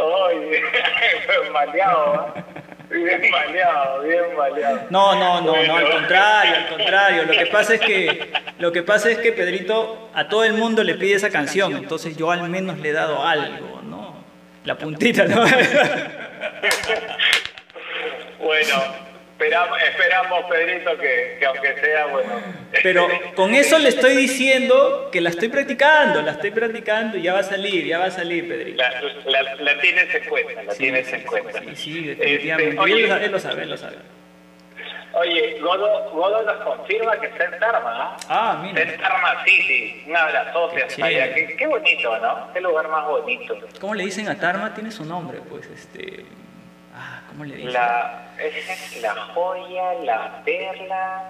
Oye, 0.00 0.62
maleado, 1.52 2.32
¿eh? 2.36 2.42
Bien 2.90 3.30
maleado, 3.30 4.02
bien 4.02 4.36
maleado. 4.36 4.80
No, 4.90 5.14
no, 5.14 5.40
no, 5.40 5.62
no, 5.64 5.76
al 5.76 5.90
contrario, 5.90 6.56
al 6.56 6.68
contrario. 6.68 7.24
Lo 7.24 7.32
que 7.32 7.46
pasa 7.46 7.74
es 7.74 7.80
que 7.80 8.32
lo 8.58 8.72
que 8.72 8.82
pasa 8.82 9.10
es 9.10 9.18
que 9.18 9.32
Pedrito 9.32 10.10
a 10.14 10.28
todo 10.28 10.44
el 10.44 10.54
mundo 10.54 10.84
le 10.84 10.94
pide 10.94 11.14
esa 11.14 11.30
canción, 11.30 11.76
entonces 11.76 12.16
yo 12.16 12.30
al 12.30 12.48
menos 12.48 12.78
le 12.78 12.90
he 12.90 12.92
dado 12.92 13.24
algo, 13.24 13.80
¿no? 13.82 14.14
La 14.64 14.76
puntita, 14.76 15.24
¿no? 15.24 15.44
Bueno, 18.44 18.74
esperamos, 19.44 19.82
esperamos 19.82 20.44
Pedrito, 20.50 20.98
que, 20.98 21.36
que 21.38 21.46
aunque 21.46 21.74
sea, 21.80 22.06
bueno. 22.06 22.30
Pero 22.82 23.08
con 23.34 23.54
eso 23.54 23.78
le 23.78 23.90
estoy 23.90 24.16
diciendo 24.16 25.08
que 25.12 25.20
la 25.20 25.30
estoy 25.30 25.48
practicando, 25.48 26.22
la 26.22 26.32
estoy 26.32 26.50
practicando 26.50 27.18
y 27.18 27.22
ya 27.22 27.32
va 27.34 27.40
a 27.40 27.44
salir, 27.44 27.84
ya 27.84 27.98
va 27.98 28.06
a 28.06 28.10
salir, 28.10 28.48
Pedrito. 28.48 28.82
La, 29.26 29.42
la, 29.42 29.54
la 29.54 29.80
tienes 29.80 30.14
en 30.14 30.24
cuenta, 30.24 30.62
la 30.62 30.72
Sí, 30.72 30.78
tienes 30.78 31.12
en 31.12 31.22
cuenta. 31.22 31.60
Sí, 31.60 31.76
sí, 31.76 32.10
Este, 32.10 32.24
definitivamente. 32.24 32.74
Y 32.74 32.78
oye, 32.78 33.24
él, 33.24 33.32
lo 33.32 33.38
sabe, 33.38 33.62
él 33.62 33.70
lo 33.70 33.76
sabe, 33.76 33.96
oye, 35.12 35.58
Godo, 35.60 36.10
Godo 36.10 36.42
nos 36.42 36.56
confirma 36.64 37.18
que 37.20 37.26
está 37.26 37.44
en 37.44 37.58
Tarma, 37.60 37.92
¿ah? 37.94 38.16
Ah, 38.28 38.60
mira. 38.62 38.82
Está 38.82 38.94
en 38.94 39.00
Tarma 39.00 39.44
City, 39.44 40.04
un 40.08 40.16
abrazote 40.16 40.82
hasta 40.82 41.06
allá. 41.06 41.34
Qué, 41.34 41.56
qué 41.56 41.66
bonito, 41.66 42.18
¿no? 42.18 42.52
Qué 42.52 42.60
lugar 42.60 42.88
más 42.88 43.06
bonito. 43.06 43.56
¿Cómo 43.80 43.94
le 43.94 44.04
dicen 44.04 44.28
a 44.28 44.38
Tarma? 44.38 44.74
Tiene 44.74 44.90
su 44.90 45.04
nombre, 45.04 45.40
pues, 45.48 45.66
este... 45.66 46.24
Ah, 47.34 47.36
¿cómo 47.36 47.44
le 47.44 47.56
dicen? 47.56 47.72
La, 47.72 48.26
es 48.38 49.02
la 49.02 49.14
joya, 49.34 49.94
la 50.04 50.42
perla. 50.44 51.22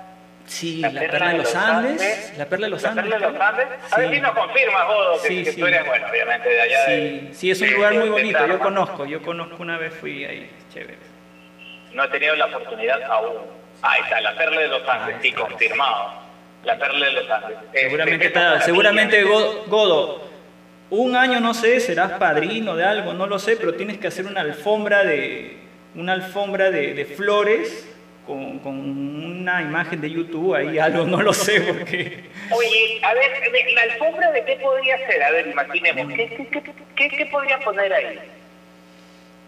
Sí, 0.46 0.82
la, 0.82 0.90
perla 1.00 1.28
de 1.30 1.38
los 1.38 1.54
Andes. 1.56 2.34
La 2.36 2.44
perla 2.44 2.66
de 2.66 2.70
los 2.72 2.82
¿La 2.82 2.90
Andes. 2.90 3.04
perla 3.04 3.26
de 3.26 3.32
los 3.32 3.40
Andes? 3.40 3.66
A 3.90 3.98
ver 3.98 4.14
si 4.14 4.20
nos 4.20 4.32
confirmas, 4.32 4.86
Godo, 4.86 5.22
que, 5.22 5.28
Sí, 5.28 5.44
que 5.44 5.52
sí. 5.52 5.60
tú 5.60 5.66
eres, 5.66 5.86
bueno, 5.86 6.06
obviamente 6.10 6.48
de 6.50 6.60
allá. 6.60 6.84
Sí, 6.84 6.92
de- 6.92 7.30
sí, 7.34 7.50
es 7.50 7.60
un 7.62 7.68
de- 7.68 7.74
lugar 7.74 7.94
muy 7.94 8.08
bonito. 8.10 8.46
Yo 8.46 8.58
conozco, 8.58 9.06
yo 9.06 9.22
conozco 9.22 9.56
una 9.62 9.78
vez 9.78 9.94
fui 9.94 10.24
ahí. 10.26 10.50
Chévere. 10.72 10.98
No 11.94 12.04
he 12.04 12.08
tenido 12.08 12.36
la 12.36 12.46
oportunidad 12.46 13.02
aún. 13.04 13.36
Ahí 13.80 14.02
está, 14.02 14.20
la 14.20 14.36
perla 14.36 14.60
de 14.60 14.68
los 14.68 14.86
Andes, 14.88 15.16
sí, 15.22 15.32
confirmado. 15.32 16.12
La 16.64 16.78
perla 16.78 17.06
de 17.06 17.12
los 17.12 17.30
Andes. 17.30 17.56
Seguramente, 17.72 18.26
Este, 18.26 18.38
está, 18.38 18.60
seguramente 18.60 19.24
maravilla. 19.24 19.46
Go- 19.46 19.64
Godo, 19.68 20.24
un 20.90 21.16
año 21.16 21.40
no 21.40 21.54
sé, 21.54 21.80
serás 21.80 22.12
padrino 22.12 22.76
de 22.76 22.84
algo, 22.84 23.14
no 23.14 23.26
lo 23.26 23.38
sé, 23.38 23.56
pero 23.56 23.74
tienes 23.74 23.96
que 23.98 24.08
hacer 24.08 24.26
una 24.26 24.42
alfombra 24.42 25.04
de 25.04 25.63
una 25.94 26.12
alfombra 26.14 26.70
de, 26.70 26.94
de 26.94 27.04
flores 27.04 27.88
con, 28.26 28.58
con 28.60 28.78
una 28.78 29.62
imagen 29.62 30.00
de 30.00 30.10
YouTube 30.10 30.54
ahí, 30.54 30.78
algo, 30.78 31.04
no 31.04 31.20
lo 31.22 31.32
sé, 31.34 31.60
porque 31.60 32.24
Oye, 32.50 33.00
a 33.02 33.12
ver, 33.14 33.30
la 33.74 33.82
alfombra 33.82 34.30
de 34.32 34.44
qué 34.44 34.56
podría 34.56 34.96
ser? 35.06 35.22
A 35.22 35.30
ver, 35.30 35.46
imaginemos, 35.48 36.12
¿qué, 36.14 36.28
qué, 36.28 36.48
qué, 36.62 36.72
qué, 36.96 37.08
qué 37.16 37.26
podría 37.26 37.58
poner 37.60 37.92
ahí? 37.92 38.18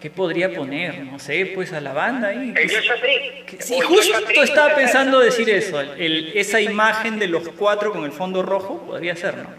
¿qué 0.01 0.11
podría 0.11 0.53
poner? 0.53 0.99
No 1.05 1.17
sé, 1.17 1.51
pues 1.55 1.73
a 1.73 1.81
la 1.81 1.91
banda 1.91 2.27
ahí. 2.27 2.53
El 2.55 2.69
Joshua 2.69 2.95
Tree. 3.01 3.45
sí, 3.59 3.79
justo 3.81 4.41
estaba 4.43 4.75
pensando 4.75 5.19
decir 5.19 5.49
eso, 5.49 5.81
el- 5.81 6.33
esa 6.35 6.61
imagen 6.61 7.17
de 7.17 7.27
los 7.27 7.49
cuatro 7.49 7.91
con 7.91 8.03
el 8.05 8.11
fondo 8.11 8.43
rojo 8.43 8.79
podría 8.85 9.15
ser, 9.15 9.37
¿no? 9.37 9.49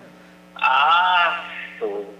Ah, 0.55 1.45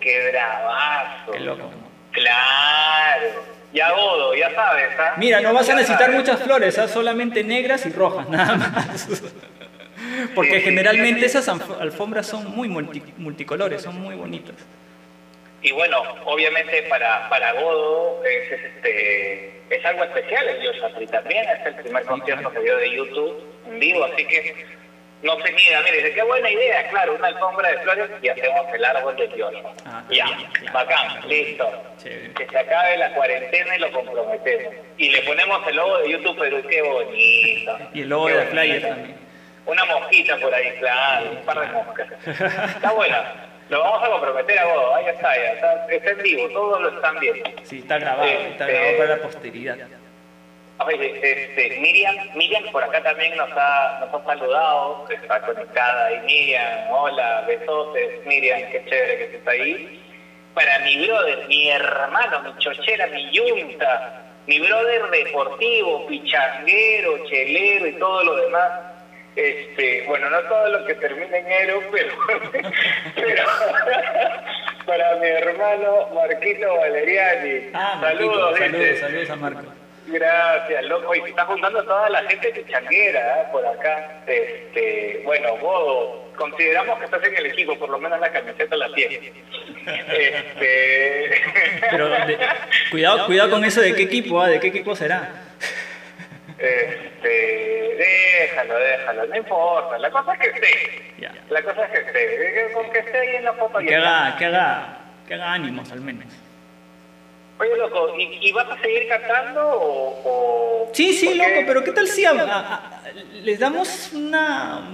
qué 0.01 0.31
bravazo. 0.33 1.31
Qué 1.33 1.41
loco. 1.41 1.71
Claro. 2.11 3.58
Ya 3.73 3.91
Godo, 3.93 4.35
ya 4.35 4.55
sabes, 4.55 4.89
¿ah? 4.99 5.15
Mira, 5.19 5.41
no 5.41 5.53
vas 5.53 5.69
a 5.69 5.75
necesitar 5.75 6.11
muchas 6.13 6.41
flores, 6.43 6.79
¿ah? 6.79 6.89
solamente 6.89 7.45
negras 7.45 7.85
y 7.87 7.91
rojas, 7.91 8.29
nada 8.31 8.57
más. 8.57 9.23
Porque 10.35 10.61
generalmente 10.61 11.27
esas 11.27 11.49
alf- 11.49 11.81
alfombras 11.81 12.27
son 12.27 12.51
muy 12.55 12.69
multi- 12.69 13.03
multicolores, 13.19 13.83
son 13.83 14.01
muy 14.01 14.15
bonitas. 14.15 14.55
Y 15.61 15.73
bueno, 15.73 15.99
obviamente 16.25 16.83
para, 16.89 17.29
para 17.29 17.53
Godo 17.53 18.23
es, 18.25 18.53
este, 18.53 19.61
es 19.71 19.85
algo 19.85 20.05
especial 20.05 20.49
el 20.49 20.95
Tree 20.95 21.07
también, 21.09 21.45
es 21.61 21.67
el 21.67 21.75
primer 21.75 22.05
concierto 22.05 22.51
que 22.53 22.61
dio 22.61 22.77
de 22.77 22.91
YouTube 22.97 23.43
en 23.67 23.81
vivo, 23.81 24.05
así 24.05 24.25
que 24.25 24.65
no 25.23 25.37
se 25.41 25.53
niega, 25.53 25.81
mire, 25.83 25.97
dice, 25.99 26.15
qué 26.15 26.23
buena 26.23 26.51
idea, 26.51 26.89
claro, 26.91 27.15
una 27.15 27.29
alfombra 27.29 27.71
de 27.71 27.79
flores 27.79 28.11
y 28.23 28.29
hacemos 28.29 28.67
el 28.73 28.85
árbol 28.85 29.17
de 29.17 29.29
Joshua. 29.31 29.73
Ah, 29.85 30.05
ya, 30.11 30.25
bien, 30.27 30.73
bacán, 30.73 31.29
listo. 31.29 31.83
Chévere. 32.03 32.33
Que 32.35 32.47
se 32.47 32.59
acabe 32.59 32.97
la 32.99 33.13
cuarentena 33.15 33.77
y 33.77 33.79
lo 33.81 33.91
comprometemos. 33.93 34.75
Y 34.97 35.09
le 35.11 35.23
ponemos 35.23 35.67
el 35.67 35.77
logo 35.77 35.99
de 35.99 36.11
YouTube, 36.11 36.37
pero 36.39 36.63
qué 36.69 36.83
bonito. 36.83 37.79
Y 37.95 38.03
el 38.03 38.09
logo 38.09 38.27
qué 38.27 38.33
de 38.35 38.45
la 38.45 38.51
Flyer 38.51 38.83
también. 38.83 39.17
Una 39.67 39.85
mosquita 39.85 40.37
por 40.39 40.55
ahí, 40.55 40.71
claro, 40.79 41.31
un 41.33 41.45
par 41.45 41.61
de 41.61 41.67
moscas. 41.67 42.09
Está 42.77 42.93
buena. 42.93 43.45
Lo 43.69 43.81
vamos 43.81 44.03
a 44.03 44.11
comprometer 44.11 44.59
a 44.61 44.65
vos, 44.65 44.95
ahí 44.97 45.05
está, 45.09 45.37
ya 45.37 45.53
está, 45.53 45.87
está 45.93 46.11
en 46.13 46.23
vivo, 46.23 46.49
todos 46.55 46.81
lo 46.81 46.89
están 46.89 47.21
viendo. 47.21 47.51
Sí, 47.65 47.81
está 47.81 47.99
grabado, 47.99 48.25
está 48.27 48.65
Este- 48.67 48.73
grabado 48.73 48.97
para 48.97 49.17
la 49.17 49.23
posteridad. 49.23 49.77
Oye, 50.81 51.21
este, 51.23 51.81
Miriam, 51.81 52.15
Miriam 52.35 52.63
por 52.71 52.85
acá 52.85 53.03
también 53.03 53.37
nos 53.37 53.51
ha, 53.51 53.99
nos 54.01 54.15
ha 54.15 54.25
saludado, 54.25 55.07
está 55.11 55.41
conectada 55.41 56.07
ahí 56.07 56.21
Miriam, 56.21 56.91
hola, 56.91 57.45
besotes, 57.49 58.25
Miriam, 58.27 58.61
qué 58.71 58.85
chévere 58.89 59.19
que 59.19 59.25
estés 59.25 59.49
ahí. 59.49 60.01
Para 60.55 60.79
mi 60.81 61.05
brother, 61.05 61.49
mi 61.49 61.69
hermano, 61.69 62.43
mi 62.43 62.59
chochera, 62.59 63.09
mi 63.09 63.29
yunta, 63.31 64.23
mi 64.47 64.61
brother 64.61 65.11
deportivo, 65.11 66.07
pichanguero, 66.07 67.27
chelero 67.29 67.87
y 67.89 67.93
todo 67.99 68.25
lo 68.25 68.37
demás. 68.37 68.71
Este, 69.35 70.05
bueno, 70.07 70.31
no 70.31 70.41
todo 70.43 70.69
lo 70.69 70.85
que 70.85 70.95
termina 70.95 71.39
en 71.39 71.53
ero, 71.53 71.81
pero, 71.93 72.13
pero 73.15 73.43
para 74.87 75.17
mi 75.17 75.27
hermano 75.27 76.09
Marquito 76.15 76.77
Valeriani. 76.77 77.71
Ah, 77.75 77.99
Marquito, 78.01 78.33
saludos, 78.33 78.59
saludos, 78.59 78.99
saludos 78.99 79.31
a 79.31 79.37
Marco. 79.37 79.88
Gracias, 80.11 80.85
loco. 80.85 81.15
Y 81.15 81.21
se 81.23 81.29
está 81.31 81.45
juntando 81.45 81.83
toda 81.85 82.09
la 82.11 82.23
gente 82.25 82.51
pichanguera 82.51 83.43
¿eh? 83.43 83.47
por 83.53 83.67
acá. 83.67 84.23
Este, 84.27 85.21
bueno, 85.25 85.57
Bodo, 85.59 86.33
consideramos 86.37 86.99
que 86.99 87.05
estás 87.05 87.23
en 87.25 87.37
el 87.37 87.47
equipo, 87.47 87.79
por 87.79 87.91
lo 87.91 87.99
menos 87.99 88.19
la 88.21 88.31
camiseta 88.31 88.77
la 88.77 88.93
tienes. 88.95 89.33
Este... 89.87 91.43
Pero 91.91 92.09
de- 92.09 92.39
cuidado, 92.91 93.27
cuidado 93.27 93.51
con 93.51 93.65
eso 93.65 93.81
de 93.81 93.95
qué 93.95 94.03
equipo, 94.05 94.41
ah, 94.41 94.49
de 94.49 94.61
qué 94.61 94.69
equipo 94.69 94.97
será. 94.97 95.31
Este, 96.59 97.95
déjalo, 97.97 98.79
déjalo, 98.79 99.27
no 99.27 99.37
importa. 99.37 99.99
La 99.99 100.11
cosa 100.11 100.33
es 100.35 100.39
que 100.41 100.47
esté. 100.49 101.15
La 101.51 101.63
cosa 101.63 101.85
es 101.85 101.91
que 101.91 101.99
esté. 101.99 102.73
Con 102.73 102.91
que 102.91 102.99
esté 102.99 103.19
ahí 103.19 103.37
en 103.37 103.45
la 103.45 103.53
foto. 103.53 103.79
Que 103.79 103.95
haga, 103.95 104.37
que 104.37 104.45
haga, 104.47 104.99
que 105.27 105.35
haga 105.35 105.53
ánimos 105.53 105.93
al 105.93 106.01
menos. 106.01 106.27
Oye, 107.61 107.77
loco, 107.77 108.15
¿y, 108.17 108.49
y 108.49 108.53
vas 108.53 108.69
a 108.71 108.81
seguir 108.81 109.09
cantando 109.09 109.61
o...? 109.69 110.23
o- 110.25 110.91
Sí, 110.93 111.13
sí, 111.13 111.35
loco, 111.35 111.61
pero 111.67 111.83
¿qué 111.85 111.93
tal 111.93 112.07
si 112.09 112.25
a- 112.25 112.31
a- 112.31 112.75
a- 112.75 113.03
les 113.43 113.59
damos 113.59 114.13
una, 114.15 114.89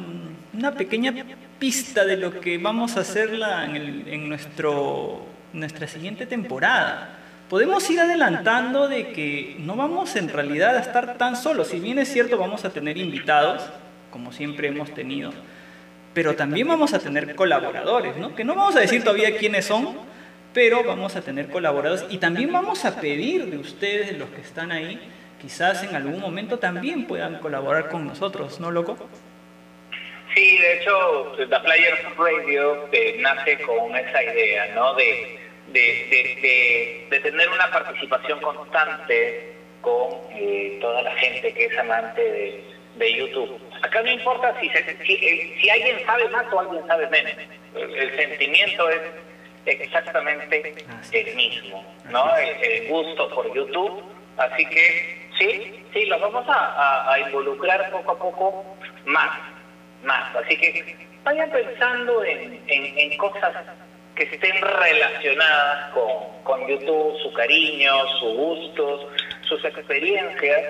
una 0.53 0.73
pequeña 0.73 1.15
pista 1.59 2.05
de 2.05 2.17
lo 2.17 2.41
que 2.41 2.59
vamos 2.59 2.97
a 2.97 3.01
hacer 3.01 3.33
la- 3.33 3.65
en, 3.67 3.77
el- 3.77 4.09
en 4.09 4.29
nuestro, 4.29 5.25
nuestra 5.53 5.87
siguiente 5.87 6.27
temporada? 6.27 7.19
Podemos 7.51 7.89
ir 7.91 8.01
adelantando 8.01 8.89
de 8.89 9.13
que 9.13 9.57
no 9.59 9.77
vamos 9.77 10.17
en 10.17 10.31
realidad 10.31 10.77
a 10.77 10.81
estar 10.81 11.19
tan 11.19 11.37
solos. 11.37 11.69
Si 11.69 11.79
bien 11.79 11.99
es 11.99 12.11
cierto, 12.11 12.39
vamos 12.39 12.65
a 12.65 12.71
tener 12.71 12.97
invitados, 12.97 13.63
como 14.11 14.33
siempre 14.33 14.69
hemos 14.69 14.93
tenido, 14.95 15.33
pero 16.15 16.35
también 16.35 16.67
vamos 16.67 16.95
a 16.95 16.99
tener 16.99 17.35
colaboradores, 17.37 18.17
¿no? 18.17 18.35
Que 18.35 18.43
no 18.45 18.55
vamos 18.55 18.75
a 18.77 18.81
decir 18.81 19.05
todavía 19.05 19.37
quiénes 19.37 19.67
son, 19.67 20.14
pero 20.55 20.85
vamos 20.85 21.17
a 21.17 21.21
tener 21.23 21.49
colaboradores 21.49 22.07
y 22.09 22.19
también 22.19 22.53
vamos 22.53 22.85
a 22.85 23.01
pedir 23.01 23.47
de 23.47 23.59
ustedes, 23.59 24.13
de 24.13 24.19
los 24.19 24.31
que 24.31 24.41
están 24.41 24.71
ahí, 24.73 25.01
quizás 25.43 25.83
en 25.83 25.95
algún 25.97 26.21
momento 26.21 26.59
también 26.59 27.07
puedan 27.07 27.39
colaborar 27.41 27.89
con 27.89 28.07
nosotros, 28.07 28.61
¿no, 28.61 28.71
loco? 28.71 28.97
Sí, 30.35 30.59
de 30.59 30.79
hecho, 30.79 31.33
The 31.39 31.47
Players 31.47 32.17
Radio 32.17 32.89
eh, 32.93 33.17
nace 33.21 33.59
con 33.61 33.95
esa 33.97 34.23
idea, 34.23 34.73
¿no? 34.75 34.95
De, 34.95 35.39
de, 35.73 37.07
de, 37.11 37.21
tener 37.21 37.49
una 37.49 37.71
participación 37.71 38.41
constante 38.41 39.53
con 39.81 40.09
eh, 40.35 40.79
toda 40.81 41.03
la 41.03 41.15
gente 41.17 41.53
que 41.53 41.67
es 41.67 41.79
amante 41.79 42.21
de, 42.97 43.15
YouTube. 43.17 43.61
Acá 43.83 44.03
no 44.03 44.11
importa 44.11 44.59
si, 44.61 44.69
se- 44.71 44.79
eh, 45.09 45.59
si 45.61 45.71
alguien 45.71 45.99
sabe 46.07 46.29
más 46.31 46.47
o 46.53 46.61
alguien 46.61 46.87
sabe 46.87 47.09
menos. 47.11 47.33
El 47.75 48.17
sentimiento 48.17 48.89
es 48.89 49.01
exactamente 49.67 50.75
el 51.13 51.35
mismo, 51.37 51.85
¿no? 52.11 52.37
El, 52.37 52.63
el 52.63 52.89
gusto 52.89 53.29
por 53.35 53.53
YouTube. 53.55 54.03
Así 54.37 54.67
que 54.67 55.29
sí, 55.39 55.85
sí, 55.93 56.07
los 56.07 56.21
vamos 56.21 56.45
a, 56.49 56.53
a- 56.55 57.13
a 57.15 57.19
involucrar 57.21 57.91
poco 57.91 58.13
a 58.13 58.19
poco 58.19 58.77
más, 59.07 59.31
más. 60.03 60.35
Así 60.37 60.57
que 60.57 60.97
vayan 61.23 61.51
pensando 61.51 62.25
en, 62.25 62.61
en- 62.67 62.99
en 62.99 63.17
cosas 63.17 63.55
que 64.17 64.25
estén 64.25 64.61
relacionadas 64.61 65.93
con, 65.93 66.43
con 66.45 66.67
YouTube, 66.69 67.17
su 67.23 67.33
cariño, 67.33 67.93
sus 68.19 68.37
gustos, 68.37 69.07
sus 69.49 69.65
experiencias, 69.65 70.61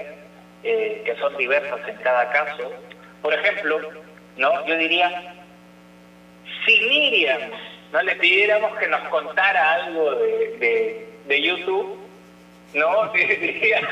eh, 0.62 1.02
que 1.04 1.14
son 1.16 1.36
diversas 1.36 1.80
en 1.88 1.96
cada 1.96 2.30
caso. 2.30 2.72
Por 3.22 3.32
ejemplo, 3.34 3.80
¿no? 4.36 4.66
Yo 4.66 4.76
diría, 4.76 5.34
si 6.66 6.80
Miriam 6.80 7.50
no 7.94 8.02
le 8.02 8.16
pidiéramos 8.16 8.76
que 8.76 8.88
nos 8.88 9.00
contara 9.08 9.74
algo 9.74 10.16
de, 10.16 10.56
de, 10.58 11.08
de 11.28 11.42
YouTube, 11.42 11.96
no, 12.74 13.08
diría, 13.14 13.88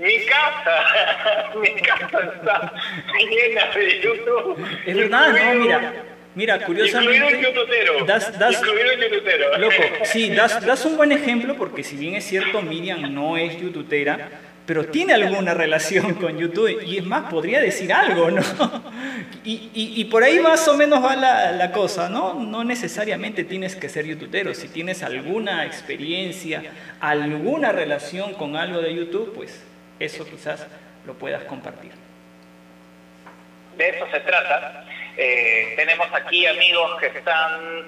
mi 0.00 0.18
casa, 0.26 1.50
mi 1.54 1.70
casa 1.80 2.32
está 2.34 2.72
llena 3.30 3.66
de 3.72 4.00
YouTube. 4.00 4.66
Es 4.84 4.96
verdad, 4.96 5.28
¿no? 5.28 5.36
incluido- 5.38 5.78
Mira, 5.78 5.92
mira, 6.34 6.56
Incluido 6.56 6.84
el 6.88 6.90
curiosamente... 6.96 7.42
youtubero. 7.42 8.04
das- 8.06 8.36
das- 8.38 8.60
incluido. 8.60 9.58
Loco, 9.58 9.82
sí, 10.04 10.30
das, 10.34 10.60
das 10.66 10.84
un 10.84 10.96
buen 10.96 11.12
ejemplo 11.12 11.54
porque 11.54 11.84
si 11.84 11.96
bien 11.96 12.16
es 12.16 12.24
cierto, 12.24 12.60
Miriam 12.60 13.14
no 13.14 13.36
es 13.36 13.56
youtubera, 13.60 14.28
pero 14.68 14.84
tiene 14.84 15.14
alguna 15.14 15.54
relación 15.54 16.12
con 16.16 16.36
YouTube 16.38 16.82
y 16.84 16.98
es 16.98 17.04
más, 17.04 17.30
podría 17.30 17.58
decir 17.58 17.90
algo, 17.90 18.30
¿no? 18.30 18.42
Y, 19.42 19.70
y- 19.74 19.92
y 19.96 20.04
por 20.04 20.22
ahí 20.22 20.38
más 20.40 20.68
o 20.68 20.74
menos 20.76 21.02
va 21.02 21.16
la, 21.16 21.52
la 21.52 21.72
cosa, 21.72 22.10
¿no? 22.10 22.34
No 22.34 22.64
necesariamente 22.64 23.44
tienes 23.44 23.74
que 23.76 23.88
ser 23.88 24.04
youtubero, 24.04 24.52
si 24.54 24.68
tienes 24.68 25.02
alguna 25.02 25.64
experiencia, 25.64 26.62
alguna 27.00 27.72
relación 27.72 28.34
con 28.34 28.56
algo 28.56 28.80
de 28.82 28.94
YouTube, 28.94 29.32
pues 29.34 29.64
eso 29.98 30.26
quizás 30.26 30.66
lo 31.06 31.14
puedas 31.14 31.44
compartir. 31.44 31.92
de 33.78 33.88
eso 33.88 34.04
se 34.12 34.20
trata. 34.20 34.84
Eh, 35.16 35.72
tenemos 35.76 36.06
aquí 36.12 36.46
amigos 36.46 37.00
que 37.00 37.06
están... 37.06 37.86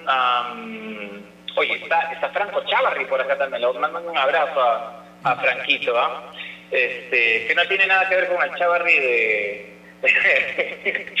oye, 1.57 1.73
está, 1.75 2.11
está 2.11 2.29
Franco 2.29 2.63
Chavarri 2.65 3.05
por 3.05 3.21
acá 3.21 3.37
también. 3.37 3.61
Le 3.71 3.79
mando 3.79 4.01
un 4.09 4.17
abrazo 4.17 4.59
a, 4.61 5.03
a 5.23 5.35
Franquito, 5.35 5.93
¿ah? 5.99 6.31
Este, 6.71 7.47
que 7.47 7.53
no 7.55 7.65
tiene 7.67 7.85
nada 7.87 8.07
que 8.09 8.15
ver 8.15 8.27
con 8.27 8.41
el 8.43 8.55
Chavarri 8.55 8.99
de... 8.99 9.67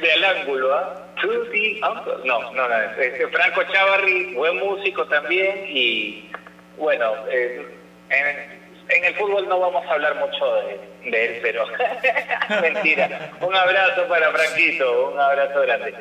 de 0.00 0.12
al 0.12 0.24
ángulo, 0.24 0.74
¿ah? 0.74 1.00
Uncle. 1.22 2.14
No, 2.24 2.52
no. 2.52 2.66
Este, 2.98 3.28
Franco 3.28 3.62
Chavarri, 3.64 4.34
buen 4.34 4.56
músico 4.58 5.06
también 5.06 5.64
y, 5.68 6.30
bueno, 6.76 7.12
eh, 7.30 7.64
en- 8.10 8.64
en 8.88 9.04
el 9.04 9.14
fútbol 9.14 9.48
no 9.48 9.60
vamos 9.60 9.86
a 9.86 9.92
hablar 9.94 10.14
mucho 10.16 10.54
de, 10.56 11.10
de 11.10 11.24
él, 11.26 11.38
pero 11.42 11.64
mentira. 12.60 13.30
Un 13.40 13.54
abrazo 13.54 14.06
para 14.08 14.30
Franquito, 14.32 15.10
un 15.12 15.18
abrazo 15.20 15.60
grande. 15.62 15.94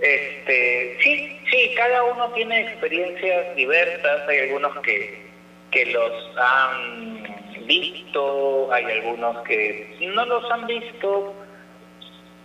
Este, 0.00 0.98
sí, 1.02 1.40
sí, 1.50 1.74
cada 1.76 2.02
uno 2.04 2.28
tiene 2.32 2.62
experiencias 2.62 3.54
diversas, 3.54 4.28
hay 4.28 4.38
algunos 4.40 4.76
que, 4.80 5.26
que 5.70 5.86
los 5.86 6.36
han 6.38 7.24
visto, 7.66 8.72
hay 8.72 8.84
algunos 8.84 9.42
que 9.44 9.96
no 10.14 10.24
los 10.24 10.50
han 10.50 10.66
visto, 10.66 11.34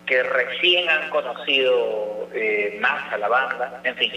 que 0.05 0.23
recién 0.23 0.89
han 0.89 1.09
conocido 1.09 2.29
eh, 2.33 2.77
más 2.81 3.13
a 3.13 3.17
la 3.17 3.27
banda, 3.27 3.81
en 3.83 3.95
fin. 3.95 4.11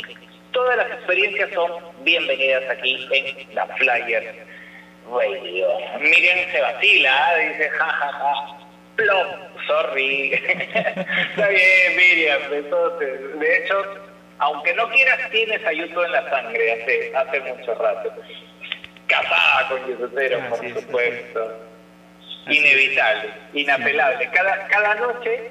Todas 0.53 0.77
las 0.77 0.91
experiencias 0.93 1.51
son 1.53 1.71
bienvenidas 2.05 2.69
aquí 2.71 3.07
en 3.13 3.55
la 3.55 3.67
Flyer 3.77 4.47
Radio. 5.11 5.67
Miriam 6.01 6.39
se 6.51 6.61
vacila, 6.61 7.35
dice 7.39 7.71
jajaja, 7.71 8.59
plop, 8.97 9.27
sorry. 9.67 10.33
Está 10.35 11.49
bien, 11.49 11.97
Miriam, 11.97 12.41
entonces, 12.53 13.39
de 13.41 13.59
hecho, 13.59 13.85
aunque 14.39 14.75
no 14.75 14.89
quieras, 14.91 15.31
tienes 15.31 15.65
a 15.67 15.73
YouTube 15.73 16.05
en 16.05 16.13
la 16.13 16.31
sangre 16.31 16.73
hace, 16.73 17.13
hace 17.17 17.41
mucho 17.41 17.75
rato. 17.75 18.13
Casada 19.07 19.69
con 19.69 19.87
youtubero, 19.89 20.39
por 20.49 20.59
Así 20.59 20.67
es, 20.67 20.75
supuesto. 20.81 21.61
Inevitable, 22.47 23.31
inapelable. 23.55 24.29
Cada, 24.33 24.67
cada 24.69 24.95
noche, 24.97 25.51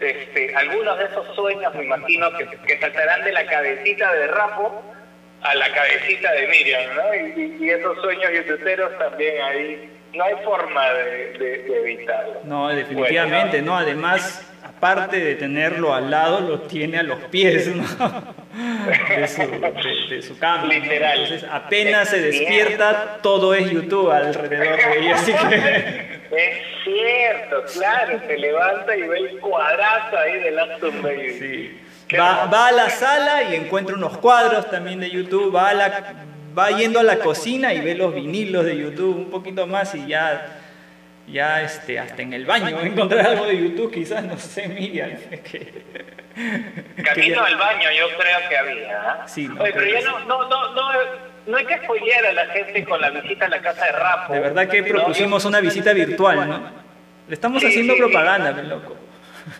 este, 0.00 0.54
algunos 0.54 0.98
de 0.98 1.04
esos 1.06 1.34
sueños, 1.34 1.74
me 1.74 1.84
imagino, 1.84 2.30
que, 2.36 2.46
que 2.46 2.78
saltarán 2.78 3.24
de 3.24 3.32
la 3.32 3.46
cabecita 3.46 4.12
de 4.12 4.26
Rapo 4.28 4.82
a 5.42 5.54
la 5.54 5.72
cabecita 5.72 6.30
de 6.32 6.48
Miriam, 6.48 6.82
¿no? 6.94 7.14
Y, 7.38 7.70
esos 7.70 7.98
sueños 8.02 8.30
youtuberos 8.34 8.98
también 8.98 9.42
ahí, 9.42 9.98
no 10.14 10.24
hay 10.24 10.34
forma 10.44 10.90
de, 10.92 11.32
de- 11.38 11.58
de 11.62 11.78
evitarlo. 11.80 12.40
No, 12.44 12.68
definitivamente, 12.68 13.58
Bueno, 13.58 13.72
no. 13.72 13.78
Además, 13.78 14.46
aparte 14.80 15.20
de 15.20 15.34
tenerlo 15.34 15.92
al 15.94 16.10
lado, 16.10 16.40
lo 16.40 16.60
tiene 16.62 16.98
a 16.98 17.02
los 17.02 17.18
pies, 17.24 17.68
¿no? 17.68 17.84
De 19.10 19.28
su, 19.28 19.42
de- 19.42 20.16
de 20.16 20.22
su 20.22 20.38
cama. 20.38 20.74
Entonces, 20.74 21.44
apenas 21.50 22.08
se 22.08 22.16
Es 22.16 22.22
despierta, 22.38 23.18
todo 23.22 23.54
es 23.54 23.70
YouTube 23.70 24.10
alrededor 24.10 24.76
de 24.76 24.98
ella, 25.00 25.14
así 25.14 25.32
que... 25.32 26.20
Es 26.30 26.56
cierto, 26.84 27.62
claro, 27.74 28.20
se 28.26 28.38
levanta 28.38 28.96
y 28.96 29.02
ve 29.02 29.18
el 29.18 29.38
cuadrazo 29.40 30.16
ahí 30.18 30.40
del 30.40 30.58
Aston 30.58 31.02
Baby. 31.02 31.30
Sí. 31.38 31.80
Va, 32.18 32.46
va 32.46 32.68
a 32.68 32.72
la 32.72 32.88
sala 32.90 33.44
y 33.44 33.54
encuentra 33.56 33.94
unos 33.94 34.16
cuadros 34.18 34.68
también 34.70 34.98
de 35.00 35.10
YouTube, 35.10 35.54
va, 35.54 35.68
a 35.70 35.74
la, 35.74 36.14
va 36.58 36.70
yendo 36.70 36.98
a 37.00 37.04
la 37.04 37.18
cocina 37.18 37.72
y 37.74 37.80
ve 37.80 37.94
los 37.94 38.14
vinilos 38.14 38.64
de 38.64 38.76
YouTube 38.76 39.16
un 39.16 39.30
poquito 39.30 39.66
más 39.66 39.94
y 39.94 40.06
ya, 40.08 40.59
ya 41.32 41.62
este, 41.62 41.98
hasta 41.98 42.22
en 42.22 42.32
el 42.32 42.44
baño 42.46 42.78
a 42.78 42.82
encontrar 42.82 43.26
algo 43.26 43.46
de 43.46 43.56
YouTube, 43.56 43.92
quizás, 43.92 44.22
no 44.24 44.36
sé, 44.38 44.68
Miriam. 44.68 45.10
es 45.30 45.40
que- 45.50 45.82
Camino 47.04 47.42
al 47.42 47.56
baño 47.56 47.88
yo 47.98 48.06
creo 48.18 48.48
que 48.48 48.56
había. 48.56 49.00
¿ah? 49.02 49.22
Sí, 49.26 49.48
no, 49.48 49.62
Oye, 49.62 49.72
pero 49.72 49.86
ya 49.86 50.00
no, 50.02 50.20
no, 50.20 50.48
no, 50.48 50.72
no, 50.74 50.92
no 51.46 51.56
hay 51.56 51.66
que 51.66 51.76
spoilear 51.78 52.26
a 52.26 52.32
la 52.32 52.46
gente 52.46 52.84
con 52.84 53.00
la 53.00 53.10
visita 53.10 53.46
a 53.46 53.48
la 53.48 53.58
casa 53.60 53.84
de 53.86 53.92
Rapo. 53.92 54.32
De 54.32 54.40
verdad 54.40 54.68
que 54.68 54.82
propusimos 54.82 55.44
una 55.44 55.60
visita 55.60 55.92
virtual, 55.92 56.48
¿no? 56.48 56.70
Le 57.28 57.34
estamos 57.34 57.60
Sí, 57.60 57.68
haciendo 57.68 57.94
sí, 57.94 57.98
sí. 58.00 58.04
propaganda, 58.04 58.52
mi 58.52 58.62
loco. 58.68 58.96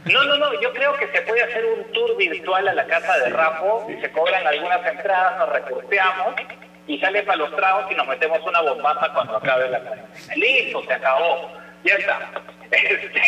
No, 0.06 0.24
no, 0.24 0.36
no, 0.38 0.60
yo 0.60 0.72
creo 0.72 0.94
que 0.96 1.08
se 1.08 1.22
puede 1.22 1.42
hacer 1.42 1.64
un 1.64 1.90
tour 1.92 2.16
virtual 2.16 2.68
a 2.68 2.74
la 2.74 2.84
casa 2.86 3.18
de 3.18 3.30
Rapo, 3.30 3.86
se 4.00 4.10
cobran 4.12 4.46
algunas 4.46 4.86
entradas, 4.86 5.38
nos 5.38 5.48
recurseamos 5.50 6.34
y 6.86 6.98
sale 6.98 7.22
para 7.24 7.38
los 7.38 7.54
tragos 7.56 7.90
y 7.90 7.94
nos 7.94 8.06
metemos 8.06 8.38
una 8.46 8.60
bombaza 8.60 9.12
cuando 9.12 9.36
acabe 9.36 9.68
la 9.68 9.80
cuarentena. 9.80 10.34
Listo, 10.36 10.82
se 10.84 10.92
acabó, 10.92 11.50
ya 11.84 11.94
está. 11.94 12.30
Este, 12.70 13.20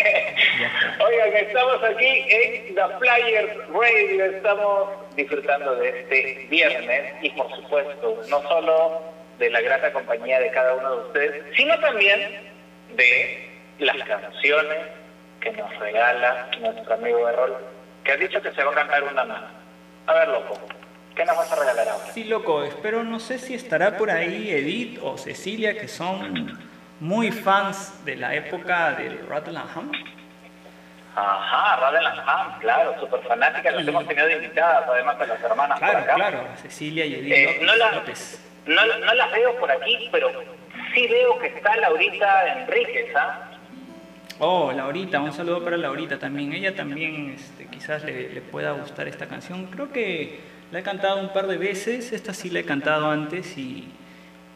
oigan, 1.05 1.37
estamos 1.37 1.83
aquí 1.83 2.27
en 2.29 2.75
The 2.77 2.83
Flyers 3.01 3.57
Radio, 3.73 4.25
estamos 4.27 4.88
disfrutando 5.17 5.75
de 5.77 5.88
este 5.88 6.47
viernes 6.49 7.15
y 7.23 7.31
por 7.31 7.53
supuesto, 7.57 8.23
no 8.29 8.43
solo 8.43 9.03
de 9.38 9.51
la 9.51 9.61
grata 9.62 9.93
compañía 9.93 10.38
de 10.38 10.51
cada 10.53 10.75
uno 10.75 10.97
de 10.97 11.07
ustedes, 11.07 11.57
sino 11.57 11.79
también 11.81 12.21
de 12.95 13.51
las 13.81 13.97
canciones 14.07 14.79
que 15.41 15.51
nos 15.53 15.77
regala 15.81 16.49
nuestro 16.61 16.95
amigo 16.95 17.29
Errol, 17.29 17.57
que 18.05 18.12
ha 18.12 18.17
dicho 18.17 18.41
que 18.41 18.53
se 18.53 18.62
va 18.62 18.71
a 18.71 18.75
cantar 18.77 19.03
una 19.03 19.25
más. 19.25 19.43
A 20.07 20.15
ver, 20.15 20.29
loco, 20.29 20.57
¿qué 21.17 21.25
nos 21.25 21.37
vas 21.37 21.51
a 21.51 21.57
regalar 21.57 21.88
ahora? 21.88 22.12
Sí, 22.12 22.25
loco, 22.25 22.62
espero, 22.62 23.03
no 23.03 23.19
sé 23.19 23.41
si 23.41 23.55
estará 23.55 23.97
por 23.97 24.09
ahí 24.11 24.53
Edith 24.53 25.01
o 25.03 25.19
Cecilia, 25.19 25.77
que 25.77 25.88
son 25.88 26.71
muy 27.03 27.33
fans 27.33 27.93
de 28.05 28.15
la 28.15 28.33
época 28.33 28.93
del 28.93 29.19
Hum. 29.27 29.91
Ajá, 31.17 31.77
Radel 31.77 32.07
Ham, 32.07 32.61
claro, 32.61 32.95
súper 33.01 33.21
fanática, 33.23 33.73
las 33.73 33.87
hemos 33.87 34.07
tenido 34.07 34.27
de 34.29 34.37
invitadas, 34.37 34.88
además 34.88 35.19
de 35.19 35.27
las 35.27 35.41
hermanas 35.43 35.81
por 35.81 35.88
Claro, 35.91 36.05
acá. 36.05 36.15
claro, 36.15 36.47
Cecilia 36.62 37.05
y 37.05 37.15
Edith 37.17 37.33
Eh, 37.33 37.61
no, 37.62 37.75
la- 37.75 37.91
no, 38.67 38.99
no 39.05 39.15
las 39.15 39.33
veo 39.33 39.57
por 39.59 39.71
aquí, 39.73 40.09
pero 40.12 40.31
sí 40.95 41.07
veo 41.09 41.38
que 41.41 41.49
está 41.49 41.77
Laurita 41.77 42.47
Enríquez, 42.61 43.17
¿ah? 43.17 43.49
Oh, 44.38 44.71
Laurita, 44.73 45.21
un 45.21 45.33
saludo 45.33 45.62
para 45.65 45.77
Laurita 45.77 46.19
también. 46.21 46.53
Ella 46.53 46.75
también 46.75 47.33
este, 47.37 47.67
quizás 47.67 48.05
le, 48.05 48.29
le 48.33 48.41
pueda 48.41 48.71
gustar 48.73 49.07
esta 49.09 49.27
canción. 49.27 49.67
Creo 49.67 49.93
que 49.93 50.41
la 50.71 50.79
he 50.79 50.83
cantado 50.85 51.19
un 51.21 51.33
par 51.33 51.47
de 51.49 51.59
veces, 51.59 52.12
esta 52.12 52.33
sí 52.33 52.49
la 52.49 52.61
he 52.61 52.65
cantado 52.65 53.11
antes 53.11 53.59
y, 53.59 53.93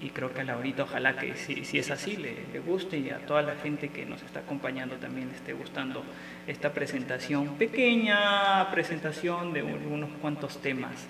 y 0.01 0.11
creo 0.11 0.33
que 0.33 0.43
a 0.43 0.45
Laurita 0.45 0.83
ojalá 0.83 1.17
que 1.17 1.37
si, 1.37 1.65
si 1.65 1.79
es 1.79 1.91
así 1.91 2.17
le, 2.17 2.35
le 2.53 2.61
guste 2.61 2.99
y 2.99 3.11
a 3.11 3.19
toda 3.19 3.43
la 3.43 3.55
gente 3.57 3.89
que 3.89 4.05
nos 4.05 4.23
está 4.23 4.41
acompañando 4.41 4.97
también 4.97 5.31
esté 5.35 5.55
gustando 5.55 6.05
esta 6.47 6.73
presentación, 6.73 7.57
pequeña 7.57 8.71
presentación 8.71 9.53
de 9.53 9.63
unos 9.63 10.11
cuantos 10.21 10.61
temas 10.61 11.07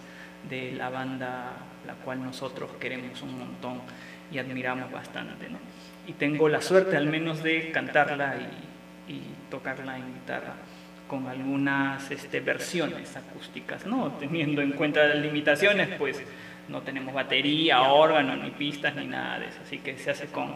de 0.49 0.73
la 0.73 0.91
banda 0.91 1.53
la 1.87 1.95
cual 1.95 2.23
nosotros 2.23 2.71
queremos 2.81 3.23
un 3.23 3.39
montón 3.39 3.81
y 4.31 4.39
admiramos 4.39 4.91
bastante. 4.91 5.49
¿no? 5.49 5.59
Y 6.07 6.13
tengo 6.15 6.49
la 6.49 6.61
suerte 6.61 6.97
al 6.97 7.07
menos 7.07 7.43
de 7.43 7.71
cantarla 7.71 8.37
y, 9.09 9.13
y 9.13 9.23
tocarla 9.51 9.97
en 9.97 10.15
guitarra 10.15 10.55
con 11.09 11.29
algunas 11.29 12.11
este, 12.11 12.41
versiones 12.41 13.17
acústicas, 13.17 13.87
¿no? 13.87 14.13
teniendo 14.19 14.61
en 14.61 14.73
cuenta 14.73 15.07
las 15.07 15.19
limitaciones, 15.19 15.91
pues 15.99 16.21
no 16.69 16.83
tenemos 16.83 17.15
batería, 17.15 17.83
órgano, 17.83 18.37
ni 18.37 18.51
pistas, 18.51 18.95
ni 18.97 19.07
nada 19.07 19.39
de 19.39 19.47
eso, 19.47 19.59
así 19.65 19.79
que 19.79 19.99
se 19.99 20.11
hace 20.11 20.27
con 20.27 20.55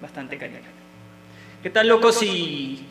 bastante 0.00 0.36
cariño. 0.38 0.60
¿Qué 1.62 1.70
tal, 1.70 1.88
loco, 1.88 2.12
si... 2.12 2.86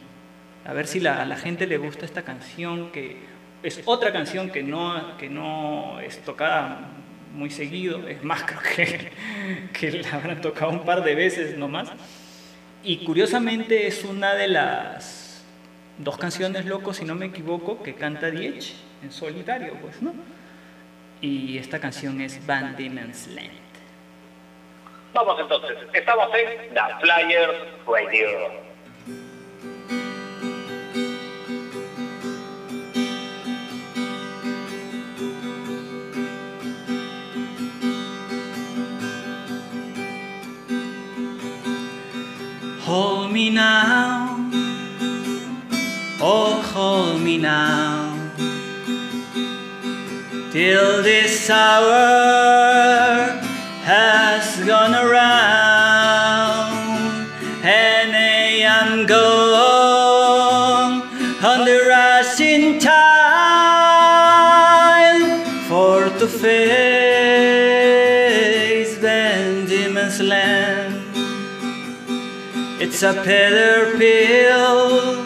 A 0.65 0.73
ver 0.73 0.85
si 0.85 0.99
la- 0.99 1.25
la 1.25 1.37
gente 1.37 1.65
le 1.65 1.77
gusta 1.77 2.05
esta 2.05 2.21
canción, 2.21 2.91
que 2.91 3.17
es 3.63 3.81
otra 3.85 4.11
canción 4.13 4.49
que 4.51 4.61
no, 4.63 5.17
que 5.17 5.27
no 5.29 5.99
es 5.99 6.19
tocada 6.23 6.89
muy 7.33 7.49
seguido, 7.49 8.07
es 8.07 8.23
más, 8.23 8.43
creo 8.45 8.59
que, 8.75 9.11
que 9.73 9.91
la 10.03 10.11
habrán 10.11 10.41
tocado 10.41 10.71
un 10.71 10.83
par 10.85 11.03
de 11.03 11.15
veces 11.15 11.57
nomás. 11.57 11.91
Y 12.83 12.97
curiosamente 12.97 13.87
es 13.87 14.03
una 14.03 14.33
de 14.35 14.47
las 14.49 15.43
dos 15.97 16.17
canciones, 16.17 16.65
loco, 16.65 16.93
si 16.93 17.05
no 17.05 17.15
me 17.15 17.27
equivoco, 17.27 17.81
que 17.81 17.93
canta 17.95 18.29
Diech 18.31 18.73
en 19.03 19.11
solitario, 19.11 19.73
pues, 19.81 20.01
¿no? 20.01 20.13
Y 21.21 21.59
esta 21.59 21.79
canción 21.79 22.19
es 22.19 22.43
Van 22.47 22.75
Diemen's 22.75 23.27
Land. 23.27 23.51
Vamos 25.13 25.39
entonces, 25.39 25.77
estamos 25.93 26.27
en 26.33 26.73
The 26.73 26.81
Flyers 26.99 27.57
Radio. 27.85 28.27
Hold 42.87 43.31
me 43.31 43.51
now, 43.51 44.49
oh 46.19 46.61
hold 46.73 47.21
me 47.21 47.37
now, 47.37 48.00
till 50.51 51.01
this 51.01 51.49
hour 51.49 53.39
has 53.83 54.59
gone 54.65 54.93
around, 54.93 56.75
and 57.63 58.11
I 58.13 58.59
am 58.79 59.05
gone 59.05 61.03
on 61.41 61.65
the 61.65 61.79
rushing 61.87 62.79
time. 62.79 63.01
For 65.69 66.09
to 66.19 66.27
face 66.27 67.61
Diemen's 69.69 70.19
Land. 70.19 70.95
It's 72.81 73.03
a 73.03 73.13
bitter 73.13 73.97
pill. 73.97 75.25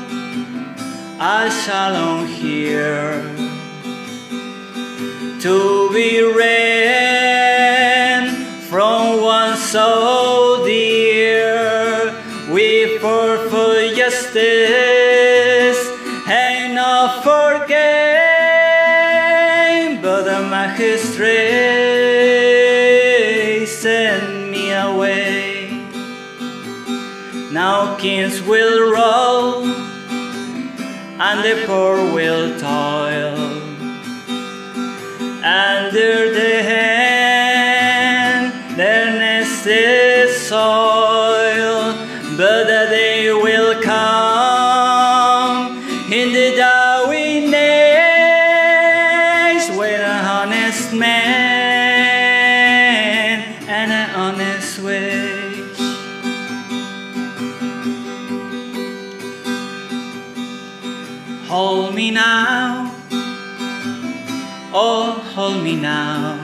I 1.19 1.49
shall 1.49 2.25
hear 2.25 3.34
to 5.45 5.93
be 5.93 6.23
read 6.23 7.45
from 8.67 9.21
one 9.21 9.55
so 9.55 10.63
dear. 10.65 12.11
We 12.51 12.97
fought 12.97 13.51
for 13.51 13.75
justice 13.93 15.81
ain't 16.27 16.73
not 16.73 17.23
for 17.23 17.63
gain, 17.67 17.85
but 20.01 20.23
the 20.23 20.41
magistrate 20.49 21.37
sent 23.67 24.49
me 24.49 24.71
away. 24.71 25.85
Now 27.51 27.95
kings 27.97 28.41
will 28.41 28.91
roll 28.91 29.63
and 31.27 31.43
the 31.45 31.55
poor 31.67 31.97
will 32.15 32.59
toil 32.59 33.44
Bendir 35.55 36.35
de 36.35 36.63
hep 36.63 36.94
hold 65.35 65.61
me 65.61 65.75
now. 65.75 66.39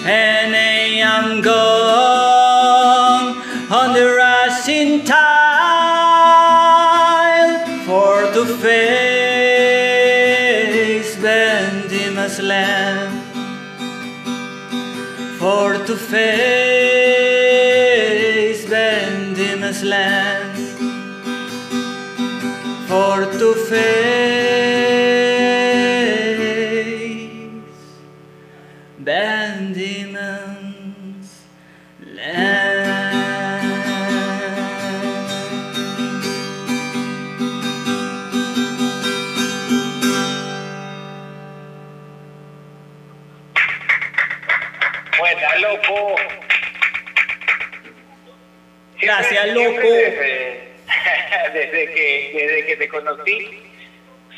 and 0.05 0.57
I 0.57 0.99
am 1.15 1.41
gone 1.41 3.37
on 3.71 3.93
the 3.95 4.07
rising 4.23 5.05
tide 5.05 5.15
for 7.87 8.15
to 8.35 8.45
face 8.67 9.95
Bendima's 11.23 12.41
land 12.41 13.23
for 15.39 15.79
to 15.87 15.95
face 15.97 16.54
desde 51.87 51.95
que, 51.95 52.32
desde 52.47 52.66
que 52.66 52.76
te 52.76 52.89
conocí, 52.89 53.62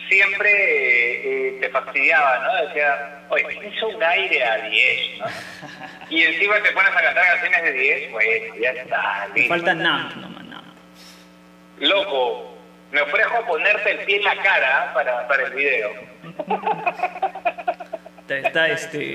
siempre 0.08 0.50
eh, 0.50 1.58
te 1.60 1.68
fastidiaba, 1.70 2.38
¿no? 2.38 2.66
Decía, 2.66 3.24
oye, 3.28 3.70
hizo 3.74 3.88
un 3.88 4.02
aire 4.02 4.44
a 4.44 4.56
10, 4.58 5.18
¿no? 5.18 5.26
Y 6.10 6.22
encima 6.22 6.54
te 6.62 6.70
pones 6.70 6.90
a 6.92 7.02
cantar 7.02 7.26
canciones 7.26 7.62
de 7.64 7.72
10, 7.72 8.12
bueno, 8.12 8.54
ya 8.60 8.70
está. 8.70 9.28
Me 9.34 9.48
falta 9.48 9.74
Nam, 9.74 10.20
nomás 10.20 10.44
Nam. 10.44 10.62
Loco, 11.80 12.56
me 12.92 13.00
ofrezco 13.00 13.36
a 13.38 13.46
ponerte 13.46 13.90
el 13.90 13.98
pie 14.00 14.16
en 14.18 14.24
la 14.24 14.36
cara 14.36 14.92
para, 14.94 15.26
para 15.26 15.46
el 15.46 15.52
video. 15.52 15.90
Está, 18.20 18.38
está, 18.38 18.68
este. 18.68 19.14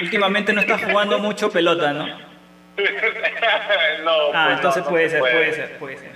Últimamente 0.00 0.52
no 0.52 0.60
está 0.60 0.78
jugando 0.78 1.18
mucho 1.18 1.50
pelota, 1.50 1.92
¿no? 1.92 2.06
no, 4.04 4.32
Ah, 4.32 4.44
pues, 4.46 4.56
entonces 4.56 4.82
no, 4.82 4.84
no 4.84 4.90
puede 4.90 5.04
se 5.04 5.10
ser, 5.10 5.20
puede 5.20 5.52
ser, 5.52 5.78
puede 5.78 5.98
ser. 5.98 6.10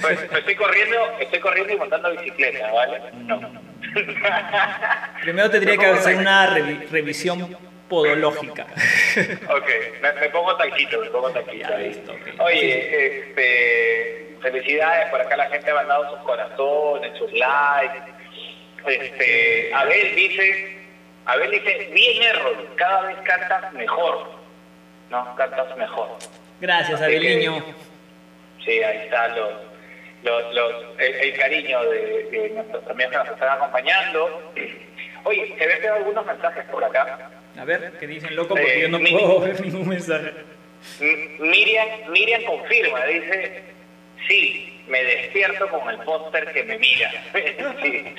Pues, 0.00 0.18
pues 0.20 0.38
estoy 0.40 0.54
corriendo, 0.56 0.96
estoy 1.20 1.40
corriendo 1.40 1.72
y 1.72 1.76
montando 1.76 2.10
bicicleta, 2.12 2.70
¿vale? 2.72 3.00
No. 3.24 3.62
Primero 5.22 5.50
tendría 5.50 5.76
que 5.76 5.86
hacer 5.86 6.16
una 6.16 6.48
revi- 6.56 6.88
revisión 6.88 7.56
podológica. 7.88 8.66
Ok, 9.50 9.68
me, 10.00 10.12
me 10.14 10.28
pongo 10.30 10.56
taquito, 10.56 11.00
me 11.00 11.10
pongo 11.10 11.30
taquito. 11.30 11.68
Ya, 11.68 11.76
listo. 11.78 12.14
Oye, 12.38 13.18
este, 13.28 14.36
felicidades, 14.40 15.10
por 15.10 15.20
acá 15.20 15.36
la 15.36 15.48
gente 15.50 15.70
ha 15.70 15.74
mandado 15.74 16.10
sus 16.10 16.18
corazones, 16.20 17.18
sus 17.18 17.30
likes. 17.32 18.12
Este, 18.86 19.70
Abel 19.74 20.14
dice, 20.16 20.78
Abel 21.26 21.50
dice, 21.50 21.90
bien 21.92 22.22
error, 22.22 22.66
cada 22.76 23.02
vez 23.02 23.16
cantas 23.24 23.72
mejor. 23.74 24.32
No, 25.10 25.36
cantas 25.36 25.76
mejor. 25.76 26.08
Gracias, 26.60 27.00
Así 27.00 27.20
que-. 27.20 27.62
Sí, 28.64 28.82
ahí 28.82 28.98
está 29.04 29.28
los, 29.28 29.50
los, 30.22 30.54
los- 30.54 30.98
el, 30.98 31.14
el 31.14 31.38
cariño 31.38 31.82
de, 31.90 32.24
de 32.30 32.50
nuestros 32.50 32.86
amigos 32.88 33.10
que 33.12 33.18
nos 33.18 33.28
están 33.28 33.48
acompañando. 33.56 34.52
Oye, 35.24 35.54
se 35.58 35.66
ven 35.66 35.80
quedado 35.80 35.96
algunos 35.98 36.26
mensajes 36.26 36.64
por 36.66 36.84
acá. 36.84 37.30
A 37.58 37.64
ver, 37.64 37.92
¿qué 38.00 38.06
dicen, 38.06 38.34
loco? 38.34 38.50
Porque 38.54 38.78
Eh, 38.78 38.80
yo 38.82 38.88
no 38.88 38.98
mi- 38.98 39.10
puedo 39.12 39.40
ver 39.40 39.60
ningún 39.60 39.88
mensaje. 39.88 40.32
Miriam, 41.38 41.88
Miriam 42.08 42.42
confirma, 42.44 43.04
dice, 43.06 43.62
sí, 44.28 44.82
me 44.88 45.02
despierto 45.04 45.68
con 45.68 45.88
el 45.90 45.98
póster 45.98 46.52
que 46.52 46.64
me 46.64 46.78
mira. 46.78 47.10
sí. 47.82 48.14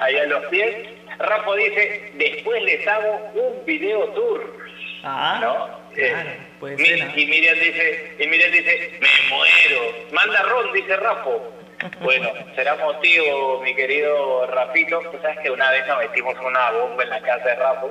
Ahí 0.00 0.16
a 0.18 0.26
los 0.26 0.44
pies. 0.46 0.76
Rafa 1.18 1.54
dice, 1.54 2.12
después 2.14 2.62
les 2.64 2.86
hago 2.86 3.30
un 3.34 3.64
video 3.64 4.04
tour. 4.10 4.56
Ah, 5.04 5.38
¿no? 5.40 5.54
claro, 5.94 6.28
Eh, 6.30 6.38
puede 6.64 6.76
Mi- 6.76 6.84
ser. 6.86 7.02
¿ah? 7.02 7.12
Y 7.14 7.26
Miriam 7.26 7.58
dice, 7.58 8.16
y 8.18 8.26
Miriam 8.26 8.50
dice, 8.50 8.90
me 9.00 9.36
muero. 9.36 9.94
Manda 10.12 10.42
Ron, 10.42 10.72
dice 10.72 10.96
Rafa. 10.96 11.30
Bueno, 12.00 12.30
será 12.54 12.76
motivo, 12.76 13.60
mi 13.60 13.74
querido 13.74 14.46
Rafito. 14.46 15.00
Tú 15.10 15.18
sabes 15.20 15.38
que 15.40 15.50
una 15.50 15.70
vez 15.70 15.86
nos 15.86 15.98
metimos 15.98 16.34
una 16.42 16.70
bomba 16.70 17.02
en 17.02 17.10
la 17.10 17.20
casa 17.20 17.44
de 17.46 17.54
Rafa. 17.56 17.86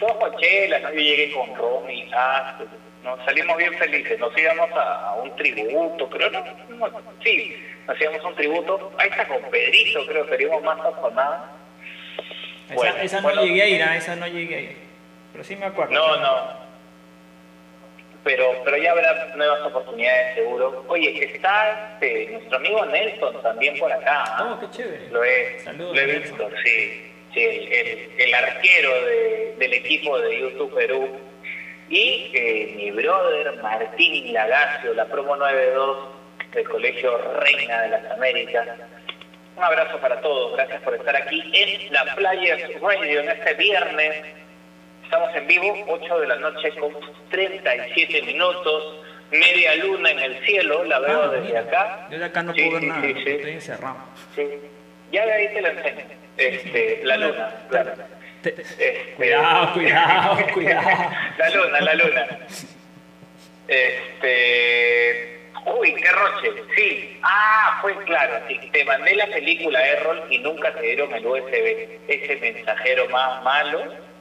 Todos 0.00 0.12
con 0.16 0.36
chelas, 0.38 0.82
¿no? 0.82 0.90
Yo 0.90 0.96
llegué 0.98 1.32
con 1.32 1.54
Ron 1.54 1.88
y 1.88 2.10
ah, 2.12 2.58
nos 3.04 3.24
salimos 3.24 3.56
bien 3.56 3.72
felices. 3.74 4.18
Nos 4.18 4.36
íbamos 4.36 4.68
a, 4.72 5.10
a 5.10 5.14
un 5.14 5.36
tributo, 5.36 6.10
creo, 6.10 6.28
no, 6.30 6.40
no, 6.70 6.90
sí, 7.22 7.56
nos 7.86 8.00
íbamos 8.00 8.24
a 8.24 8.28
un 8.28 8.34
tributo. 8.34 8.92
Ahí 8.98 9.08
está 9.10 9.28
con 9.28 9.42
Pedrito, 9.42 10.04
creo, 10.06 10.28
salimos 10.28 10.62
más 10.64 10.78
sazonados. 10.78 11.40
Esa, 12.66 12.74
Bueno, 12.74 12.96
esa 13.00 13.16
no 13.18 13.22
bueno. 13.22 13.42
llegué 13.44 13.62
a 13.62 13.68
ir, 13.68 13.82
ah, 13.84 13.96
esa 13.96 14.16
no 14.16 14.26
llegué 14.26 14.54
a 14.56 14.60
ir. 14.60 14.76
Pero 15.30 15.44
sí 15.44 15.54
me 15.54 15.66
acuerdo. 15.66 15.92
No, 15.94 16.16
no. 16.16 16.63
Pero, 18.24 18.52
pero 18.64 18.76
ya 18.78 18.92
habrá 18.92 19.32
nuevas 19.36 19.60
oportunidades 19.66 20.34
seguro. 20.36 20.82
Oye, 20.88 21.24
está 21.24 21.92
este, 22.00 22.30
nuestro 22.32 22.56
amigo 22.56 22.86
Nelson 22.86 23.42
también 23.42 23.78
por 23.78 23.92
acá. 23.92 24.24
¿ah? 24.26 24.54
Oh, 24.56 24.60
qué 24.60 24.70
chévere. 24.76 25.08
Lo 25.10 25.22
he, 25.22 25.60
Saludos 25.60 25.94
lo 25.94 26.00
he 26.00 26.04
a 26.04 26.06
visto, 26.18 26.36
Nelson. 26.48 26.54
sí. 26.64 27.12
sí 27.34 27.40
el, 27.44 27.72
el- 27.72 28.10
el 28.18 28.34
arquero 28.34 28.94
de- 29.04 29.54
del 29.58 29.74
equipo 29.74 30.18
de 30.20 30.40
YouTube 30.40 30.74
Perú. 30.74 31.18
Y 31.90 32.30
eh, 32.34 32.72
mi 32.76 32.90
brother 32.92 33.56
Martín 33.62 34.32
Lagacio, 34.32 34.94
la 34.94 35.04
promo 35.04 35.36
92 35.36 36.08
del 36.54 36.68
Colegio 36.68 37.18
Reina 37.40 37.82
de 37.82 37.88
las 37.90 38.10
Américas. 38.12 38.66
Un 39.56 39.62
abrazo 39.62 39.98
para 40.00 40.18
todos, 40.22 40.56
gracias 40.56 40.80
por 40.82 40.94
estar 40.94 41.14
aquí 41.14 41.42
en 41.52 41.92
la 41.92 42.04
Players 42.16 42.80
Radio 42.80 43.20
en 43.20 43.28
este 43.28 43.54
viernes. 43.54 44.24
Estamos 45.14 45.36
en 45.36 45.46
vivo, 45.46 45.72
8 45.86 46.18
de 46.22 46.26
la 46.26 46.34
noche 46.36 46.70
con 46.80 46.92
37 47.30 48.22
minutos, 48.22 48.96
media 49.30 49.76
luna 49.76 50.10
en 50.10 50.18
el 50.18 50.44
cielo, 50.44 50.82
la 50.82 50.98
veo 50.98 51.22
Ah, 51.22 51.28
desde 51.28 51.46
mira, 51.46 51.60
acá. 51.60 52.08
Yo 52.10 52.18
de 52.18 52.24
acá 52.24 52.42
no 52.42 52.52
Sí, 52.52 52.62
puedo 52.62 52.72
ver 52.72 52.80
sí, 52.82 52.86
nada, 52.88 53.02
sí, 53.02 53.30
estoy 53.30 53.50
encerrado. 53.52 53.96
Sí. 54.34 54.48
Ya 55.12 55.24
de 55.24 55.32
ahí 55.32 55.48
te 55.54 55.60
la 55.62 55.68
enseño. 55.68 56.04
Este, 56.36 57.00
la 57.04 57.16
luna, 57.18 57.54
claro. 57.70 57.92
Te- 58.42 58.60
Este- 58.60 59.14
Cuidado, 59.16 59.72
cuidado, 59.74 60.36
cuidado. 60.52 60.88
la 61.38 61.50
luna, 61.50 61.80
la 61.80 61.94
luna. 61.94 62.38
Este. 63.68 65.50
Uy, 65.78 65.94
qué 65.94 66.10
roche. 66.10 66.62
Sí. 66.76 67.20
Ah, 67.22 67.78
fue 67.80 67.96
claro. 68.04 68.34
Sí. 68.48 68.58
Te 68.72 68.84
mandé 68.84 69.14
la 69.14 69.28
película 69.28 69.80
Errol 69.86 70.24
y 70.28 70.38
nunca 70.38 70.74
te 70.74 70.82
dieron 70.82 71.14
el 71.14 71.24
USB. 71.24 72.00
Ese 72.08 72.36
mensajero 72.40 73.08
más 73.10 73.44
malo. 73.44 74.12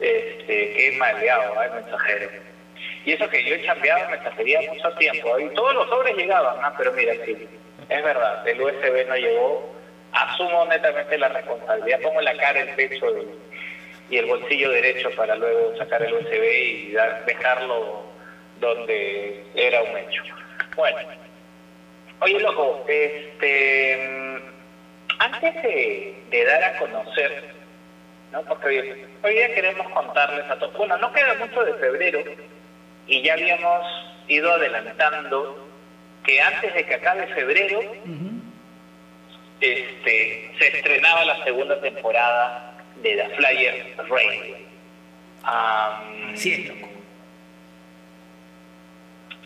Este, 0.00 0.72
qué 0.74 0.94
maleado, 0.98 1.62
¿eh? 1.62 1.70
mensajero. 1.74 2.30
Y 3.04 3.12
eso 3.12 3.28
que 3.28 3.44
yo 3.44 3.54
he 3.54 3.64
chambeado 3.64 4.04
en 4.04 4.10
mensajería 4.12 4.60
mucho 4.72 4.90
tiempo. 4.92 5.38
Y 5.38 5.48
todos 5.50 5.74
los 5.74 5.88
sobres 5.88 6.16
llegaban, 6.16 6.56
ah, 6.62 6.74
pero 6.76 6.92
mira, 6.92 7.14
sí. 7.24 7.48
Es 7.88 8.04
verdad, 8.04 8.46
el 8.46 8.60
USB 8.60 9.06
no 9.08 9.16
llegó. 9.16 9.74
Asumo 10.12 10.66
netamente 10.66 11.18
la 11.18 11.28
responsabilidad. 11.28 12.00
Pongo 12.00 12.20
la 12.20 12.36
cara 12.36 12.60
el 12.60 12.68
pecho 12.70 13.06
y 14.08 14.18
el 14.18 14.26
bolsillo 14.26 14.70
derecho 14.70 15.10
para 15.12 15.36
luego 15.36 15.76
sacar 15.76 16.02
el 16.02 16.14
USB 16.14 16.42
y 16.42 16.96
dejarlo 17.26 18.02
donde 18.58 19.44
era 19.54 19.82
un 19.82 19.96
hecho. 19.96 20.22
Bueno, 20.76 20.98
oye 22.20 22.40
loco, 22.40 22.84
este, 22.88 23.96
mm, 23.96 24.36
antes 25.20 25.62
de 25.62 26.44
dar 26.44 26.64
a 26.64 26.78
conocer, 26.78 27.59
¿no? 28.32 28.42
porque 28.42 28.66
hoy, 28.68 29.06
hoy 29.22 29.34
día 29.34 29.54
queremos 29.54 29.88
contarles 29.90 30.48
a 30.50 30.56
todos, 30.58 30.76
bueno, 30.76 30.96
no 30.98 31.12
queda 31.12 31.34
mucho 31.34 31.64
de 31.64 31.74
febrero 31.74 32.20
y 33.06 33.22
ya 33.22 33.32
habíamos 33.34 33.86
ido 34.28 34.52
adelantando 34.52 35.68
que 36.24 36.40
antes 36.40 36.74
de 36.74 36.84
que 36.86 36.94
acabe 36.94 37.26
febrero 37.28 37.80
este, 39.60 40.50
se 40.58 40.66
estrenaba 40.76 41.24
la 41.24 41.44
segunda 41.44 41.80
temporada 41.80 42.74
de 43.02 43.16
The 43.16 43.28
Flyer 43.36 43.96
Radio. 44.08 44.56
Am, 45.42 46.32
Así 46.34 46.52
es, 46.52 46.68
loco. 46.68 46.88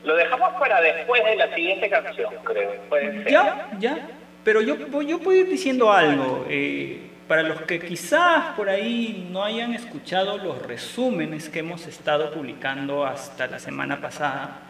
Lo 0.05 0.17
dejamos 0.17 0.53
para 0.61 0.81
después 0.83 1.25
de 1.25 1.37
la 1.37 1.55
siguiente 1.55 1.89
canción, 1.89 2.35
creo. 2.45 2.73
Puede 2.89 3.23
ser. 3.23 3.33
Ya, 3.33 3.69
ya. 3.79 4.09
Pero 4.45 4.61
yo, 4.61 4.77
yo 5.03 5.19
puedo 5.21 5.39
ir 5.41 5.49
diciendo 5.49 5.91
algo. 5.91 6.45
eh, 6.51 7.01
para 7.29 7.43
los 7.43 7.63
que 7.63 7.81
quizás 7.81 8.55
por 8.57 8.69
ahí 8.69 9.29
no 9.31 9.43
hayan 9.43 9.75
escuchado 9.75 10.39
los 10.39 10.61
resúmenes 10.63 11.49
que 11.49 11.61
hemos 11.61 11.87
estado 11.87 12.33
publicando 12.33 13.07
hasta 13.07 13.47
la 13.47 13.59
semana 13.59 14.01
pasada, 14.01 14.61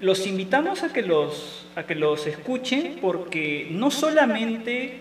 los 0.00 0.26
invitamos 0.26 0.82
a 0.82 0.92
que 0.92 1.02
los, 1.02 1.66
a 1.74 1.84
que 1.84 1.94
los 1.94 2.26
escuchen 2.26 2.98
porque 3.00 3.68
no 3.70 3.90
solamente 3.90 5.00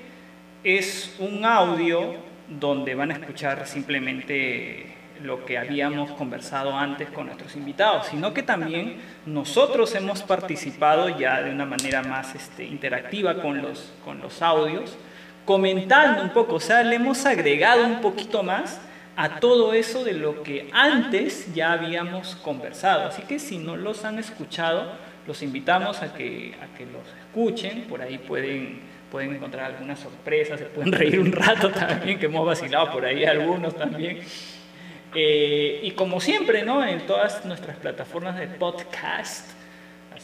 es 0.63 1.15
un 1.19 1.45
audio 1.45 2.15
donde 2.47 2.95
van 2.95 3.11
a 3.11 3.15
escuchar 3.15 3.67
simplemente 3.67 4.95
lo 5.21 5.45
que 5.45 5.57
habíamos 5.57 6.11
conversado 6.11 6.75
antes 6.75 7.09
con 7.09 7.27
nuestros 7.27 7.55
invitados, 7.55 8.07
sino 8.07 8.33
que 8.33 8.43
también 8.43 8.97
nosotros 9.25 9.93
hemos 9.95 10.23
participado 10.23 11.17
ya 11.17 11.41
de 11.41 11.51
una 11.51 11.65
manera 11.65 12.03
más 12.03 12.35
este, 12.35 12.65
interactiva 12.65 13.41
con 13.41 13.61
los, 13.61 13.93
con 14.03 14.19
los 14.19 14.41
audios, 14.41 14.97
comentando 15.45 16.23
un 16.23 16.29
poco, 16.29 16.55
o 16.55 16.59
sea, 16.59 16.83
le 16.83 16.95
hemos 16.95 17.25
agregado 17.25 17.85
un 17.85 18.01
poquito 18.01 18.43
más 18.43 18.81
a 19.15 19.39
todo 19.39 19.73
eso 19.73 20.03
de 20.03 20.13
lo 20.13 20.43
que 20.43 20.67
antes 20.73 21.53
ya 21.53 21.71
habíamos 21.71 22.35
conversado. 22.35 23.07
Así 23.07 23.21
que 23.21 23.39
si 23.39 23.57
no 23.57 23.77
los 23.77 24.03
han 24.03 24.19
escuchado, 24.19 24.91
los 25.25 25.41
invitamos 25.41 26.01
a 26.01 26.13
que, 26.13 26.55
a 26.61 26.77
que 26.77 26.85
los 26.85 27.07
escuchen, 27.21 27.83
por 27.83 28.01
ahí 28.01 28.17
pueden, 28.17 28.81
pueden 29.11 29.35
encontrar 29.35 29.65
algunas 29.65 29.99
sorpresas, 29.99 30.59
se 30.59 30.65
pueden 30.65 30.91
reír 30.91 31.19
un 31.19 31.31
rato 31.31 31.69
también, 31.71 32.19
que 32.19 32.25
hemos 32.25 32.45
vacilado 32.45 32.91
por 32.91 33.05
ahí 33.05 33.23
algunos 33.23 33.75
también. 33.75 34.19
Eh, 35.13 35.79
y 35.83 35.91
como 35.91 36.19
siempre, 36.19 36.63
¿no? 36.63 36.85
En 36.85 37.05
todas 37.07 37.45
nuestras 37.45 37.77
plataformas 37.77 38.37
de 38.37 38.47
podcast, 38.47 39.54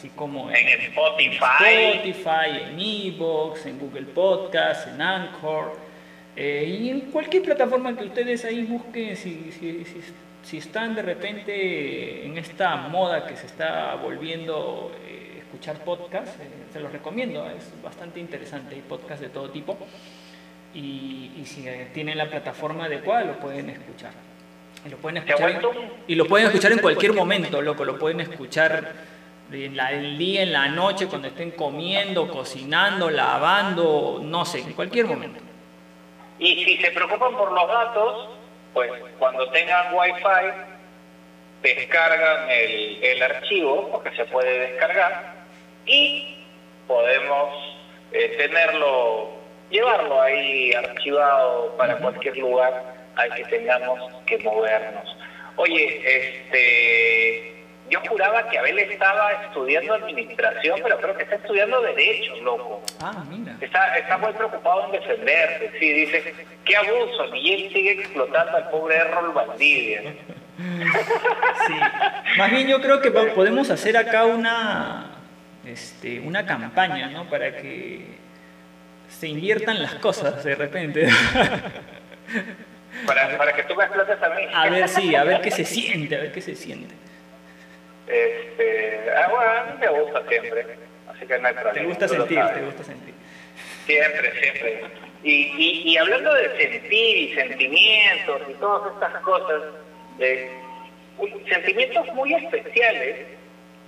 así 0.02 0.10
como 0.16 0.50
En 0.50 0.68
Spotify. 0.68 1.38
Spotify, 1.94 2.64
en 2.72 2.80
Evox, 2.80 3.66
en 3.68 3.78
Google 3.78 4.02
Podcast, 4.08 4.88
en 4.88 5.00
Anchor 5.02 5.78
eh, 6.36 6.78
y 6.82 6.90
en 6.90 7.02
cualquier 7.02 7.44
plataforma 7.44 7.96
que 7.96 8.06
ustedes 8.06 8.44
ahí 8.46 8.64
busquen, 8.64 9.16
si, 9.16 9.52
si, 9.52 9.86
si, 9.86 10.02
si 10.44 10.58
están 10.58 10.96
de 10.96 11.04
repente 11.04 12.26
en 12.26 12.36
esta 12.40 12.76
moda 12.78 13.28
que 13.28 13.36
se 13.38 13.46
está 13.46 13.94
volviendo 13.96 14.92
eh, 15.06 15.38
escuchar 15.40 15.84
podcast, 15.84 16.40
eh, 16.42 16.48
se 16.74 16.80
los 16.80 16.92
recomiendo, 16.92 17.48
es 17.52 17.72
bastante 17.84 18.20
interesante, 18.20 18.74
hay 18.74 18.82
podcast 18.82 19.22
de 19.22 19.30
todo 19.30 19.52
tipo 19.52 19.78
y, 20.74 21.32
y 21.40 21.44
si 21.46 21.68
eh, 21.68 21.90
tienen 21.94 22.18
la 22.18 22.28
plataforma 22.28 22.86
adecuada 22.86 23.24
lo 23.26 23.40
pueden 23.40 23.70
escuchar. 23.70 24.14
Y 24.84 24.90
lo 24.90 24.98
pueden 24.98 25.22
¿Se 25.24 25.32
ha 25.32 25.36
escuchar, 25.36 25.64
en- 25.64 25.92
y 26.08 26.16
lo 26.16 26.26
pueden 26.26 26.48
escuchar 26.48 26.72
en 26.72 26.80
cualquier 26.80 27.14
momento, 27.14 27.62
loco, 27.62 27.86
lo 27.86 28.00
pueden 28.00 28.22
escuchar 28.22 29.11
en 29.54 29.76
la- 29.78 29.92
el 29.92 30.18
día, 30.18 30.44
en 30.44 30.54
la 30.54 30.68
noche, 30.68 31.08
cuando 31.08 31.28
estén 31.28 31.52
comiendo, 31.52 32.28
cocinando, 32.30 33.10
lavando, 33.10 34.20
no 34.22 34.46
sé, 34.46 34.60
en 34.60 34.74
cualquier 34.74 35.06
momento. 35.06 35.40
Y 36.40 36.64
si 36.64 36.78
se 36.78 36.92
preocupan 36.92 37.36
por 37.38 37.52
los 37.52 37.68
datos, 37.68 38.30
pues 38.74 38.92
cuando 39.20 39.50
tengan 39.52 39.94
Wi-Fi, 39.94 40.72
descargan 41.62 42.50
el, 42.50 43.04
el 43.04 43.22
archivo, 43.24 43.90
porque 43.92 44.16
se 44.16 44.26
puede 44.26 44.72
descargar, 44.72 45.34
y 45.86 46.38
podemos 46.88 47.50
eh, 48.14 48.36
tenerlo, 48.38 49.30
llevarlo 49.70 50.22
ahí 50.22 50.74
archivado 50.74 51.76
para 51.78 51.98
cualquier 51.98 52.38
lugar 52.38 52.96
al 53.16 53.34
que 53.36 53.44
tengamos 53.46 54.00
que 54.26 54.38
movernos. 54.40 55.16
Oye, 55.58 56.02
este, 56.04 57.51
yo 57.92 58.00
juraba 58.08 58.48
que 58.50 58.58
Abel 58.58 58.80
estaba 58.80 59.32
estudiando 59.46 59.94
administración, 59.94 60.80
pero 60.82 60.98
creo 61.00 61.16
que 61.18 61.24
está 61.24 61.36
estudiando 61.36 61.82
derecho, 61.82 62.36
loco. 62.42 62.82
Ah, 63.02 63.24
mira. 63.30 63.56
Está, 63.62 63.98
está 63.98 64.18
muy 64.18 64.32
preocupado 64.34 64.86
en 64.86 64.92
defenderse, 64.94 65.72
sí, 65.80 65.94
dice, 65.94 66.34
qué 66.66 66.76
abuso, 66.78 67.28
Miguel 67.32 67.72
sigue 67.74 67.92
explotando 67.92 68.58
al 68.58 68.70
pobre 68.70 68.96
Errol 68.98 69.34
Valdivia. 69.34 70.02
Sí. 71.68 71.74
Más 72.38 72.52
bien 72.52 72.68
yo 72.68 72.80
creo 72.82 73.02
que 73.02 73.10
po- 73.10 73.34
podemos 73.34 73.72
hacer 73.72 73.98
acá 73.98 74.26
una, 74.26 75.08
este, 75.66 76.20
una 76.20 76.46
campaña, 76.46 77.08
¿no? 77.10 77.28
Para 77.30 77.56
que 77.58 78.06
se 79.10 79.28
inviertan 79.28 79.82
las 79.82 79.96
cosas 79.96 80.44
de 80.44 80.54
repente. 80.54 81.08
Para, 83.08 83.38
para 83.38 83.54
que 83.54 83.64
tú 83.64 83.76
me 83.76 83.86
explotes 83.86 84.22
a 84.22 84.30
mí. 84.30 84.44
A 84.54 84.70
ver, 84.70 84.88
sí, 84.88 85.16
a 85.16 85.24
ver 85.24 85.42
qué 85.42 85.50
se 85.52 85.66
siente, 85.66 86.16
a 86.16 86.20
ver 86.20 86.32
qué 86.32 86.42
se 86.42 86.56
siente. 86.56 86.94
Este, 88.12 89.06
ah, 89.16 89.28
bueno, 89.30 89.52
a 89.52 89.64
mí 89.64 89.72
me 89.80 90.02
gusta 90.02 90.28
siempre, 90.28 90.66
así 91.08 91.26
que 91.26 91.40
no 91.40 91.48
hay 91.48 91.54
problema. 91.54 91.74
Te 91.74 91.86
gusta 91.86 92.08
sentir, 92.08 92.46
te 92.54 92.62
gusta 92.62 92.84
sentir. 92.84 93.14
Siempre, 93.86 94.32
siempre. 94.40 94.84
Y, 95.24 95.32
y, 95.32 95.82
y 95.92 95.98
hablando 95.98 96.34
de 96.34 96.58
sentir 96.58 97.18
y 97.18 97.34
sentimientos 97.36 98.42
y 98.50 98.54
todas 98.56 98.94
estas 98.94 99.22
cosas, 99.22 99.62
eh, 100.20 100.52
sentimientos 101.48 102.08
muy 102.14 102.34
especiales 102.34 103.28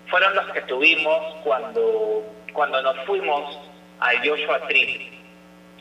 fueron 0.07 0.35
los 0.35 0.51
que 0.51 0.61
tuvimos 0.61 1.35
cuando, 1.43 2.23
cuando 2.53 2.81
nos 2.81 2.97
fuimos 3.05 3.59
a 3.99 4.11
Joshua 4.23 4.67
Tree. 4.67 5.22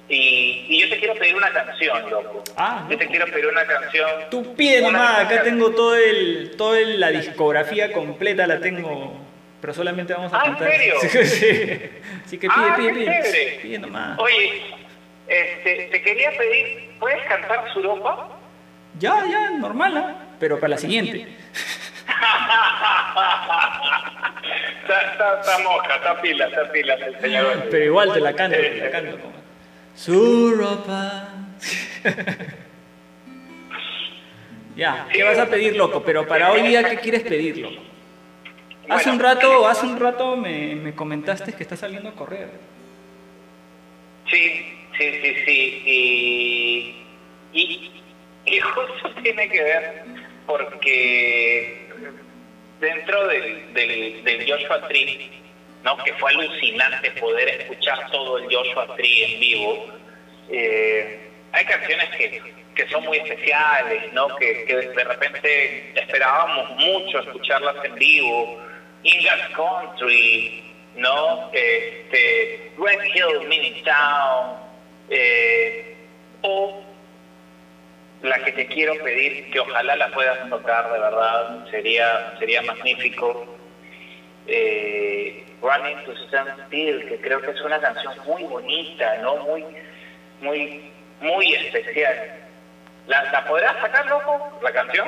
Y, 0.09 0.67
y 0.69 0.81
yo 0.81 0.89
te 0.91 0.99
quiero 0.99 1.15
pedir 1.15 1.35
una 1.37 1.51
canción, 1.53 2.11
loco. 2.11 2.43
Ah, 2.57 2.87
yo 2.91 2.99
te 2.99 3.07
quiero 3.07 3.25
pedir 3.27 3.47
una 3.47 3.65
canción. 3.65 4.11
Tú 4.31 4.55
pide 4.55 4.83
nomás, 4.83 5.21
acá 5.21 5.29
canción. 5.37 5.45
tengo 5.45 5.71
todo 5.75 5.97
el, 5.97 6.55
toda 6.59 6.81
la 6.81 7.11
discografía 7.11 7.93
completa, 7.93 8.47
la 8.47 8.61
tengo, 8.61 9.17
pero 9.61 9.73
solamente 9.73 10.13
vamos 10.13 10.33
a 10.33 10.41
Ah, 10.41 10.47
¿en 10.47 10.55
cantar. 10.55 10.73
serio? 10.73 10.95
Sí, 11.01 11.25
sí. 11.25 11.91
Así 12.27 12.39
que 12.39 12.49
pide, 12.49 12.51
Ah, 12.69 12.75
pide, 12.77 12.93
pide. 12.93 13.59
Pide 13.63 13.79
nomás. 13.79 14.19
Oye, 14.19 14.63
este, 15.29 15.89
te 15.93 16.03
quería 16.03 16.31
pedir, 16.37 16.91
¿puedes 16.99 17.25
cantar 17.27 17.73
Suropa? 17.73 18.29
Ya, 18.99 19.25
ya, 19.31 19.51
normal, 19.51 19.97
¿ah? 19.97 20.15
Pero 20.39 20.57
para 20.61 20.71
la 20.71 20.79
siguiente. 20.79 21.27
Está, 24.83 25.01
está, 25.13 25.41
está 25.41 25.59
moja, 25.61 25.95
está 25.97 26.21
pila, 26.21 26.47
está 26.47 26.71
pila 26.73 26.95
el 26.95 27.21
señor. 27.21 27.69
Pero 27.71 27.85
igual 27.85 28.13
te 28.13 28.21
la 28.21 28.33
canto, 28.35 28.57
te 28.57 28.77
la 28.79 28.87
Eh, 28.87 28.91
canto. 28.91 29.19
Su 29.95 30.55
ropa. 30.57 31.29
ya, 34.77 35.07
¿qué 35.13 35.23
vas 35.23 35.39
a 35.39 35.49
pedir, 35.49 35.77
loco? 35.77 36.03
Pero 36.05 36.27
para 36.27 36.51
hoy 36.51 36.63
día, 36.63 36.83
¿qué 36.89 36.97
quieres 36.97 37.23
pedir, 37.23 37.59
loco? 37.59 37.83
Hace 38.89 39.11
un 39.11 39.21
rato, 39.21 39.67
hace 39.67 39.87
un 39.87 39.99
rato 39.99 40.37
me, 40.37 40.75
me 40.75 40.95
comentaste 40.95 41.53
que 41.53 41.63
estás 41.63 41.79
saliendo 41.81 42.09
a 42.09 42.15
correr. 42.15 42.49
Sí, 44.29 44.75
sí, 44.99 45.21
sí, 45.23 45.35
sí. 45.47 45.83
Y, 45.87 46.97
y, 47.53 48.03
y 48.47 48.61
justo 48.61 49.15
tiene 49.23 49.49
que 49.49 49.63
ver 49.63 50.05
porque 50.47 51.89
dentro 52.81 53.29
del, 53.29 53.73
del, 53.75 54.25
del 54.25 54.51
Joshua 54.51 54.89
Tree, 54.89 55.31
¿no? 55.83 55.97
que 56.05 56.13
fue 56.15 56.31
alucinante 56.31 57.11
poder 57.13 57.49
escuchar 57.61 58.11
todo 58.11 58.39
el 58.39 58.45
Joshua 58.55 58.95
Tree 58.97 59.35
en 59.35 59.41
vivo, 59.41 59.87
eh, 60.49 61.31
hay 61.53 61.65
canciones 61.65 62.09
que, 62.17 62.43
que 62.75 62.89
son 62.89 63.05
muy 63.05 63.19
especiales, 63.19 64.13
¿no? 64.13 64.35
que, 64.37 64.65
de 64.65 65.05
repente 65.05 65.93
esperábamos 65.95 66.71
mucho 66.79 67.21
escucharlas 67.21 67.85
en 67.85 67.95
vivo. 67.97 68.63
In 69.05 69.21
Country, 69.57 70.63
¿no? 70.95 71.51
Este, 71.53 72.73
Red 72.79 73.05
Hill 73.15 73.49
Mini 73.49 73.83
Town, 73.83 74.59
eh, 75.11 75.97
o 76.43 76.85
la 78.23 78.39
que 78.45 78.53
te 78.53 78.67
quiero 78.69 78.95
pedir, 79.03 79.51
que 79.51 79.59
ojalá 79.59 79.97
la 79.97 80.09
puedas 80.13 80.49
tocar 80.49 80.93
de 80.93 80.99
verdad, 81.01 81.67
sería, 81.71 82.37
sería 82.39 82.63
magnífico. 82.63 83.47
Eh, 84.47 85.45
Running 85.63 86.05
to 86.05 86.13
Stand 86.27 86.67
Still, 86.67 87.09
que 87.09 87.21
creo 87.21 87.41
que 87.41 87.53
es 87.53 87.61
una 87.61 87.81
canción 87.81 88.13
muy 88.27 88.43
bonita, 88.45 89.19
¿no? 89.23 89.37
Muy, 89.45 89.65
muy, 90.41 90.91
muy 91.21 91.55
especial. 91.55 92.15
¿La, 93.07 93.31
¿La 93.31 93.45
podrás 93.45 93.81
sacar, 93.81 94.07
loco, 94.07 94.59
la 94.63 94.73
canción? 94.73 95.07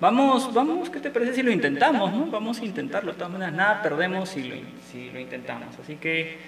Vamos, 0.00 0.52
vamos, 0.54 0.90
¿qué 0.90 1.00
te 1.00 1.10
parece 1.10 1.34
si 1.34 1.42
lo 1.42 1.50
intentamos, 1.50 2.12
no? 2.12 2.26
Vamos 2.26 2.60
a 2.60 2.64
intentarlo, 2.64 3.12
de 3.12 3.18
todas 3.18 3.32
maneras, 3.32 3.54
nada 3.54 3.82
perdemos 3.82 4.28
si 4.28 4.44
lo, 4.48 4.56
si 4.90 5.10
lo 5.10 5.18
intentamos. 5.18 5.76
Así 5.78 5.96
que 5.96 6.38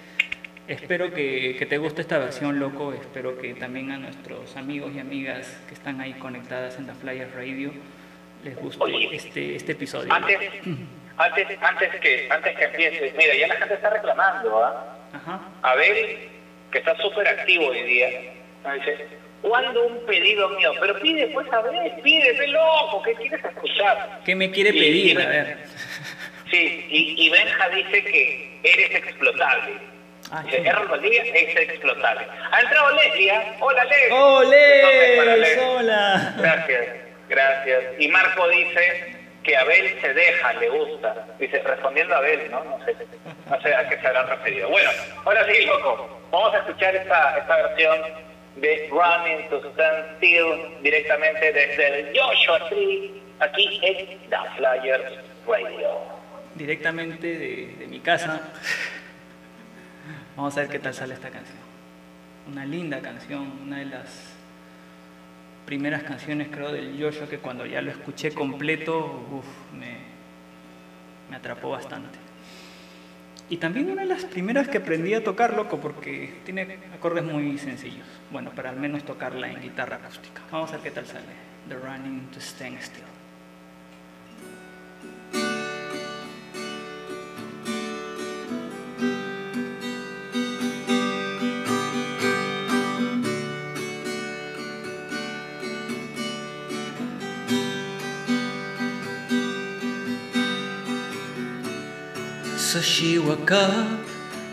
espero 0.68 1.12
que, 1.12 1.56
que 1.58 1.66
te 1.66 1.78
guste 1.78 2.02
esta 2.02 2.18
versión, 2.18 2.60
loco. 2.60 2.92
Espero 2.92 3.38
que 3.38 3.54
también 3.54 3.90
a 3.90 3.98
nuestros 3.98 4.56
amigos 4.56 4.92
y 4.94 5.00
amigas 5.00 5.60
que 5.66 5.74
están 5.74 6.00
ahí 6.00 6.12
conectadas 6.14 6.78
en 6.78 6.86
la 6.86 6.94
Flyers 6.94 7.34
Radio 7.34 7.72
les 8.44 8.56
guste 8.56 8.82
Oye. 8.82 9.08
este, 9.14 9.56
este 9.56 9.72
episodio. 9.72 10.12
Antes, 10.12 10.38
antes, 11.20 11.46
antes, 11.60 12.00
que, 12.00 12.26
antes 12.30 12.56
que 12.56 12.64
empieces, 12.64 13.14
mira, 13.14 13.34
ya 13.34 13.46
la 13.48 13.56
gente 13.56 13.74
está 13.74 13.90
reclamando, 13.90 14.64
¿ah? 14.64 14.96
Ajá. 15.12 15.40
Abel, 15.62 16.28
que 16.72 16.78
está 16.78 16.96
súper 16.96 17.26
activo 17.28 17.66
hoy 17.66 17.82
día, 17.82 18.08
me 18.64 18.74
dice, 18.74 19.06
¿cuándo 19.42 19.86
un 19.86 20.06
pedido 20.06 20.48
mío? 20.50 20.72
Pero 20.80 20.98
pide, 21.00 21.26
pues, 21.28 21.46
Abel, 21.52 21.92
pide, 22.02 22.32
ve 22.32 22.46
loco, 22.48 23.02
¿qué 23.02 23.14
quieres 23.14 23.44
escuchar? 23.44 24.20
¿Qué 24.24 24.34
me 24.34 24.50
quiere 24.50 24.72
pedir? 24.72 25.18
y- 25.18 25.22
A 25.22 25.26
ver. 25.28 25.58
Sí, 26.50 26.86
y, 26.88 27.26
y 27.26 27.30
Benja 27.30 27.68
dice 27.68 28.02
que 28.04 28.60
eres 28.64 28.90
explotable. 28.94 29.72
Ah, 30.32 30.42
Dice, 30.44 30.62
sí. 30.62 30.68
Valdivia 30.88 31.22
es 31.22 31.56
explotable. 31.56 32.26
Ha 32.52 32.60
entrado 32.60 32.90
Leslie, 32.96 33.30
¿ah? 33.32 33.56
Hola 33.60 33.84
Leslie. 33.84 34.08
¡Oh, 34.12 34.42
Les! 34.44 35.38
Leslie. 35.38 35.64
¡Hola! 35.64 36.34
Gracias, 36.38 36.86
gracias. 37.28 37.84
Y 37.98 38.08
Marco 38.08 38.48
dice 38.48 39.16
que 39.42 39.56
Abel 39.56 40.00
se 40.00 40.14
deja, 40.14 40.52
le 40.54 40.68
gusta. 40.68 41.26
Dice, 41.38 41.62
respondiendo 41.62 42.14
a 42.14 42.18
Abel, 42.18 42.50
¿no? 42.50 42.62
No 42.64 42.84
sé, 42.84 42.94
no 43.48 43.60
sé 43.60 43.74
a 43.74 43.88
qué 43.88 43.98
se 43.98 44.06
habrán 44.06 44.28
referido. 44.28 44.68
Bueno, 44.68 44.90
ahora 45.24 45.46
sí, 45.46 45.64
loco. 45.64 46.20
Vamos 46.30 46.54
a 46.54 46.58
escuchar 46.58 46.94
esta, 46.94 47.38
esta 47.38 47.56
versión 47.56 47.98
de 48.56 48.88
Running 48.90 49.48
to 49.48 49.70
Stand 49.72 50.16
Still 50.16 50.82
directamente 50.82 51.52
desde 51.52 52.00
el 52.00 52.18
Joshua 52.18 52.68
Tree, 52.68 53.22
aquí 53.40 53.80
en 53.82 54.18
The 54.28 54.36
Flyers 54.56 55.12
Radio. 55.46 55.98
Directamente 56.54 57.26
de, 57.26 57.74
de 57.78 57.86
mi 57.86 58.00
casa. 58.00 58.40
Vamos 60.36 60.56
a 60.56 60.60
ver 60.60 60.70
qué 60.70 60.78
tal 60.78 60.94
sale 60.94 61.14
esta 61.14 61.30
canción. 61.30 61.58
Una 62.46 62.64
linda 62.66 63.00
canción, 63.00 63.60
una 63.62 63.78
de 63.78 63.86
las 63.86 64.29
primeras 65.70 66.02
canciones 66.02 66.48
creo 66.50 66.72
del 66.72 66.96
Yoyo 66.96 67.28
que 67.28 67.38
cuando 67.38 67.64
ya 67.64 67.80
lo 67.80 67.92
escuché 67.92 68.32
completo, 68.32 69.24
uf, 69.30 69.46
me, 69.72 69.98
me 71.30 71.36
atrapó 71.36 71.70
bastante. 71.70 72.18
Y 73.48 73.58
también 73.58 73.88
una 73.88 74.02
de 74.02 74.08
las 74.08 74.24
primeras 74.24 74.66
que 74.66 74.78
aprendí 74.78 75.14
a 75.14 75.22
tocar, 75.22 75.54
loco, 75.54 75.80
porque 75.80 76.40
tiene 76.44 76.76
acordes 76.92 77.22
muy 77.22 77.56
sencillos. 77.56 78.04
Bueno, 78.32 78.50
para 78.50 78.70
al 78.70 78.78
menos 78.78 79.04
tocarla 79.04 79.48
en 79.48 79.60
guitarra 79.60 80.00
acústica. 80.02 80.42
Vamos 80.50 80.70
a 80.70 80.72
ver 80.72 80.82
qué 80.82 80.90
tal 80.90 81.06
sale. 81.06 81.36
The 81.68 81.76
Running 81.76 82.30
to 82.32 82.40
Stand 82.40 82.80
Still. 82.80 83.09
So 102.60 102.80
she 102.80 103.18
woke 103.18 103.50
up, 103.50 103.98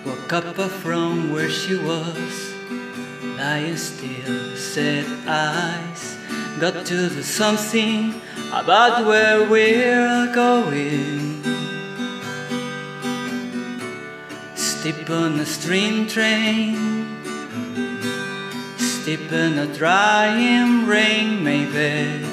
woke 0.03 0.33
up 0.33 0.55
from 0.81 1.31
where 1.31 1.49
she 1.49 1.75
was, 1.77 2.53
lying 3.37 3.77
still, 3.77 4.55
sad 4.55 5.05
eyes, 5.27 6.17
got 6.59 6.83
to 6.87 7.09
do 7.09 7.21
something 7.21 8.19
about 8.51 9.05
where 9.05 9.47
we're 9.47 10.33
going. 10.33 11.43
Step 14.55 15.09
on 15.11 15.39
a 15.39 15.45
stream 15.45 16.07
train, 16.07 17.19
step 18.77 19.31
in 19.31 19.59
a 19.59 19.67
drying 19.75 20.87
rain, 20.87 21.43
maybe. 21.43 22.25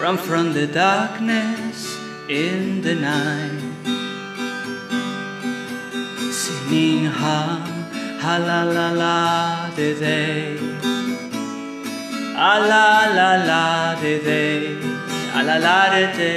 Run 0.00 0.16
from 0.16 0.52
the 0.52 0.66
darkness 0.66 1.96
in 2.28 2.80
the 2.80 2.94
night 2.94 3.59
singing 6.70 7.06
ha 7.06 7.36
ha 8.22 8.34
la 8.38 8.62
la 8.76 8.88
la 9.02 9.70
de 9.76 9.88
de. 10.02 10.20
A 12.50 12.52
la 12.70 12.86
la 13.16 13.30
la 13.50 13.64
de 14.02 14.14
de 14.26 14.42
a 15.34 15.42
la 15.48 15.56
la 15.66 15.78
de 15.94 16.04
de. 16.18 16.32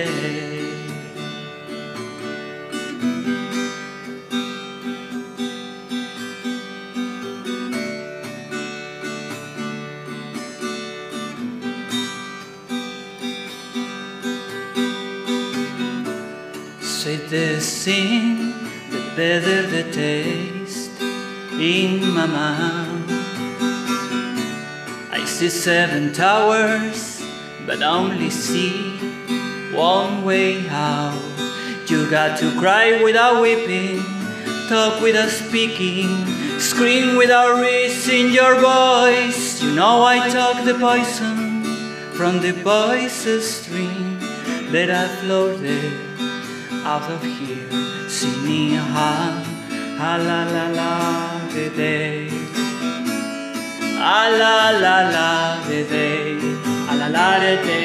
Sweet 16.81 17.29
the 17.29 17.59
sing, 17.59 18.42
better 19.15 19.67
the 19.67 19.91
taste 19.91 20.99
in 21.01 22.09
my 22.13 22.25
mouth. 22.25 23.09
I 25.11 25.23
see 25.25 25.49
seven 25.49 26.11
towers, 26.13 27.23
but 27.67 27.83
only 27.83 28.31
see 28.31 28.97
one 29.71 30.23
way 30.23 30.67
out. 30.69 31.21
You 31.87 32.09
got 32.09 32.39
to 32.39 32.59
cry 32.59 33.03
without 33.03 33.39
weeping, 33.39 34.01
talk 34.67 34.99
without 35.03 35.29
speaking, 35.29 36.09
scream 36.59 37.15
without 37.15 37.61
raising 37.61 38.31
your 38.31 38.55
voice. 38.55 39.61
You 39.61 39.75
know 39.75 40.01
I 40.01 40.27
talk 40.29 40.65
the 40.65 40.73
poison 40.73 41.63
from 42.13 42.41
the 42.41 42.53
poison 42.63 43.41
stream 43.41 44.19
that 44.71 44.89
I 44.89 45.07
floated 45.21 45.93
out 46.83 47.09
of 47.11 47.23
here, 47.23 47.52
singing 48.23 48.75
ha 48.95 49.11
ha 49.99 50.11
la 50.27 50.39
la 50.55 50.65
la 50.77 50.91
de 51.53 51.65
de, 51.77 51.95
a 54.15 54.19
la 54.39 54.55
la 54.83 54.95
la 55.15 55.29
de 55.67 55.79
de, 55.91 56.07
a 56.91 56.93
la 57.01 57.07
la 57.15 57.27
de 57.43 57.53
de. 57.67 57.81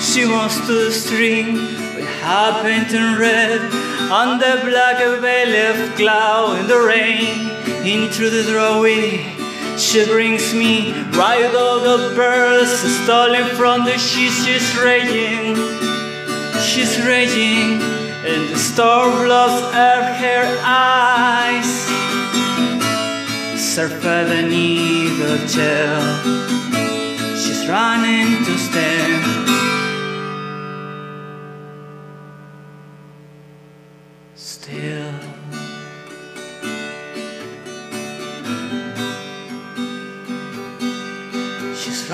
She 0.00 0.24
wants 0.24 0.58
to 0.68 0.90
string 0.92 1.54
with 1.96 2.08
her 2.22 2.62
painting 2.62 3.18
red 3.18 3.60
on 4.10 4.38
the 4.38 4.60
black 4.62 4.98
veil 5.20 5.52
of 5.70 5.96
cloud 5.96 6.60
in 6.60 6.66
the 6.68 6.78
rain 6.78 7.50
into 7.84 8.30
the 8.30 8.44
doorway. 8.44 9.18
She 9.76 10.04
brings 10.06 10.54
me 10.54 10.92
right 11.10 11.50
dog 11.52 11.84
of 11.86 12.14
stolen 13.02 13.46
from 13.56 13.84
the 13.84 13.98
sheets. 13.98 14.44
She's 14.44 14.78
raging, 14.78 15.56
she's 16.62 17.04
raging, 17.04 17.82
and 18.24 18.48
the 18.48 18.58
storm 18.58 19.24
blows 19.24 19.60
her 19.74 20.02
her 20.22 20.58
eyes. 20.62 21.66
Surfer 23.60 24.24
the 24.28 24.42
needle 24.42 25.38
chill. 25.48 26.02
She's 27.36 27.68
running 27.68 28.44
to 28.44 28.58
stand. 28.58 29.35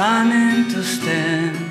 She's 0.03 0.09
running 0.09 0.69
to 0.71 0.83
stand 0.83 1.62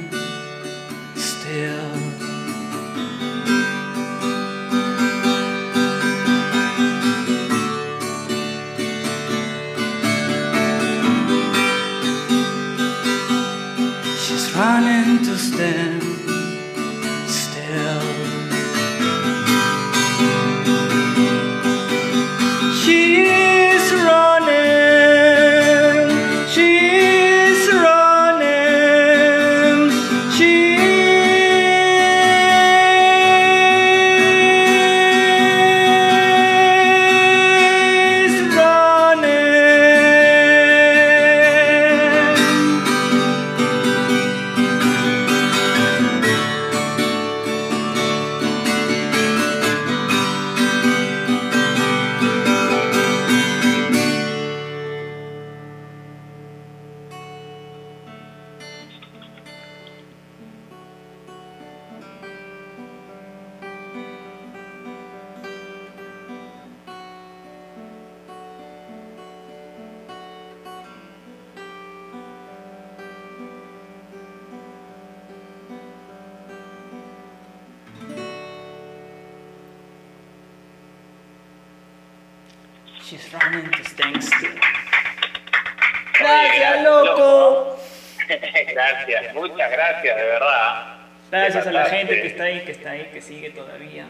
Gracias 91.41 91.67
a 91.67 91.71
la 91.71 91.85
gente 91.85 92.21
que 92.21 92.27
está 92.27 92.43
ahí, 92.43 92.61
que 92.61 92.71
está 92.71 92.91
ahí, 92.91 93.09
que 93.11 93.21
sigue 93.21 93.49
todavía. 93.49 94.05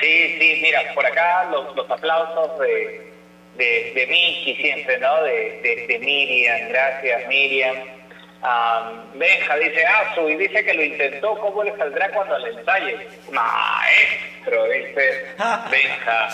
Sí, 0.00 0.36
sí, 0.38 0.60
mira, 0.62 0.80
por 0.94 1.04
acá 1.06 1.44
los, 1.50 1.76
los 1.76 1.90
aplausos 1.90 2.58
de, 2.58 3.12
de, 3.56 3.92
de 3.94 4.06
Michi 4.06 4.56
siempre, 4.56 4.98
¿no? 4.98 5.22
De, 5.22 5.60
de, 5.62 5.86
de 5.86 5.98
Miriam, 5.98 6.68
gracias 6.68 7.28
Miriam. 7.28 7.76
Am, 8.42 9.18
Benja 9.18 9.56
dice, 9.56 9.84
ah, 9.84 10.14
su, 10.14 10.28
y 10.30 10.36
dice 10.36 10.64
que 10.64 10.72
lo 10.72 10.82
intentó, 10.82 11.38
¿cómo 11.38 11.62
le 11.62 11.76
saldrá 11.76 12.10
cuando 12.10 12.38
le 12.38 12.50
ensaye? 12.58 13.06
Maestro, 13.30 14.64
dice 14.64 15.26
Benja. 15.70 16.28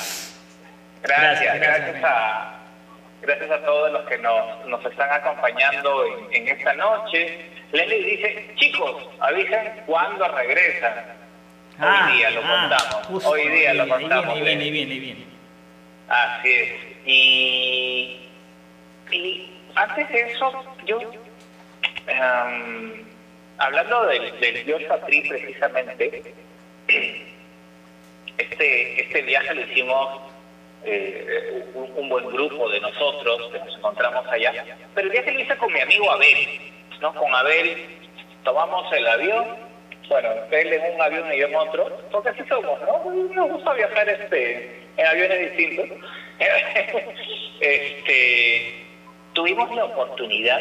Gracias, 1.02 1.60
Gracias, 1.60 2.04
a, 2.04 2.54
gracias 3.22 3.50
a 3.50 3.64
todos 3.64 3.92
los 3.92 4.06
que 4.06 4.18
nos, 4.18 4.66
nos 4.66 4.84
están 4.86 5.10
acompañando 5.10 6.04
en, 6.30 6.34
en 6.34 6.56
esta 6.56 6.72
noche. 6.74 7.55
Leslie 7.72 8.04
dice, 8.04 8.50
chicos, 8.56 9.08
avisen 9.20 9.82
cuándo 9.86 10.26
regresan. 10.28 11.16
Hoy 11.78 12.16
día 12.16 12.30
lo 12.30 12.40
contamos. 12.40 12.94
Ah, 12.94 13.02
justo, 13.08 13.28
Hoy 13.30 13.48
día 13.48 13.74
lo 13.74 13.88
contamos. 13.88 14.40
Viene, 14.40 14.70
viene, 14.70 14.92
ahí 14.92 14.98
viene. 14.98 15.26
Así 16.08 16.52
es. 16.52 16.72
Y, 17.04 18.28
y 19.10 19.50
antes 19.74 20.08
de 20.08 20.20
eso, 20.20 20.64
yo, 20.86 21.00
em, 22.06 23.04
hablando 23.58 24.06
del, 24.06 24.40
del 24.40 24.72
Joshua 24.72 25.00
Tree 25.06 25.28
precisamente, 25.28 26.34
este, 28.38 29.02
este 29.02 29.22
viaje 29.22 29.54
lo 29.54 29.60
hicimos 29.62 30.20
eh, 30.84 31.64
un, 31.74 31.90
un 31.96 32.08
buen 32.08 32.26
grupo 32.26 32.70
de 32.70 32.80
nosotros 32.80 33.50
que 33.52 33.58
nos 33.58 33.76
encontramos 33.76 34.26
allá, 34.28 34.64
pero 34.94 35.06
el 35.08 35.12
viaje 35.12 35.32
lo 35.32 35.40
hice 35.40 35.56
con 35.56 35.72
mi 35.72 35.80
amigo 35.80 36.10
Abel, 36.10 36.72
¿no? 37.00 37.14
Con 37.14 37.34
Abel 37.34 37.76
tomamos 38.44 38.92
el 38.92 39.06
avión, 39.06 39.44
bueno, 40.08 40.28
él 40.50 40.72
en 40.72 40.94
un 40.94 41.02
avión 41.02 41.32
y 41.32 41.38
yo 41.38 41.46
en 41.48 41.54
otro, 41.56 42.00
porque 42.12 42.28
así 42.30 42.42
somos, 42.48 42.80
¿no? 42.82 43.10
Nos 43.34 43.50
gusta 43.50 43.72
viajar 43.74 44.08
este, 44.08 44.82
en 44.96 45.06
aviones 45.06 45.40
distintos. 45.56 45.98
este, 47.60 48.84
tuvimos 49.32 49.74
la 49.74 49.84
oportunidad 49.86 50.60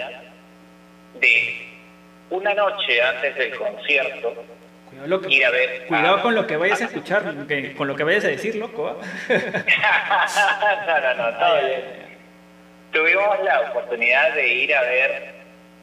de 1.20 1.68
una 2.30 2.54
noche 2.54 3.02
antes 3.02 3.36
del 3.36 3.56
concierto 3.56 4.34
Cuidado, 4.90 5.08
lo 5.08 5.22
que- 5.22 5.34
ir 5.34 5.46
a 5.46 5.50
ver. 5.52 5.86
cuidado 5.88 6.16
a- 6.18 6.22
con 6.22 6.36
lo 6.36 6.48
que 6.48 6.58
vayas 6.58 6.82
a 6.82 6.86
escuchar, 6.86 7.24
que- 7.48 7.74
con 7.76 7.88
lo 7.88 7.96
que 7.96 8.04
vayas 8.04 8.26
a 8.26 8.30
decir, 8.30 8.56
loco. 8.56 8.88
¿ah? 8.88 8.96
no, 10.88 11.00
no, 11.02 11.14
no, 11.32 11.38
todo 11.38 11.56
bien. 11.66 12.06
Tuvimos 12.92 13.40
la 13.44 13.62
oportunidad 13.62 14.34
de 14.34 14.48
ir 14.48 14.74
a 14.76 14.82
ver 14.82 15.35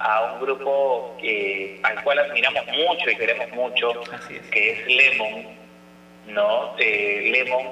a 0.05 0.33
un 0.35 0.41
grupo 0.41 1.17
que, 1.21 1.81
al 1.83 2.03
cual 2.03 2.19
admiramos 2.19 2.67
mucho 2.67 3.11
y 3.11 3.17
queremos 3.17 3.49
mucho, 3.53 3.93
es. 4.31 4.51
que 4.51 4.71
es 4.73 4.87
Lemon, 4.87 5.47
¿no? 6.27 6.75
Eh, 6.79 7.31
Lemon, 7.33 7.67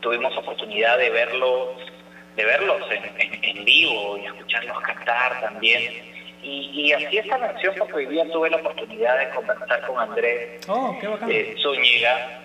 tuvimos 0.00 0.36
oportunidad 0.36 0.98
de 0.98 1.10
verlos, 1.10 1.68
de 2.36 2.44
verlos 2.44 2.82
en, 2.90 3.04
en- 3.20 3.44
en 3.58 3.64
vivo 3.64 4.18
y 4.18 4.26
escucharlos 4.26 4.80
cantar 4.80 5.40
también. 5.40 6.10
Y, 6.42 6.70
y 6.74 6.92
así 6.92 7.18
esta 7.18 7.38
canción, 7.38 7.74
porque 7.78 7.94
hoy 7.94 8.06
día 8.06 8.24
tuve 8.32 8.50
la 8.50 8.56
oportunidad 8.56 9.18
de 9.18 9.28
conversar 9.30 9.80
con 9.86 9.98
Andrés 9.98 10.60
Oh, 10.68 10.98
eh, 11.28 11.54
Zúñiga, 11.62 12.40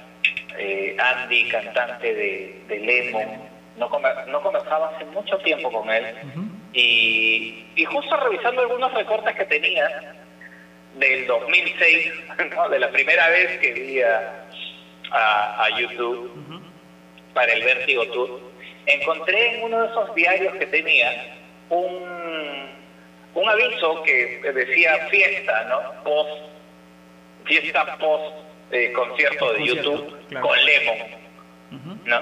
eh, 0.57 0.95
Andy, 0.99 1.47
cantante 1.49 2.13
de, 2.13 2.61
de 2.67 2.79
Lemon. 2.79 3.47
No, 3.75 3.89
no 4.27 4.41
conversaba 4.41 4.89
hace 4.95 5.05
mucho 5.05 5.37
tiempo 5.39 5.71
con 5.71 5.89
él. 5.91 6.05
Y, 6.77 7.65
y 7.75 7.85
justo 7.85 8.15
revisando 8.17 8.61
algunos 8.61 8.93
recortes 8.93 9.35
que 9.35 9.45
tenía 9.45 10.13
del 10.95 11.25
2006, 11.27 12.11
¿no? 12.55 12.69
de 12.69 12.79
la 12.79 12.89
primera 12.91 13.27
vez 13.29 13.59
que 13.59 13.73
vi 13.73 14.01
a, 14.01 14.45
a- 15.11 15.65
a 15.65 15.79
YouTube 15.79 16.61
para 17.33 17.51
el 17.53 17.63
Vértigo 17.63 18.05
Tour, 18.07 18.41
encontré 18.85 19.55
en 19.55 19.63
uno 19.63 19.81
de 19.83 19.87
esos 19.89 20.13
diarios 20.15 20.55
que 20.55 20.65
tenía 20.67 21.35
un, 21.69 22.69
un 23.33 23.49
aviso 23.49 24.03
que 24.03 24.39
decía 24.53 25.07
fiesta, 25.09 25.63
¿no? 25.69 26.03
Post, 26.03 26.43
fiesta 27.45 27.97
post 27.97 28.35
eh, 28.71 28.91
concierto 28.93 29.53
de 29.53 29.65
YouTube 29.65 30.27
claro. 30.29 30.47
con 30.47 30.65
Lemon. 30.65 30.97
Ujú. 31.71 31.97
¿no? 32.05 32.21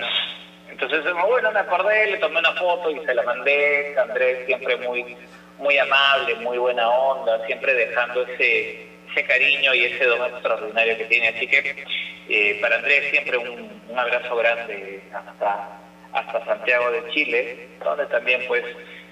Entonces, 0.80 1.14
bueno, 1.28 1.52
me 1.52 1.60
acordé, 1.60 2.12
le 2.12 2.18
tomé 2.18 2.40
una 2.40 2.52
foto 2.54 2.92
y 2.92 3.00
se 3.06 3.14
la 3.14 3.24
mandé. 3.24 3.96
Andrés 3.98 4.46
siempre 4.46 4.76
muy 4.78 5.18
muy 5.58 5.78
amable, 5.78 6.36
muy 6.36 6.58
buena 6.58 6.90
onda, 6.90 7.46
siempre 7.46 7.74
dejando 7.74 8.24
ese 8.24 8.90
ese 9.10 9.24
cariño 9.26 9.74
y 9.74 9.86
ese 9.86 10.04
don 10.04 10.22
extraordinario 10.30 10.98
que 10.98 11.06
tiene. 11.06 11.30
Así 11.30 11.48
que 11.48 11.86
eh, 12.28 12.60
para 12.62 12.76
Andrés 12.76 13.10
siempre 13.10 13.38
un, 13.38 13.82
un 13.88 14.00
abrazo 14.00 14.36
grande 14.36 15.02
hasta 15.14 15.80
hasta 16.12 16.46
Santiago 16.46 16.92
de 16.92 17.10
Chile, 17.12 17.68
donde 17.84 18.06
también 18.08 18.42
pues 18.48 18.64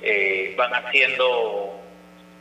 eh, 0.02 0.54
van 0.58 0.74
haciendo... 0.74 1.80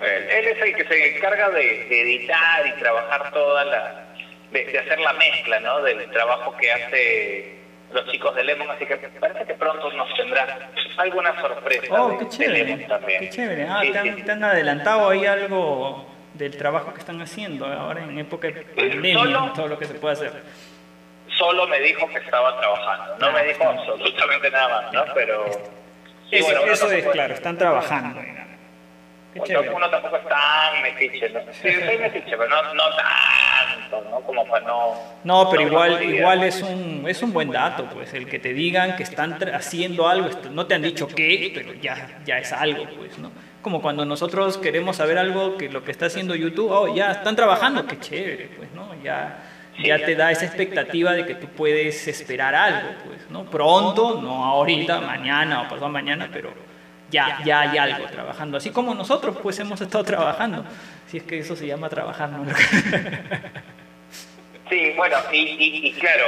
Él, 0.00 0.48
es 0.48 0.60
el 0.60 0.74
que 0.74 0.84
se 0.84 1.16
encarga 1.16 1.50
de, 1.50 2.00
editar 2.00 2.66
y 2.66 2.80
trabajar 2.80 3.30
toda 3.32 3.64
la... 3.64 4.06
De 4.50 4.78
hacer 4.78 5.00
la 5.00 5.12
mezcla, 5.14 5.60
¿no? 5.60 5.80
Del 5.82 6.10
trabajo 6.10 6.54
que 6.56 6.70
hace 6.70 7.61
los 7.92 8.06
chicos 8.10 8.34
de 8.34 8.44
Lemon, 8.44 8.70
así 8.70 8.86
que 8.86 8.96
parece 8.96 9.44
que 9.44 9.54
pronto 9.54 9.92
nos 9.92 10.12
tendrá 10.14 10.70
alguna 10.96 11.40
sorpresa 11.40 11.86
Oh, 12.02 12.18
qué 12.18 12.28
chévere. 12.28 12.76
También. 12.86 13.20
Qué 13.20 13.30
chévere. 13.30 13.66
Ah, 13.68 13.80
Sí, 13.82 13.92
te, 13.92 14.02
sí. 14.02 14.08
han, 14.08 14.24
te 14.24 14.32
han 14.32 14.44
adelantado 14.44 15.08
ahí 15.10 15.26
algo 15.26 16.06
del 16.34 16.56
trabajo 16.56 16.92
que 16.94 17.00
están 17.00 17.20
haciendo 17.20 17.66
ahora 17.66 18.02
en 18.04 18.18
época 18.18 18.48
de 18.48 18.62
pandemia, 18.62 19.14
Solo- 19.14 19.52
todo 19.54 19.68
lo 19.68 19.78
que 19.78 19.84
se 19.86 19.94
puede 19.94 20.14
hacer. 20.14 20.32
Solo 21.38 21.66
me 21.66 21.80
dijo 21.80 22.06
que 22.08 22.18
estaba 22.18 22.58
trabajando, 22.60 23.16
no 23.18 23.32
me 23.32 23.44
dijo 23.44 23.64
absolutamente 23.64 24.50
nada 24.50 24.82
más, 24.82 24.92
¿no? 24.92 25.04
Pero... 25.14 25.44
bueno, 25.44 26.60
eso 26.70 26.90
es 26.90 27.06
claro, 27.08 27.34
están 27.34 27.56
trabajando. 27.58 28.20
digamos. 28.20 28.42
Uno, 29.34 29.60
uno 29.76 29.88
tampoco 29.88 30.16
es 30.16 30.28
tan 30.28 30.82
metiche, 30.82 31.30
¿no? 31.30 31.40
Sí, 31.52 31.70
soy 31.72 31.98
metiche, 31.98 32.36
pero 32.36 32.48
no, 32.48 32.74
no 32.74 32.84
tanto, 32.96 34.10
¿no? 34.10 34.20
Como 34.20 34.46
para 34.46 34.66
no... 34.66 34.94
No, 35.24 35.48
pero 35.50 35.62
igual, 35.62 36.04
igual 36.04 36.44
es 36.44 36.60
un, 36.60 37.04
es 37.08 37.22
un 37.22 37.32
buen 37.32 37.50
dato, 37.50 37.86
pues, 37.86 38.12
el 38.12 38.28
que 38.28 38.38
te 38.38 38.52
digan 38.52 38.94
que 38.96 39.02
están 39.02 39.38
haciendo 39.54 40.06
algo, 40.06 40.28
no 40.50 40.66
te 40.66 40.74
han 40.74 40.82
dicho 40.82 41.08
qué, 41.08 41.50
pero 41.54 41.72
ya, 41.72 42.20
ya 42.26 42.38
es 42.38 42.52
algo, 42.52 42.84
pues, 42.98 43.18
¿no? 43.18 43.32
Como 43.62 43.80
cuando 43.80 44.04
nosotros 44.04 44.58
queremos 44.58 44.96
saber 44.96 45.16
algo 45.16 45.56
que 45.56 45.70
lo 45.70 45.82
que 45.82 45.92
está 45.92 46.06
haciendo 46.06 46.34
YouTube, 46.34 46.70
oh, 46.70 46.94
ya 46.94 47.12
están 47.12 47.34
trabajando, 47.34 47.86
qué 47.86 47.98
chévere, 47.98 48.50
pues, 48.56 48.70
¿no? 48.72 48.94
Ya, 49.02 49.44
ya 49.82 50.04
te 50.04 50.14
da 50.14 50.30
esa 50.30 50.44
expectativa 50.44 51.12
de 51.12 51.24
que 51.24 51.36
tú 51.36 51.46
puedes 51.46 52.06
esperar 52.06 52.54
algo, 52.54 52.88
pues, 53.06 53.30
¿no? 53.30 53.44
Pronto, 53.44 54.20
no 54.20 54.44
ahorita, 54.44 55.00
mañana 55.00 55.62
o 55.62 55.68
pasado 55.68 55.88
mañana, 55.88 56.28
pero 56.30 56.52
ya, 57.12 57.38
ya 57.44 57.60
hay 57.60 57.78
algo 57.78 58.06
trabajando. 58.06 58.56
Así 58.56 58.70
como 58.72 58.94
nosotros, 58.94 59.36
pues, 59.42 59.58
hemos 59.60 59.80
estado 59.80 60.02
trabajando. 60.02 60.64
Si 61.06 61.18
es 61.18 61.22
que 61.22 61.38
eso 61.38 61.54
se 61.54 61.66
llama 61.66 61.88
trabajar, 61.88 62.30
¿no? 62.30 62.44
Sí, 64.68 64.92
bueno, 64.96 65.16
y, 65.30 65.36
y, 65.38 65.86
y 65.88 65.92
claro, 66.00 66.24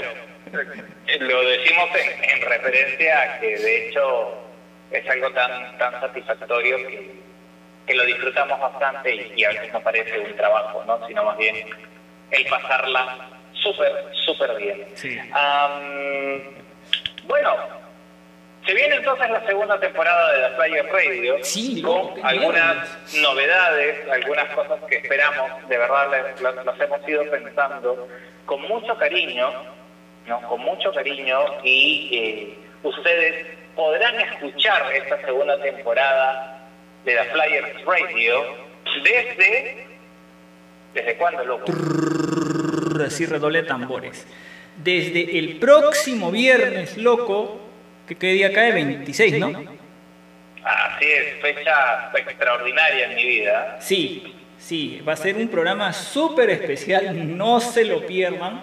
lo 1.20 1.48
decimos 1.48 1.88
en, 1.94 2.24
en 2.30 2.48
referencia 2.48 3.22
a 3.22 3.40
que 3.40 3.56
de 3.56 3.88
hecho 3.88 4.34
es 4.90 5.08
algo 5.08 5.30
tan 5.32 5.78
tan 5.78 5.98
satisfactorio 6.00 6.76
que, 6.76 7.14
que 7.86 7.94
lo 7.94 8.04
disfrutamos 8.04 8.60
bastante 8.60 9.14
y, 9.14 9.32
y 9.36 9.44
a 9.44 9.48
veces 9.48 9.72
no 9.72 9.80
parece 9.80 10.20
un 10.20 10.36
trabajo, 10.36 10.84
¿no? 10.86 11.06
Sino 11.06 11.24
más 11.24 11.38
bien 11.38 11.56
el 12.30 12.44
pasarla 12.46 13.30
súper, 13.54 13.92
súper 14.26 14.56
bien. 14.56 14.88
Sí. 14.94 15.18
Am, 15.32 16.42
bueno, 17.26 17.50
se 18.66 18.74
viene 18.74 18.96
entonces 18.96 19.30
la 19.30 19.46
segunda 19.46 19.78
temporada 19.78 20.32
de 20.32 20.48
The 20.48 20.56
Flyer 20.56 20.86
Radio 20.92 21.44
Sí, 21.44 21.82
con 21.82 22.24
algunas 22.24 23.14
novedades, 23.14 24.08
algunas 24.10 24.48
cosas 24.54 24.80
que 24.88 24.96
esperamos, 24.96 25.68
de 25.68 25.78
verdad 25.78 26.34
las, 26.40 26.80
hemos 26.80 27.08
ido 27.08 27.30
pensando 27.30 28.08
con 28.46 28.62
mucho 28.62 28.96
cariño, 28.96 29.50
¿no? 30.26 30.48
con 30.48 30.60
mucho 30.60 30.92
cariño 30.92 31.38
y 31.62 32.08
eh, 32.12 32.58
ustedes 32.82 33.46
podrán 33.76 34.18
escuchar 34.20 34.92
esta 34.94 35.20
segunda 35.24 35.60
temporada 35.60 36.68
de 37.04 37.14
The 37.14 37.24
Flyers 37.24 37.84
Radio 37.84 38.56
desde... 39.02 39.86
¿Desde 40.94 41.16
cuándo, 41.16 41.44
loco? 41.44 41.64
así 43.04 43.26
redoble 43.26 43.62
tambores. 43.64 44.26
Desde 44.76 45.38
el 45.38 45.58
próximo 45.58 46.30
viernes, 46.30 46.96
loco, 46.96 47.63
que 48.06 48.14
qué 48.16 48.32
día 48.32 48.52
cae, 48.52 48.72
26, 48.72 49.38
¿no? 49.38 49.48
Así 50.64 51.04
es, 51.04 51.40
fecha 51.42 52.10
extraordinaria 52.14 53.10
en 53.10 53.16
mi 53.16 53.24
vida. 53.24 53.76
Sí, 53.80 54.34
sí, 54.58 55.02
va 55.06 55.12
a 55.12 55.16
ser 55.16 55.36
un 55.36 55.48
programa 55.48 55.92
súper 55.92 56.50
especial, 56.50 57.36
no 57.36 57.60
se 57.60 57.84
lo 57.84 58.06
pierdan. 58.06 58.62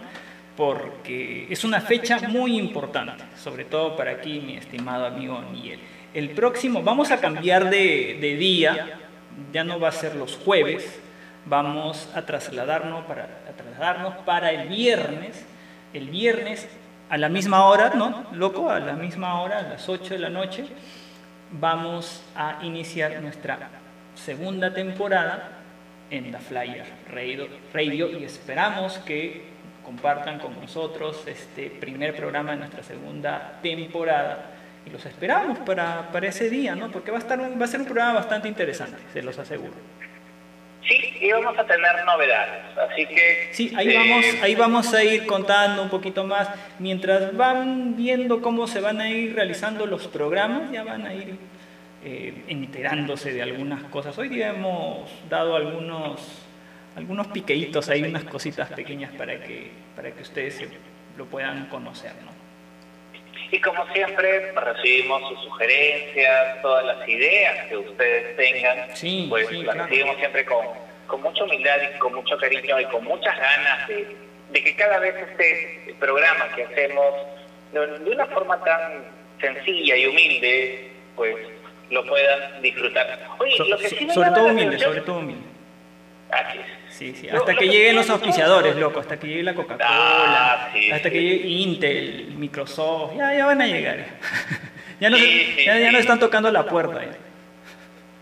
porque 0.57 1.47
es 1.49 1.63
una 1.63 1.81
fecha 1.81 2.19
muy 2.27 2.57
importante, 2.57 3.23
sobre 3.41 3.63
todo 3.65 3.95
para 3.95 4.11
aquí, 4.11 4.41
mi 4.41 4.57
estimado 4.57 5.05
amigo 5.05 5.41
Miguel. 5.51 5.79
El 6.13 6.31
próximo, 6.31 6.83
vamos 6.83 7.09
a 7.09 7.19
cambiar 7.19 7.69
de, 7.69 8.17
de 8.19 8.35
día, 8.35 8.99
ya 9.53 9.63
no 9.63 9.79
va 9.79 9.87
a 9.87 9.91
ser 9.93 10.15
los 10.15 10.37
jueves, 10.37 10.99
vamos 11.45 12.09
a 12.13 12.23
trasladarnos 12.23 13.05
para, 13.05 13.23
a 13.23 13.51
trasladarnos 13.55 14.15
para 14.25 14.51
el 14.51 14.67
viernes. 14.67 15.45
El 15.93 16.09
viernes 16.09 16.67
a 17.12 17.18
la 17.18 17.28
misma 17.28 17.66
hora, 17.66 17.91
¿no? 17.93 18.26
Loco, 18.32 18.70
a 18.70 18.80
la 18.80 18.93
misma 18.93 19.41
hora, 19.41 19.59
a 19.59 19.64
las 19.64 19.89
8 19.89 20.14
de 20.14 20.20
la 20.20 20.30
noche, 20.30 20.66
vamos 21.51 22.24
a 22.38 22.59
iniciar 22.62 23.22
nuestra 23.22 23.68
segunda 24.16 24.74
temporada 24.74 25.49
en 26.09 26.32
la 26.32 26.39
Flyer 26.39 26.86
Radio, 27.74 28.18
y 28.18 28.24
esperamos 28.24 28.97
que 28.99 29.43
compartan 29.84 30.39
con 30.39 30.57
nosotros 30.62 31.24
este 31.28 31.70
primer 31.70 32.16
programa 32.16 32.51
de 32.51 32.57
nuestra 32.59 32.82
segunda 32.82 33.59
temporada 33.62 34.45
y 34.86 34.89
los 34.89 35.05
esperamos 35.05 35.59
para, 35.59 36.14
para 36.14 36.30
ese 36.30 36.49
día, 36.49 36.76
¿no? 36.76 36.91
Porque 36.91 37.12
va 37.12 37.18
a, 37.18 37.20
estar 37.20 37.38
va 37.39 37.66
a 37.66 37.68
ser 37.68 37.82
un 37.82 37.88
programa 37.88 38.14
bastante 38.14 38.47
interesante, 38.47 38.97
se 39.12 39.22
los 39.22 39.38
aseguro. 39.38 39.74
Sí, 40.88 41.13
y 41.21 41.32
vamos 41.32 41.57
a 41.57 41.63
tener 41.65 42.03
novedades, 42.05 42.63
así 42.77 43.05
que... 43.05 43.49
Sí, 43.51 43.71
ahí 43.77 43.89
eh, 43.89 43.97
vamos, 43.97 44.25
ahí 44.41 44.55
vamos 44.55 44.93
a 44.93 45.03
ir 45.03 45.25
contando 45.27 45.84
un 45.84 45.89
poquito 45.89 46.23
más. 46.23 46.49
Mientras 46.79 47.36
van 47.38 47.95
viendo 47.95 48.41
cómo 48.41 48.65
se 48.67 48.82
van 48.82 48.99
a 48.99 49.09
ir 49.09 49.36
realizando 49.36 49.86
los 49.86 50.07
programas, 50.07 50.71
ya 50.71 50.84
van 50.84 51.05
a 51.05 51.13
ir 51.13 51.36
eh, 52.03 52.43
enterándose 52.47 53.32
de 53.32 53.43
algunas 53.43 53.84
cosas. 53.86 54.17
Hoy 54.17 54.29
día 54.29 54.49
hemos 54.49 55.07
dado 55.29 55.55
algunos, 55.55 56.19
algunos 56.95 57.27
piqueitos, 57.27 57.88
ahí 57.89 58.01
unas 58.03 58.23
cositas 58.23 58.69
pequeñas 58.71 59.11
para 59.13 59.39
que, 59.39 59.69
para 59.95 60.11
que 60.11 60.23
ustedes 60.23 60.55
se- 60.55 60.69
lo 61.15 61.25
puedan 61.27 61.67
conocer, 61.67 62.13
¿no? 62.25 62.40
Y 63.52 63.60
como 63.60 63.86
siempre, 63.93 64.52
recibimos 64.54 65.22
sus 65.28 65.43
sugerencias, 65.43 66.62
todas 66.62 66.86
las 66.86 67.08
ideas 67.08 67.68
que 67.68 67.78
ustedes 67.78 68.36
tengan, 68.38 68.95
Sí, 68.95 69.28
pues 69.30 69.47
sí, 69.49 69.58
las 69.64 69.76
claro. 69.76 69.84
recibimos 69.89 70.18
siempre 70.18 70.45
con, 70.45 70.66
con 71.08 71.22
mucha 71.22 71.43
humildad 71.43 71.76
y 71.93 71.99
con 71.99 72.14
mucho 72.14 72.38
cariño 72.38 72.80
y 72.80 72.86
con 72.86 73.04
muchas 73.04 73.38
ganas 73.38 73.88
de, 73.89 74.16
de 74.52 74.64
que 74.64 74.76
cada 74.76 74.99
vez 74.99 75.16
este 75.30 75.95
programa 75.99 76.47
que 76.56 76.64
hacemos 76.64 77.06
de, 77.74 78.10
una 78.12 78.26
forma 78.28 78.64
tan 78.64 79.04
sencilla 79.41 79.95
y 79.97 80.06
humilde, 80.08 80.91
pues 81.18 81.36
lo 81.89 82.06
puedan 82.06 82.62
disfrutar. 82.62 83.20
Oye, 83.39 83.58
So- 83.58 83.66
lo 83.66 83.78
que 83.80 83.89
so- 83.89 83.95
sí 83.97 84.06
me 84.06 84.14
sobre 84.14 84.30
todo 84.30 84.45
la 84.47 84.52
humilde, 84.54 84.76
atención- 84.78 84.89
sobre 84.91 85.02
todo 85.02 85.18
humilde. 85.18 85.43
Sí, 87.02 87.16
sí, 87.20 87.26
Lo- 87.28 87.39
hasta 87.39 87.54
lo 87.54 87.58
que 87.58 87.66
que 87.66 87.72
lleguen 87.72 87.95
los 87.95 88.08
auspiciadores, 88.12 88.76
loco, 88.76 88.99
hasta 88.99 89.20
que 89.20 89.26
llegue 89.26 89.41
la 89.41 89.56
Coca-Cola, 89.56 89.88
Ah, 89.89 90.70
sí, 90.72 90.91
hasta 90.91 91.10
que 91.10 91.18
sí. 91.18 91.24
llegue 91.30 91.47
Intel, 91.47 92.34
Microsoft, 92.38 93.14
ya, 93.18 93.34
ya 93.34 93.45
van 93.47 93.60
a 93.60 93.66
llegar. 93.66 94.06
ya, 94.99 95.10
no, 95.10 95.18
Sí, 95.18 95.56
ya, 95.66 95.80
ya 95.80 95.91
no 95.91 95.97
están 95.97 96.20
tocando 96.20 96.52
la 96.52 96.64
puerta. 96.68 97.02
ya. 97.04 97.18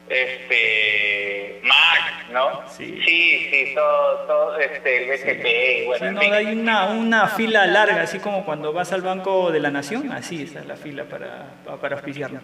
Este, 0.07 1.59
Mac, 1.63 2.29
¿no? 2.31 2.61
Sí. 2.69 3.01
sí, 3.05 3.47
sí, 3.51 3.75
todo, 3.75 4.15
todo 4.27 4.57
este, 4.59 5.03
el 5.03 5.09
BCP, 5.09 5.85
bueno, 5.87 6.11
no, 6.13 6.21
hay 6.21 6.45
una, 6.45 6.85
una 6.91 7.27
fila 7.27 7.67
larga, 7.67 8.03
así 8.03 8.19
como 8.19 8.45
cuando 8.45 8.71
vas 8.71 8.93
al 8.93 9.01
Banco 9.01 9.51
de 9.51 9.59
la 9.59 9.71
Nación, 9.71 10.09
así 10.13 10.43
está 10.43 10.63
la 10.63 10.77
fila 10.77 11.03
para, 11.03 11.47
para 11.81 11.95
auspiciarnos. 11.97 12.43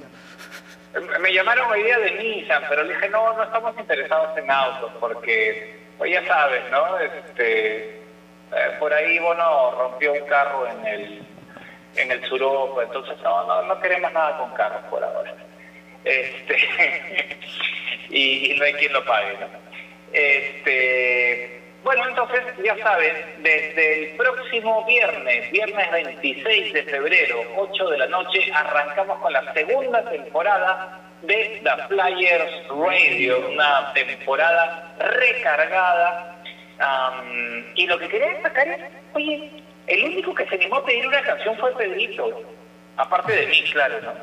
Me 1.21 1.33
llamaron 1.33 1.71
hoy 1.71 1.83
día 1.83 1.97
de 1.97 2.11
Nissan, 2.11 2.63
pero 2.69 2.83
le 2.83 2.93
dije, 2.95 3.07
no, 3.09 3.33
no 3.37 3.43
estamos 3.43 3.73
interesados 3.79 4.37
en 4.37 4.51
autos, 4.51 4.91
porque, 4.99 5.84
pues 5.97 6.11
ya 6.11 6.25
sabes, 6.27 6.63
¿no? 6.71 6.99
Este, 6.99 7.77
eh, 7.97 8.71
por 8.79 8.93
ahí, 8.93 9.19
bueno, 9.19 9.71
rompió 9.71 10.13
un 10.13 10.25
carro 10.27 10.67
en 10.67 10.85
el, 10.85 11.27
en 11.95 12.11
el 12.11 12.23
Suroco, 12.25 12.81
entonces 12.81 13.17
no, 13.23 13.45
no, 13.47 13.61
no 13.63 13.79
queremos 13.79 14.11
nada 14.13 14.37
con 14.37 14.53
carros 14.53 14.83
por 14.89 15.03
ahora. 15.03 15.33
Este, 16.03 16.57
y, 18.09 18.51
y 18.51 18.57
no 18.57 18.65
hay 18.65 18.73
quien 18.73 18.93
lo 18.93 19.03
pague, 19.05 19.37
¿no? 19.39 19.47
Este, 20.13 21.61
bueno, 21.83 22.07
entonces, 22.07 22.41
ya 22.63 22.75
saben, 22.77 23.13
desde 23.43 24.11
el 24.11 24.17
próximo 24.17 24.83
viernes, 24.85 25.51
viernes 25.51 25.91
26 25.91 26.73
de 26.73 26.83
febrero, 26.83 27.43
8 27.57 27.89
de 27.89 27.97
la 27.99 28.07
noche, 28.07 28.39
arrancamos 28.53 29.19
con 29.19 29.31
la 29.31 29.53
segunda 29.53 30.03
temporada 30.09 31.04
de 31.23 31.61
The 31.63 31.87
Flyers 31.87 32.67
Radio, 32.69 33.49
una 33.51 33.93
temporada 33.93 34.95
recargada. 34.99 36.35
y 37.75 37.87
lo 37.87 37.97
que 37.99 38.07
quería 38.09 38.29
destacar 38.29 38.67
es, 38.67 38.81
oye, 39.13 39.51
el 39.87 40.03
único 40.03 40.33
que 40.35 40.45
se 40.47 40.55
animó 40.55 40.77
a 40.77 40.85
pedir 40.85 41.07
una 41.07 41.21
canción 41.21 41.57
fue 41.57 41.75
Pedrito, 41.77 42.41
aparte 42.97 43.33
de 43.33 43.47
mí, 43.47 43.63
claro, 43.71 44.01
¿no? 44.01 44.13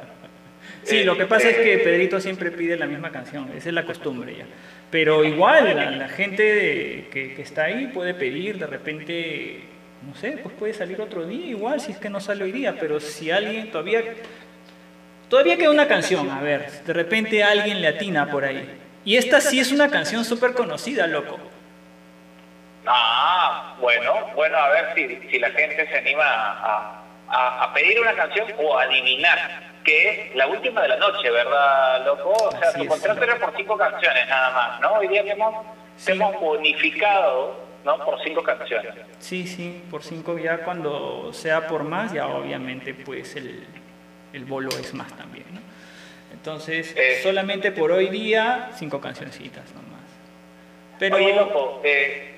Sí, 0.85 1.05
lo 1.05 1.17
que 1.17 1.27
pasa 1.27 1.49
es 1.51 1.57
Este, 1.57 1.65
que 1.65 1.79
Pedrito 1.79 2.21
siempre 2.21 2.51
pide 2.51 2.77
la 2.77 2.87
misma 2.87 3.11
canción, 3.11 3.51
esa 3.57 3.69
es 3.69 3.75
la 3.75 3.85
costumbre 3.85 4.35
ya. 4.37 4.45
Pero 4.91 5.25
igual, 5.25 5.75
la, 5.77 5.91
la 5.93 6.09
gente 6.09 6.43
de- 6.43 7.09
que, 7.13 7.35
que 7.35 7.43
está 7.43 7.65
ahí 7.65 7.87
puede 7.89 8.15
pedir, 8.15 8.59
de 8.59 8.67
repente, 8.67 9.61
no 10.07 10.15
sé, 10.17 10.39
pues 10.43 10.55
puede 10.57 10.75
salir 10.75 11.01
otro 11.01 11.25
día, 11.25 11.47
igual 11.47 11.81
si 11.81 11.93
es 11.93 11.99
que 11.99 12.11
no 12.11 12.21
sale 12.21 12.45
hoy 12.45 12.53
día, 12.53 12.77
pero 12.79 13.01
si 13.01 13.31
alguien 13.31 13.71
todavía... 13.71 14.03
Todavía 15.33 15.57
queda 15.57 15.71
una 15.71 15.89
canción, 15.89 16.29
a 16.31 16.43
ver, 16.43 16.71
de 16.85 16.93
repente 16.93 17.43
alguien 17.43 17.81
le 17.81 17.89
atina 17.89 18.31
por 18.31 18.45
ahí. 18.45 18.79
Y 19.03 19.17
esta 19.17 19.41
sí 19.41 19.59
es 19.61 19.73
una 19.73 19.89
canción 19.89 20.27
súper 20.27 20.53
conocida, 20.53 21.07
loco. 21.07 21.41
Ah, 22.87 23.75
bueno, 23.81 24.13
bueno, 24.35 24.59
a 24.59 24.69
ver 24.69 24.85
si, 24.95 25.31
si 25.31 25.39
la 25.39 25.49
gente 25.53 25.89
se 25.89 25.97
anima 26.01 26.23
a, 26.23 27.03
a- 27.31 27.65
a 27.65 27.73
pedir 27.73 27.99
una 27.99 28.13
canción 28.13 28.47
o 28.59 28.77
a 28.79 28.83
adivinar, 28.83 29.39
que 29.83 30.11
es 30.29 30.37
la 30.37 30.49
última 30.49 30.83
de 30.83 30.89
la 30.89 30.97
noche, 30.99 31.31
¿verdad, 31.31 32.05
loco? 32.05 32.33
O 32.33 32.51
sea, 32.51 32.71
tu 32.75 32.87
contrato 32.87 33.25
era 33.25 33.37
por 33.39 33.57
cinco 33.57 33.79
canciones 33.79 34.29
nada 34.29 34.51
más, 34.51 34.81
¿no? 34.83 34.93
Hoy 34.97 35.09
día 35.09 35.23
te 35.23 35.31
hemos, 35.31 35.65
te 35.97 36.03
Sí. 36.03 36.13
hemos 36.13 36.39
bonificado, 36.39 37.59
¿no? 37.87 38.05
Por 38.05 38.23
cinco 38.23 38.43
canciones. 38.43 38.93
Sí, 39.19 39.47
sí, 39.47 39.83
por 39.91 40.03
cinco 40.03 40.37
ya 40.37 40.59
cuando 40.59 41.33
sea 41.33 41.67
por 41.69 41.85
más, 41.85 42.13
ya 42.13 42.27
obviamente 42.27 42.93
pues 42.93 43.35
el, 43.37 43.67
el 44.33 44.45
bolo 44.45 44.71
es 44.71 44.95
más 44.95 45.13
también, 45.17 45.45
¿no? 45.53 45.61
Entonces, 46.33 46.95
Eh. 46.97 47.21
solamente 47.23 47.73
por 47.73 47.93
hoy 47.93 48.09
día, 48.09 48.71
cinco 48.75 49.01
cancioncitas 49.01 49.65
nomás. 49.75 50.01
Pero, 50.99 51.17
Oye, 51.17 51.35
loco, 51.35 51.81
eh, 51.85 52.35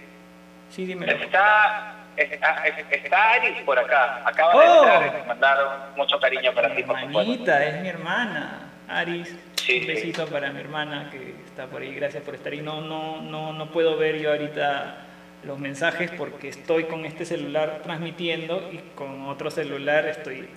sí, 0.70 0.84
dime. 0.86 1.06
está, 1.12 1.94
está, 2.16 2.66
está 2.66 3.30
Aris 3.32 3.60
por 3.64 3.78
acá, 3.78 4.22
acaba 4.26 4.52
de 4.52 4.68
Oh. 4.68 4.82
entrar 4.84 5.06
y 5.14 5.20
me 5.20 5.26
mandaron 5.26 5.72
mucho 5.96 6.18
cariño 6.18 6.52
para 6.52 6.74
ti, 6.74 6.82
hermanita, 6.82 7.64
es 7.64 7.82
mi 7.82 7.88
hermana, 7.88 8.60
Aris. 8.88 9.34
Sí, 9.56 9.76
un 9.78 9.80
sí. 9.82 9.86
besito 9.86 10.26
para 10.26 10.50
mi 10.50 10.60
hermana 10.60 11.08
que 11.10 11.34
está 11.46 11.66
por 11.66 11.80
ahí, 11.80 11.94
gracias 11.94 12.22
por 12.22 12.34
estar 12.34 12.52
ahí. 12.52 12.60
No, 12.60 12.80
no, 12.82 13.22
no, 13.22 13.52
no 13.54 13.70
puedo 13.70 13.96
ver 13.96 14.18
yo 14.18 14.30
ahorita 14.32 14.96
los 15.44 15.58
mensajes 15.58 16.10
porque 16.10 16.48
estoy 16.48 16.84
con 16.84 17.04
este 17.06 17.24
celular 17.24 17.80
transmitiendo 17.82 18.70
y 18.72 18.78
con 18.94 19.26
otro 19.28 19.50
celular 19.50 20.06
estoy 20.06 20.48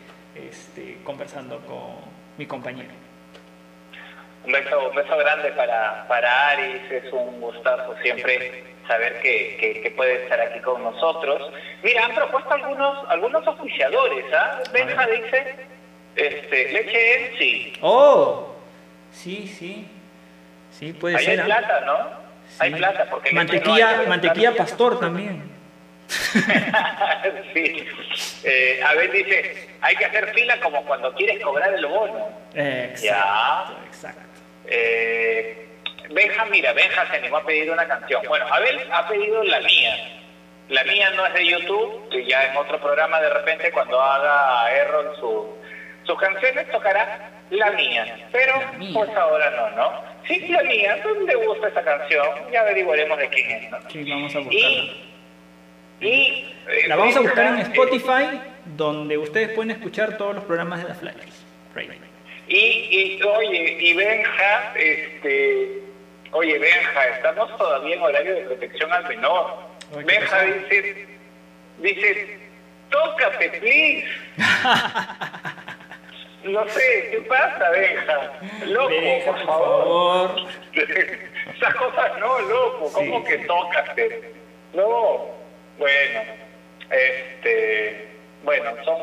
este, 0.49 0.97
conversando 1.03 1.59
con 1.61 1.95
mi 2.37 2.45
compañero. 2.45 2.89
Un 4.45 4.51
beso, 4.51 4.89
un 4.89 4.95
beso 4.95 5.17
grande 5.17 5.51
para, 5.51 6.07
para 6.07 6.49
Aris, 6.49 6.91
es 6.91 7.11
un 7.11 7.41
gustazo 7.41 7.95
siempre 8.01 8.63
saber 8.87 9.19
que, 9.21 9.57
que, 9.59 9.81
que 9.81 9.91
puede 9.91 10.23
estar 10.23 10.39
aquí 10.39 10.59
con 10.61 10.81
nosotros. 10.83 11.51
Mira, 11.83 12.05
han 12.05 12.15
propuesto 12.15 12.53
algunos 12.53 13.09
algunos 13.09 13.45
oficiadores, 13.45 14.25
¿ah? 14.33 14.61
Benja 14.71 15.05
dice, 15.07 15.55
este, 16.15 16.71
leche 16.71 17.25
en 17.31 17.37
sí, 17.37 17.73
¡Oh! 17.81 18.55
Sí, 19.11 19.47
sí. 19.47 19.87
Sí, 20.71 20.93
puede 20.93 21.17
ahí 21.17 21.25
ser. 21.25 21.41
hay 21.41 21.51
¿ah? 21.51 21.57
plata, 21.57 21.81
¿no? 21.81 22.09
Hay 22.59 22.73
plata, 22.73 23.07
porque 23.09 23.31
no 23.31 23.35
mantequilla, 23.37 23.99
hay. 23.99 24.07
mantequilla 24.07 24.55
pastor 24.55 24.99
también. 24.99 25.56
sí. 27.53 27.85
Eh, 28.43 28.81
a 28.85 28.93
ver, 28.93 29.11
dice, 29.11 29.67
hay 29.81 29.95
que 29.95 30.05
hacer 30.05 30.33
fila 30.33 30.59
como 30.61 30.83
cuando 30.85 31.13
quieres 31.15 31.39
cobrar 31.43 31.73
el 31.73 31.85
bono. 31.85 32.29
Exacto, 32.53 33.03
Ya. 33.03 33.65
exacto. 33.87 34.21
Eh, 34.65 35.63
Benja, 36.09 36.45
mira, 36.45 36.73
Benja 36.73 37.05
se 37.09 37.17
animó 37.17 37.37
a 37.37 37.45
pedir 37.45 37.69
una 37.71 37.85
canción. 37.87 38.21
Bueno, 38.27 38.45
Abel 38.51 38.79
ha 38.91 39.07
pedido 39.07 39.43
la 39.43 39.59
mía. 39.59 40.13
La 40.69 40.83
mía 40.83 41.09
no 41.11 41.25
es 41.25 41.33
de 41.33 41.45
YouTube, 41.47 42.09
que 42.09 42.25
ya 42.25 42.45
en 42.45 42.57
otro 42.57 42.79
programa 42.79 43.21
de 43.21 43.29
repente 43.29 43.71
cuando 43.71 43.99
haga 44.01 44.71
Errol 44.71 45.15
su, 45.19 45.57
sus 46.03 46.19
canciones 46.19 46.69
tocará 46.71 47.29
la 47.49 47.71
mía. 47.71 48.27
Pero 48.31 48.53
pues 48.93 49.09
ahora 49.15 49.49
no, 49.51 49.69
¿no? 49.71 50.01
Sí, 50.27 50.45
la 50.49 50.61
mía, 50.63 50.97
le 51.25 51.35
gusta 51.35 51.69
esa 51.69 51.81
canción, 51.83 52.27
ya 52.51 52.61
averiguaremos 52.61 53.17
de 53.17 53.29
quién 53.29 53.49
es, 53.51 53.71
¿no? 53.71 53.77
Sí, 53.89 54.09
vamos 54.09 54.35
a 54.35 54.39
buscarla. 54.39 54.67
Y, 54.69 55.06
y 56.01 56.53
La 56.87 56.95
vamos 56.95 57.15
a 57.15 57.21
buscar 57.21 57.45
en 57.47 57.59
Spotify, 57.59 58.39
donde 58.75 59.17
ustedes 59.17 59.49
pueden 59.49 59.71
escuchar 59.71 60.17
todos 60.17 60.35
los 60.35 60.43
programas 60.45 60.81
de 60.81 60.87
The 60.87 60.93
Flyers. 60.99 61.45
Radio. 61.75 61.91
Y, 62.47 62.55
y 63.17 63.23
oye, 63.23 63.77
y 63.79 63.93
Benja, 63.93 64.73
este, 64.75 65.81
oye 66.31 66.57
Benja, 66.59 67.07
estamos 67.15 67.57
todavía 67.57 67.95
en 67.95 68.01
horario 68.01 68.35
de 68.35 68.41
protección 68.41 68.91
al 68.93 69.07
menor. 69.07 69.53
Oye, 69.93 70.05
¿qué 70.05 70.19
Benja 70.19 70.41
dice, 70.43 71.07
dice, 71.79 72.39
tócate, 72.89 73.49
please. 73.59 74.07
No 76.43 76.65
sé, 76.69 77.09
¿qué 77.11 77.17
pasa, 77.27 77.69
Benja? 77.71 78.31
Loco, 78.67 78.89
Benja, 78.89 79.31
por 79.31 79.45
favor. 79.45 80.29
favor. 80.29 80.49
Esas 81.57 81.75
cosas 81.75 82.19
no, 82.19 82.39
loco, 82.41 82.91
¿cómo 82.93 83.19
Sí. 83.19 83.25
que 83.27 83.37
tócate? 83.39 84.33
No, 84.73 85.25
bueno, 85.77 86.21
este, 86.89 88.07
bueno, 88.43 88.71
son, 88.83 88.97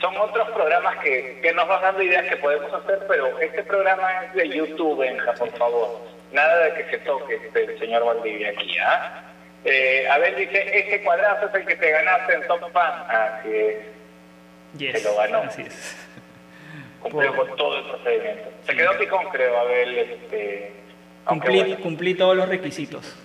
son 0.00 0.16
otros 0.16 0.48
programas 0.50 0.96
que, 1.02 1.40
que 1.42 1.52
nos 1.52 1.66
van 1.68 1.82
dando 1.82 2.02
ideas 2.02 2.24
que 2.28 2.36
podemos 2.36 2.72
hacer, 2.72 3.00
pero 3.08 3.38
este 3.40 3.62
programa 3.64 4.08
es 4.26 4.34
de 4.34 4.48
YouTube, 4.48 4.98
Benja, 5.00 5.32
por 5.34 5.50
favor. 5.56 6.00
Nada 6.32 6.64
de 6.64 6.74
que 6.74 6.90
se 6.90 6.98
toque 6.98 7.36
este 7.36 7.78
señor 7.78 8.04
Valdivia 8.04 8.50
aquí, 8.50 8.76
¿ah? 8.78 9.22
Eh, 9.64 10.06
a 10.10 10.18
ver, 10.18 10.36
dice, 10.36 10.78
ese 10.78 11.02
cuadrazo 11.02 11.46
es 11.48 11.54
el 11.54 11.64
que 11.66 11.76
te 11.76 11.90
ganaste 11.90 12.34
en 12.34 12.46
Top 12.48 12.70
Fan. 12.72 13.04
Así 13.08 13.48
es, 13.54 13.76
Yes, 14.76 15.00
Se 15.02 15.08
lo 15.08 15.16
ganó. 15.16 15.38
Así 15.42 15.62
es. 15.62 15.96
cumplió 17.00 17.32
Por- 17.34 17.46
con 17.48 17.56
todo 17.56 17.78
el 17.78 17.84
procedimiento. 17.84 18.50
Se 18.66 18.76
quedó 18.76 18.98
picón, 18.98 19.26
creo, 19.30 19.56
Abel, 19.60 19.98
este... 19.98 20.72
Cumplí, 21.24 21.60
bueno. 21.60 21.76
cumplí 21.80 22.14
todos 22.14 22.36
los 22.36 22.48
requisitos. 22.48 23.16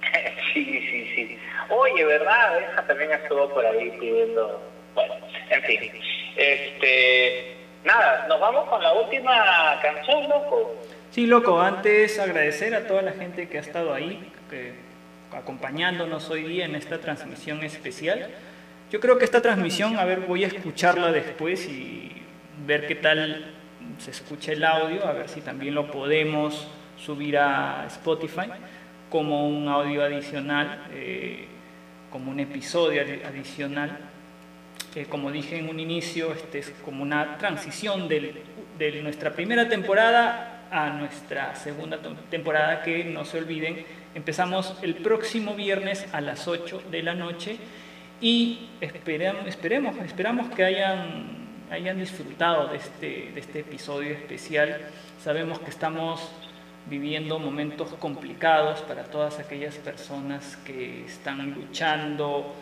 Sí, 0.54 0.64
sí, 0.64 1.12
sí. 1.14 1.38
Oye, 1.70 2.04
¿verdad? 2.04 2.54
Benja 2.54 2.86
también 2.86 3.12
estuvo 3.12 3.48
por 3.50 3.64
ahí 3.64 3.90
pidiendo... 3.98 4.62
Bueno, 4.94 5.14
en 5.50 5.62
fin. 5.62 5.92
Este... 6.36 7.56
Nada, 7.84 8.26
nos 8.28 8.40
vamos 8.40 8.68
con 8.68 8.82
la 8.82 8.92
última 8.92 9.78
canción, 9.80 10.28
loco. 10.28 10.76
Sí, 11.10 11.26
loco, 11.26 11.60
antes 11.60 12.18
agradecer 12.18 12.74
a 12.74 12.86
toda 12.86 13.02
la 13.02 13.12
gente 13.12 13.48
que 13.48 13.58
ha 13.58 13.60
estado 13.60 13.94
ahí, 13.94 14.30
que, 14.50 14.74
acompañándonos 15.32 16.28
hoy 16.30 16.42
día 16.42 16.64
en 16.64 16.74
esta 16.74 16.98
transmisión 16.98 17.62
especial. 17.62 18.28
Yo 18.90 19.00
creo 19.00 19.18
que 19.18 19.24
esta 19.24 19.40
transmisión, 19.40 19.98
a 19.98 20.04
ver, 20.04 20.20
voy 20.20 20.44
a 20.44 20.48
escucharla 20.48 21.12
después 21.12 21.68
y 21.68 22.22
ver 22.66 22.86
qué 22.86 22.94
tal 22.94 23.54
se 23.98 24.10
escucha 24.10 24.52
el 24.52 24.64
audio, 24.64 25.06
a 25.06 25.12
ver 25.12 25.28
si 25.28 25.40
también 25.40 25.74
lo 25.74 25.90
podemos 25.90 26.68
subir 26.96 27.38
a 27.38 27.84
Spotify 27.86 28.50
como 29.08 29.48
un 29.48 29.68
audio 29.68 30.02
adicional, 30.02 30.86
eh, 30.92 31.46
como 32.10 32.30
un 32.30 32.40
episodio 32.40 33.02
adi- 33.02 33.22
adicional. 33.24 33.98
Eh, 34.94 35.06
como 35.08 35.30
dije 35.30 35.58
en 35.58 35.68
un 35.68 35.78
inicio, 35.80 36.32
este 36.32 36.58
es 36.60 36.70
como 36.84 37.02
una 37.02 37.36
transición 37.38 38.08
del- 38.08 38.42
de 38.78 39.02
nuestra 39.02 39.32
primera 39.32 39.68
temporada 39.68 40.54
a 40.70 40.90
nuestra 40.90 41.54
segunda 41.56 42.00
tem- 42.02 42.16
temporada 42.30 42.82
que 42.82 43.04
no 43.04 43.24
se 43.24 43.38
olviden, 43.38 43.84
empezamos 44.14 44.74
el 44.82 44.96
próximo 44.96 45.54
viernes 45.54 46.06
a 46.12 46.20
las 46.20 46.46
8 46.48 46.82
de 46.90 47.02
la 47.02 47.14
noche 47.14 47.56
y 48.20 48.68
esperamos, 48.80 49.46
esperemos, 49.46 49.96
esperamos 50.04 50.48
que 50.54 50.64
hayan, 50.64 51.38
hayan 51.70 51.98
disfrutado 51.98 52.68
de 52.68 52.76
este, 52.78 53.30
de 53.34 53.40
este 53.40 53.60
episodio 53.60 54.10
especial. 54.12 54.80
Sabemos 55.22 55.58
que 55.60 55.70
estamos 55.70 56.30
viviendo 56.88 57.38
momentos 57.38 57.88
complicados 57.98 58.80
para 58.82 59.04
todas 59.04 59.38
aquellas 59.38 59.74
personas 59.76 60.56
que 60.64 61.04
están 61.04 61.52
luchando 61.54 62.54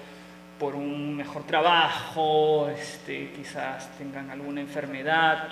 por 0.58 0.74
un 0.74 1.16
mejor 1.16 1.44
trabajo, 1.46 2.68
este, 2.70 3.30
quizás 3.36 3.88
tengan 3.98 4.30
alguna 4.30 4.60
enfermedad. 4.60 5.48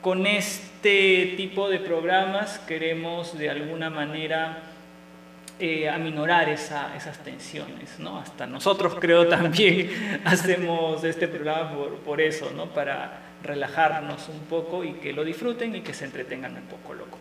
Con 0.00 0.26
este 0.26 1.34
tipo 1.36 1.68
de 1.68 1.80
programas 1.80 2.58
queremos 2.60 3.36
de 3.36 3.50
alguna 3.50 3.90
manera 3.90 4.58
eh, 5.58 5.88
aminorar 5.88 6.48
esa- 6.48 6.94
esas 6.96 7.18
tensiones, 7.18 7.98
¿no? 8.00 8.18
Hasta 8.18 8.46
nosotros 8.46 8.96
creo 9.00 9.28
también 9.38 10.20
hacemos 10.24 11.02
este 11.04 11.28
programa 11.28 11.72
por, 11.72 11.96
por 11.98 12.20
eso, 12.20 12.50
¿no? 12.56 12.66
Para 12.66 13.20
relajarnos 13.42 14.28
un 14.28 14.40
poco 14.40 14.82
y 14.84 14.94
que 14.94 15.12
lo 15.12 15.22
disfruten 15.24 15.74
y 15.76 15.80
que 15.80 15.94
se 15.94 16.06
entretengan 16.06 16.54
un 16.56 16.62
poco, 16.62 16.94
loco. 16.94 17.18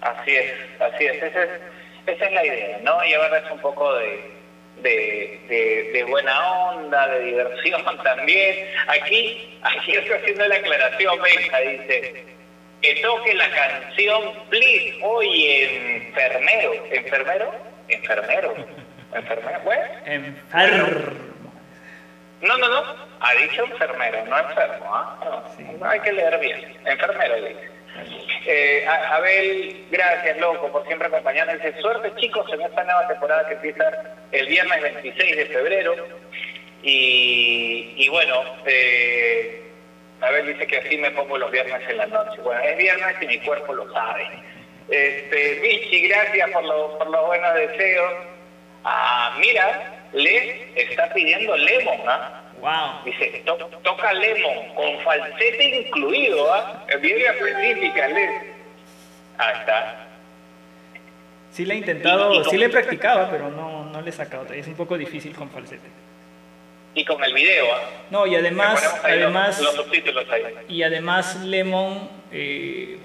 Así 0.00 0.34
es, 0.36 0.46
así 0.78 1.06
es. 1.06 1.22
Esa 1.22 1.42
es, 1.44 1.50
esa 2.06 2.24
es 2.26 2.32
la 2.32 2.44
idea, 2.44 2.78
¿no? 2.80 3.00
Llevarles 3.02 3.48
un 3.50 3.58
poco 3.60 3.94
de, 3.94 4.24
de, 4.76 5.38
de- 5.48 5.84
de 5.92 6.04
buena 6.04 6.40
onda, 6.68 7.06
de 7.08 7.20
diversión 7.20 7.82
también. 8.02 8.56
Aquí, 8.86 9.36
aquí 9.62 9.96
estoy 9.96 10.16
haciendo 10.16 10.46
la 10.46 10.56
aclaración, 10.56 11.20
Benja, 11.20 11.58
dice, 11.60 12.12
que 12.82 12.94
toque 12.96 13.34
la 13.34 13.48
canción 13.50 14.34
Please, 14.48 14.94
oye, 15.00 15.96
enfermero, 15.96 16.72
enfermero, 16.90 17.54
enfermero, 17.88 18.54
enfermero, 19.14 19.60
bueno. 19.60 19.82
Enfermo. 20.04 20.86
No, 22.42 22.58
no, 22.58 22.68
no, 22.68 22.84
ha 23.20 23.32
dicho 23.34 23.64
enfermero, 23.64 24.22
no 24.26 24.38
enfermo, 24.38 24.94
¿ah? 24.94 25.18
No, 25.24 25.42
Sí. 25.56 25.62
no 25.80 25.88
hay 25.88 25.98
que 26.00 26.12
leer 26.12 26.38
bien, 26.38 26.76
enfermero 26.84 27.34
dice. 27.36 27.75
Eh, 28.48 28.86
Abel, 29.10 29.86
gracias, 29.90 30.36
loco, 30.38 30.70
por 30.70 30.86
siempre 30.86 31.08
acompañarnos. 31.08 31.56
Suerte, 31.80 32.12
chicos, 32.20 32.46
en 32.52 32.62
esta 32.62 32.84
nueva 32.84 33.08
temporada 33.08 33.46
que 33.48 33.54
empieza 33.54 33.84
el 34.32 34.46
viernes 34.46 34.82
26 34.82 35.36
de 35.36 35.46
febrero. 35.46 35.94
Y, 36.82 37.94
y 37.96 38.08
bueno, 38.08 38.42
eh, 38.66 39.62
Abel 40.20 40.46
dice 40.46 40.66
que 40.66 40.76
así 40.78 40.96
me 40.98 41.10
pongo 41.10 41.36
los 41.38 41.50
viernes 41.50 41.82
en 41.88 41.96
la 41.96 42.06
noche. 42.06 42.40
Bueno, 42.42 42.60
es 42.62 42.76
viernes 42.76 43.16
y 43.20 43.26
mi 43.26 43.38
cuerpo 43.38 43.72
lo 43.72 43.92
sabe. 43.92 44.28
Este, 44.88 45.54
Vichy, 45.62 46.06
gracias 46.08 46.50
por, 46.52 46.64
lo- 46.64 46.96
por 46.98 47.10
los 47.10 47.26
buenos 47.26 47.54
deseos. 47.54 48.12
Ah, 48.84 49.36
mira, 49.40 49.92
Les 50.12 50.54
está 50.76 51.12
pidiendo 51.12 51.56
Lemon, 51.56 51.98
¿ah? 52.06 52.42
Wow. 52.60 53.04
Dice, 53.04 53.42
"To- 53.44 53.56
toca 53.82 54.12
Lemon, 54.12 54.74
con 54.74 54.98
falsete 55.04 55.80
incluido, 55.86 56.52
¿ah? 56.52 56.84
Bien 57.00 57.18
específica, 57.20 58.08
Les. 58.08 58.30
Ahí 59.38 59.60
está. 59.60 60.06
Sí 61.52 61.64
le 61.64 61.74
he 61.74 61.76
intentado, 61.78 62.44
sí 62.44 62.56
le 62.58 62.66
he 62.66 62.68
practicado, 62.68 63.28
pero 63.30 63.50
no, 63.50 63.84
no 63.84 64.00
le 64.02 64.10
he 64.10 64.12
sacado. 64.12 64.52
Es 64.52 64.66
un 64.66 64.74
poco 64.74 64.96
difícil 64.98 65.34
con 65.34 65.50
falsete. 65.50 65.88
Y 66.94 67.04
con 67.04 67.22
el 67.22 67.34
video, 67.34 67.66
¿ah? 67.74 67.80
No, 68.10 68.26
y 68.26 68.34
además, 68.36 68.82
los- 68.82 69.04
además, 69.04 69.60
los, 69.60 69.74
subtítulos 69.74 70.24
ahí. 70.30 70.42
y 70.68 70.82
además 70.82 71.36
Lemon, 71.44 72.08
eh, 72.32 72.98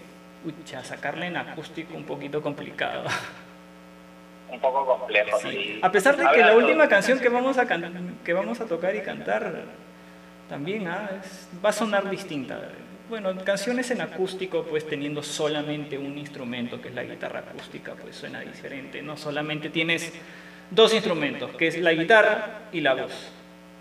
ucha, 0.45 0.83
sacarle 0.83 1.27
en 1.27 1.35
acústico 1.37 1.93
un 1.95 2.05
poquito 2.05 2.41
complicado. 2.41 3.03
Un 4.51 4.59
poco 4.59 4.85
complejo, 4.85 5.37
Sí. 5.39 5.79
A 5.81 5.91
pesar 5.91 6.17
de 6.17 6.25
que 6.29 6.39
la 6.41 6.55
última 6.57 6.87
canción 6.87 7.19
que 7.19 7.29
vamos 7.29 7.57
a 7.57 7.65
can- 7.65 8.17
que 8.23 8.33
vamos 8.33 8.59
a 8.61 8.65
tocar 8.65 8.95
y 8.95 9.01
cantar 9.01 9.63
también 10.49 10.87
ah, 10.87 11.09
es- 11.23 11.47
va 11.63 11.69
a 11.69 11.73
sonar 11.73 12.09
distinta. 12.09 12.59
Bueno, 13.09 13.35
canciones 13.43 13.91
en 13.91 14.01
acústico, 14.01 14.63
pues 14.63 14.87
teniendo 14.87 15.21
solamente 15.23 15.97
un 15.97 16.17
instrumento, 16.17 16.81
que 16.81 16.89
es 16.89 16.95
la 16.95 17.03
guitarra 17.03 17.39
acústica, 17.39 17.93
pues 17.93 18.15
suena 18.15 18.39
diferente. 18.41 19.01
No 19.01 19.17
solamente 19.17 19.69
tienes 19.69 20.13
dos 20.69 20.93
instrumentos, 20.93 21.51
que 21.51 21.67
es 21.67 21.77
la 21.79 21.91
guitarra 21.93 22.61
y 22.71 22.79
la 22.81 22.93
voz. 22.93 23.31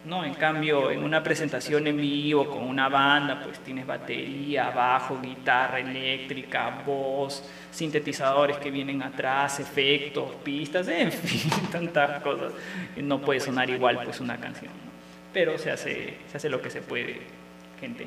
¿No? 0.04 0.24
En 0.24 0.34
cambio, 0.34 0.90
en 0.90 1.02
una 1.02 1.22
presentación 1.22 1.86
en 1.86 1.96
vivo 1.96 2.46
con 2.46 2.64
una 2.64 2.88
banda, 2.88 3.40
pues 3.42 3.58
tienes 3.60 3.86
batería, 3.86 4.70
bajo, 4.70 5.20
guitarra 5.20 5.80
eléctrica, 5.80 6.82
voz, 6.86 7.48
sintetizadores 7.70 8.56
que 8.56 8.70
vienen 8.70 9.02
atrás, 9.02 9.60
efectos, 9.60 10.34
pistas, 10.42 10.88
en 10.88 11.12
fin, 11.12 11.50
tantas 11.70 12.22
cosas. 12.22 12.52
No 12.96 13.20
puede 13.20 13.40
sonar 13.40 13.68
igual 13.68 14.00
pues 14.04 14.20
una 14.20 14.38
canción, 14.38 14.72
pero 15.32 15.58
se 15.58 15.70
hace, 15.70 16.18
se 16.30 16.36
hace 16.36 16.48
lo 16.48 16.62
que 16.62 16.70
se 16.70 16.80
puede, 16.80 17.20
gente. 17.78 18.06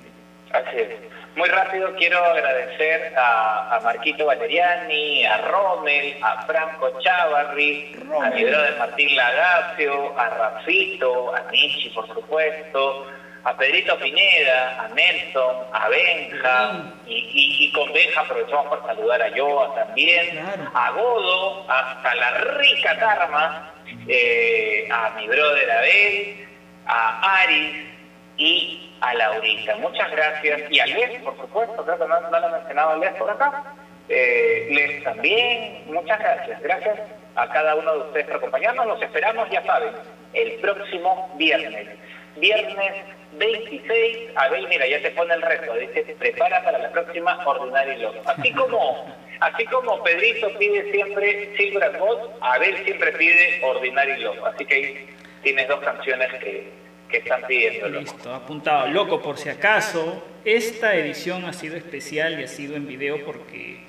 Así 0.52 0.78
es. 0.78 1.23
Muy 1.36 1.50
rápido 1.50 1.94
quiero 1.96 2.24
agradecer 2.24 3.12
a, 3.18 3.76
a 3.76 3.80
Marquito 3.80 4.26
Valeriani, 4.26 5.26
a 5.26 5.38
Rommel, 5.38 6.16
a 6.22 6.44
Franco 6.46 6.92
Chavarri, 7.00 7.92
a 8.22 8.30
mi 8.30 8.44
brother 8.44 8.76
Martín 8.78 9.16
Lagacio, 9.16 10.14
a 10.18 10.30
Rafito, 10.30 11.34
a 11.34 11.42
Nichi, 11.52 11.90
por 11.90 12.08
supuesto, 12.08 13.04
a 13.46 13.54
Pedrito 13.58 13.98
Pineda, 14.00 14.76
a 14.78 14.88
Nelson, 14.90 15.58
a 15.72 15.90
Benja, 15.90 16.72
y, 17.08 17.16
y- 17.16 17.64
y 17.66 17.72
con 17.72 17.92
Benja 17.92 18.22
aprovechamos 18.22 18.68
para 18.68 18.86
saludar 18.86 19.22
a 19.24 19.30
Joa 19.36 19.74
también, 19.74 20.38
a 20.74 20.92
Godo, 20.92 21.64
hasta 21.68 22.14
la 22.16 22.32
rica 22.32 22.96
Tarma, 23.00 23.64
eh, 24.08 24.88
a 24.90 25.10
mi 25.10 25.28
brother 25.28 25.72
Abel, 25.72 26.28
a 26.86 27.40
Aris 27.42 27.76
y 28.38 28.80
a 29.04 29.14
Laurita. 29.16 29.76
Muchas 29.78 30.10
gracias. 30.12 30.62
Y 30.72 30.80
a 30.80 30.86
Les, 30.86 31.22
por 31.22 31.36
supuesto, 31.38 31.84
creo 31.84 32.00
que 32.00 32.08
no, 32.08 32.22
no 32.22 32.40
lo 32.40 32.48
he 32.48 32.52
mencionado 32.52 32.92
a 32.92 32.98
Les 32.98 33.14
por 33.16 33.30
acá. 33.30 33.64
Eh, 34.08 34.68
Les 34.72 35.04
también, 35.04 35.84
muchas 35.88 36.20
gracias. 36.20 36.62
Gracias 36.62 37.00
a 37.36 37.50
cada 37.50 37.76
uno 37.76 37.94
de 37.94 38.00
ustedes 38.00 38.26
por 38.28 38.38
acompañarnos. 38.38 38.88
Los 38.88 39.02
esperamos, 39.02 39.50
ya 39.50 39.62
saben, 39.64 39.94
el 40.34 40.54
próximo 40.54 41.34
viernes. 41.38 41.90
Viernes 42.38 42.94
26. 43.34 44.30
Abel, 44.36 44.68
mira, 44.70 44.88
ya 44.88 45.02
te 45.02 45.12
pone 45.12 45.34
el 45.34 45.42
reto. 45.42 45.74
Dice, 45.74 46.16
prepara 46.18 46.64
para 46.64 46.80
la 46.80 46.90
próxima 46.92 47.38
Ordinary 47.46 47.98
Love. 47.98 48.26
Así 48.26 48.52
como, 48.54 49.06
así 49.42 49.66
como 49.66 50.02
Pedrito 50.04 50.48
pide 50.58 50.92
siempre 50.92 51.54
Silver 51.58 51.98
Gold, 51.98 52.32
Abel 52.42 52.78
siempre 52.86 53.12
pide 53.12 53.60
Ordinary 53.64 54.22
Love. 54.22 54.46
Así 54.46 54.66
que 54.66 54.74
ahí 54.74 55.10
tienes 55.44 55.68
dos 55.68 55.82
canciones 55.82 56.34
que, 56.40 56.83
están. 57.18 57.44
Listo, 57.92 58.34
apuntado. 58.34 58.88
Loco, 58.88 59.22
por 59.22 59.38
si 59.38 59.50
acaso, 59.50 60.24
esta 60.46 60.96
edición 60.96 61.46
ha 61.46 61.54
sido 61.54 61.76
especial 61.76 62.40
y 62.40 62.44
ha 62.44 62.48
sido 62.48 62.76
en 62.76 62.88
video 62.88 63.24
porque 63.26 63.80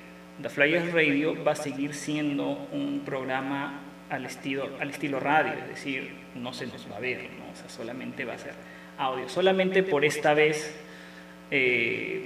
The 0.41 0.49
Flyers 0.49 0.91
Radio 0.93 1.43
va 1.43 1.53
a 1.53 1.55
seguir 1.55 1.93
siendo 1.93 2.67
un 2.71 3.01
programa 3.05 3.81
al 4.09 4.25
estilo, 4.25 4.69
al 4.79 4.89
estilo 4.89 5.19
radio, 5.19 5.53
es 5.53 5.67
decir, 5.67 6.13
no 6.35 6.53
se 6.53 6.67
nos 6.67 6.89
va 6.91 6.97
a 6.97 6.99
ver, 6.99 7.29
¿no? 7.39 7.51
O 7.51 7.55
sea, 7.55 7.69
solamente 7.69 8.25
va 8.25 8.33
a 8.33 8.37
ser 8.37 8.53
audio. 8.97 9.27
Solamente 9.29 9.83
por 9.83 10.05
esta 10.05 10.33
vez, 10.33 10.75
eh, 11.51 12.25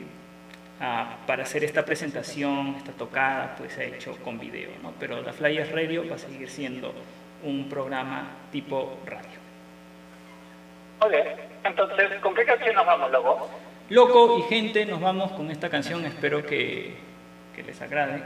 para 1.27 1.43
hacer 1.43 1.63
esta 1.63 1.83
presentación, 1.85 2.75
esta 2.77 2.91
tocada, 2.91 3.55
pues 3.57 3.73
se 3.73 3.81
ha 3.81 3.85
hecho 3.85 4.15
con 4.17 4.39
video, 4.39 4.71
¿no? 4.81 4.93
Pero 4.99 5.23
The 5.23 5.33
Flyers 5.33 5.71
Radio 5.71 6.07
va 6.09 6.15
a 6.15 6.19
seguir 6.19 6.49
siendo 6.49 6.93
un 7.43 7.69
programa 7.69 8.37
tipo 8.51 8.99
radio. 9.05 9.38
Ok, 11.01 11.13
entonces, 11.63 12.19
¿con 12.21 12.35
qué 12.35 12.45
canción 12.45 12.75
nos 12.75 12.85
vamos, 12.85 13.11
loco? 13.11 13.49
Loco 13.89 14.39
y 14.39 14.41
gente, 14.43 14.85
nos 14.85 14.99
vamos 15.01 15.31
con 15.31 15.49
esta 15.49 15.69
canción, 15.69 16.05
espero 16.05 16.45
que, 16.45 16.95
que 17.55 17.63
les 17.63 17.81
agrade. 17.81 18.23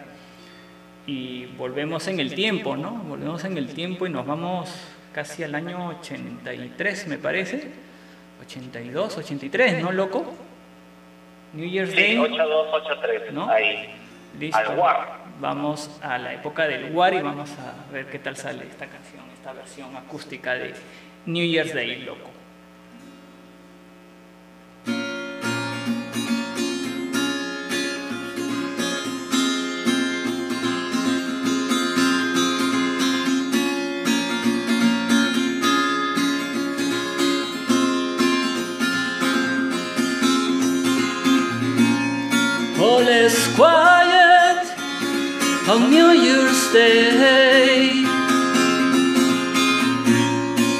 Y 1.06 1.46
volvemos 1.58 2.08
en 2.08 2.20
el 2.20 2.34
tiempo, 2.34 2.76
¿no? 2.76 2.92
Volvemos 2.92 3.44
en 3.46 3.58
el 3.58 3.74
tiempo 3.74 4.08
y 4.08 4.10
nos 4.10 4.26
vamos 4.26 4.74
casi 5.14 5.44
al 5.44 5.54
año 5.56 5.90
83, 6.00 7.08
me 7.08 7.18
parece. 7.18 7.72
82, 8.46 9.18
83, 9.18 9.82
¿no, 9.82 9.92
loco? 9.92 10.26
New 11.54 11.70
Year's 11.70 11.92
Sí, 11.92 11.96
Day. 11.96 12.18
8283, 12.18 13.34
¿No? 13.34 13.50
ahí. 13.50 13.96
Listo. 14.40 14.58
Al 14.58 14.78
War. 14.78 15.24
Vamos 15.40 16.00
a 16.02 16.18
la 16.18 16.34
época 16.34 16.68
del 16.68 16.92
War 16.94 17.14
y 17.14 17.22
vamos 17.22 17.52
a 17.60 17.92
ver 17.92 18.08
qué 18.08 18.20
tal 18.20 18.36
sale 18.36 18.66
esta 18.66 18.88
canción, 18.88 19.24
esta 19.34 19.54
versión 19.54 19.96
acústica 19.96 20.54
de 20.56 20.74
New 21.26 21.46
Year's 21.46 21.74
Day, 21.74 22.02
loco. 22.02 22.30
On 45.74 45.90
New 45.90 46.12
Year's 46.12 46.72
Day. 46.72 48.04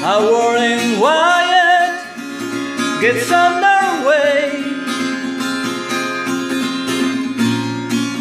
War 0.04 0.56
in 0.56 1.00
Wyatt 1.00 1.94
gets 3.00 3.28
underway. 3.32 4.62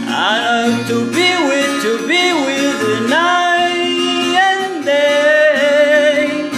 I 0.09 0.33
know 0.43 0.69
to 0.89 0.97
be 1.17 1.29
with, 1.47 1.73
to 1.85 1.93
be 2.11 2.23
with 2.45 2.75
the 2.85 2.97
night 3.07 4.33
and 4.49 4.83
day. 4.83 6.49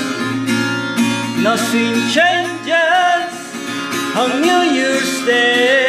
Nothing 1.44 1.96
changes 2.16 3.34
on 4.22 4.30
New 4.42 4.62
Year's 4.78 5.26
Day. 5.26 5.85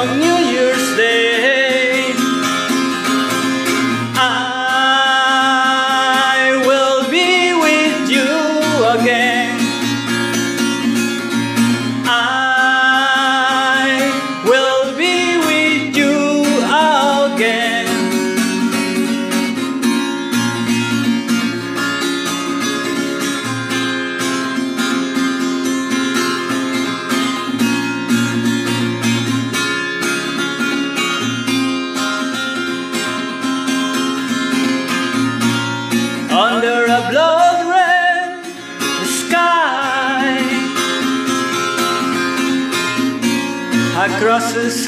On 0.00 0.18
New 0.18 0.38
Year's 0.50 0.96
Day. 0.96 1.29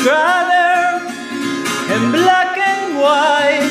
strata 0.02 0.98
in 1.94 2.10
black 2.10 2.58
and 2.58 2.98
white 2.98 3.70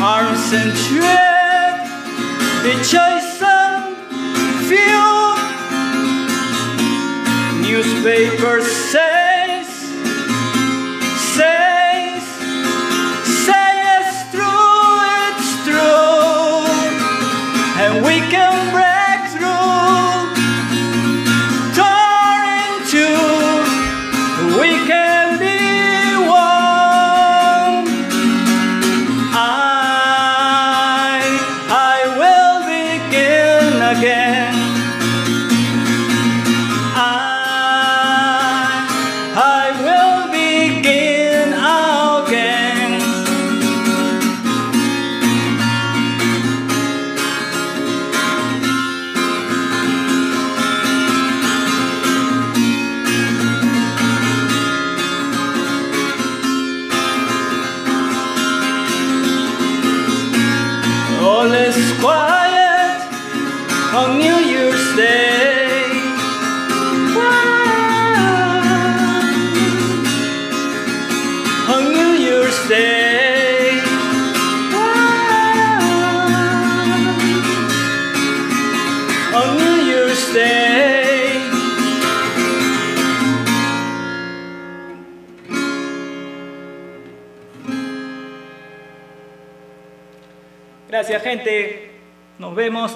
Arms 0.00 0.52
and 0.52 0.72
tread, 0.86 1.74
the 2.64 2.74
chosen 2.92 3.96
few. 4.68 5.08
Newspapers 7.66 8.66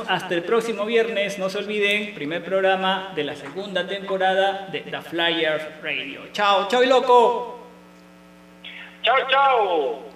hasta 0.08 0.34
el 0.34 0.44
próximo 0.44 0.84
viernes. 0.84 1.38
No 1.38 1.48
se 1.48 1.58
olviden, 1.58 2.14
primer 2.14 2.44
programa 2.44 3.12
de 3.14 3.24
la 3.24 3.36
segunda 3.36 3.86
temporada 3.86 4.68
de 4.70 4.80
The 4.80 5.02
Flyers 5.02 5.64
Radio. 5.82 6.22
Chao, 6.32 6.68
chao 6.68 6.82
y 6.82 6.86
loco. 6.86 7.58
Chao, 9.02 9.16
chao. 9.28 10.11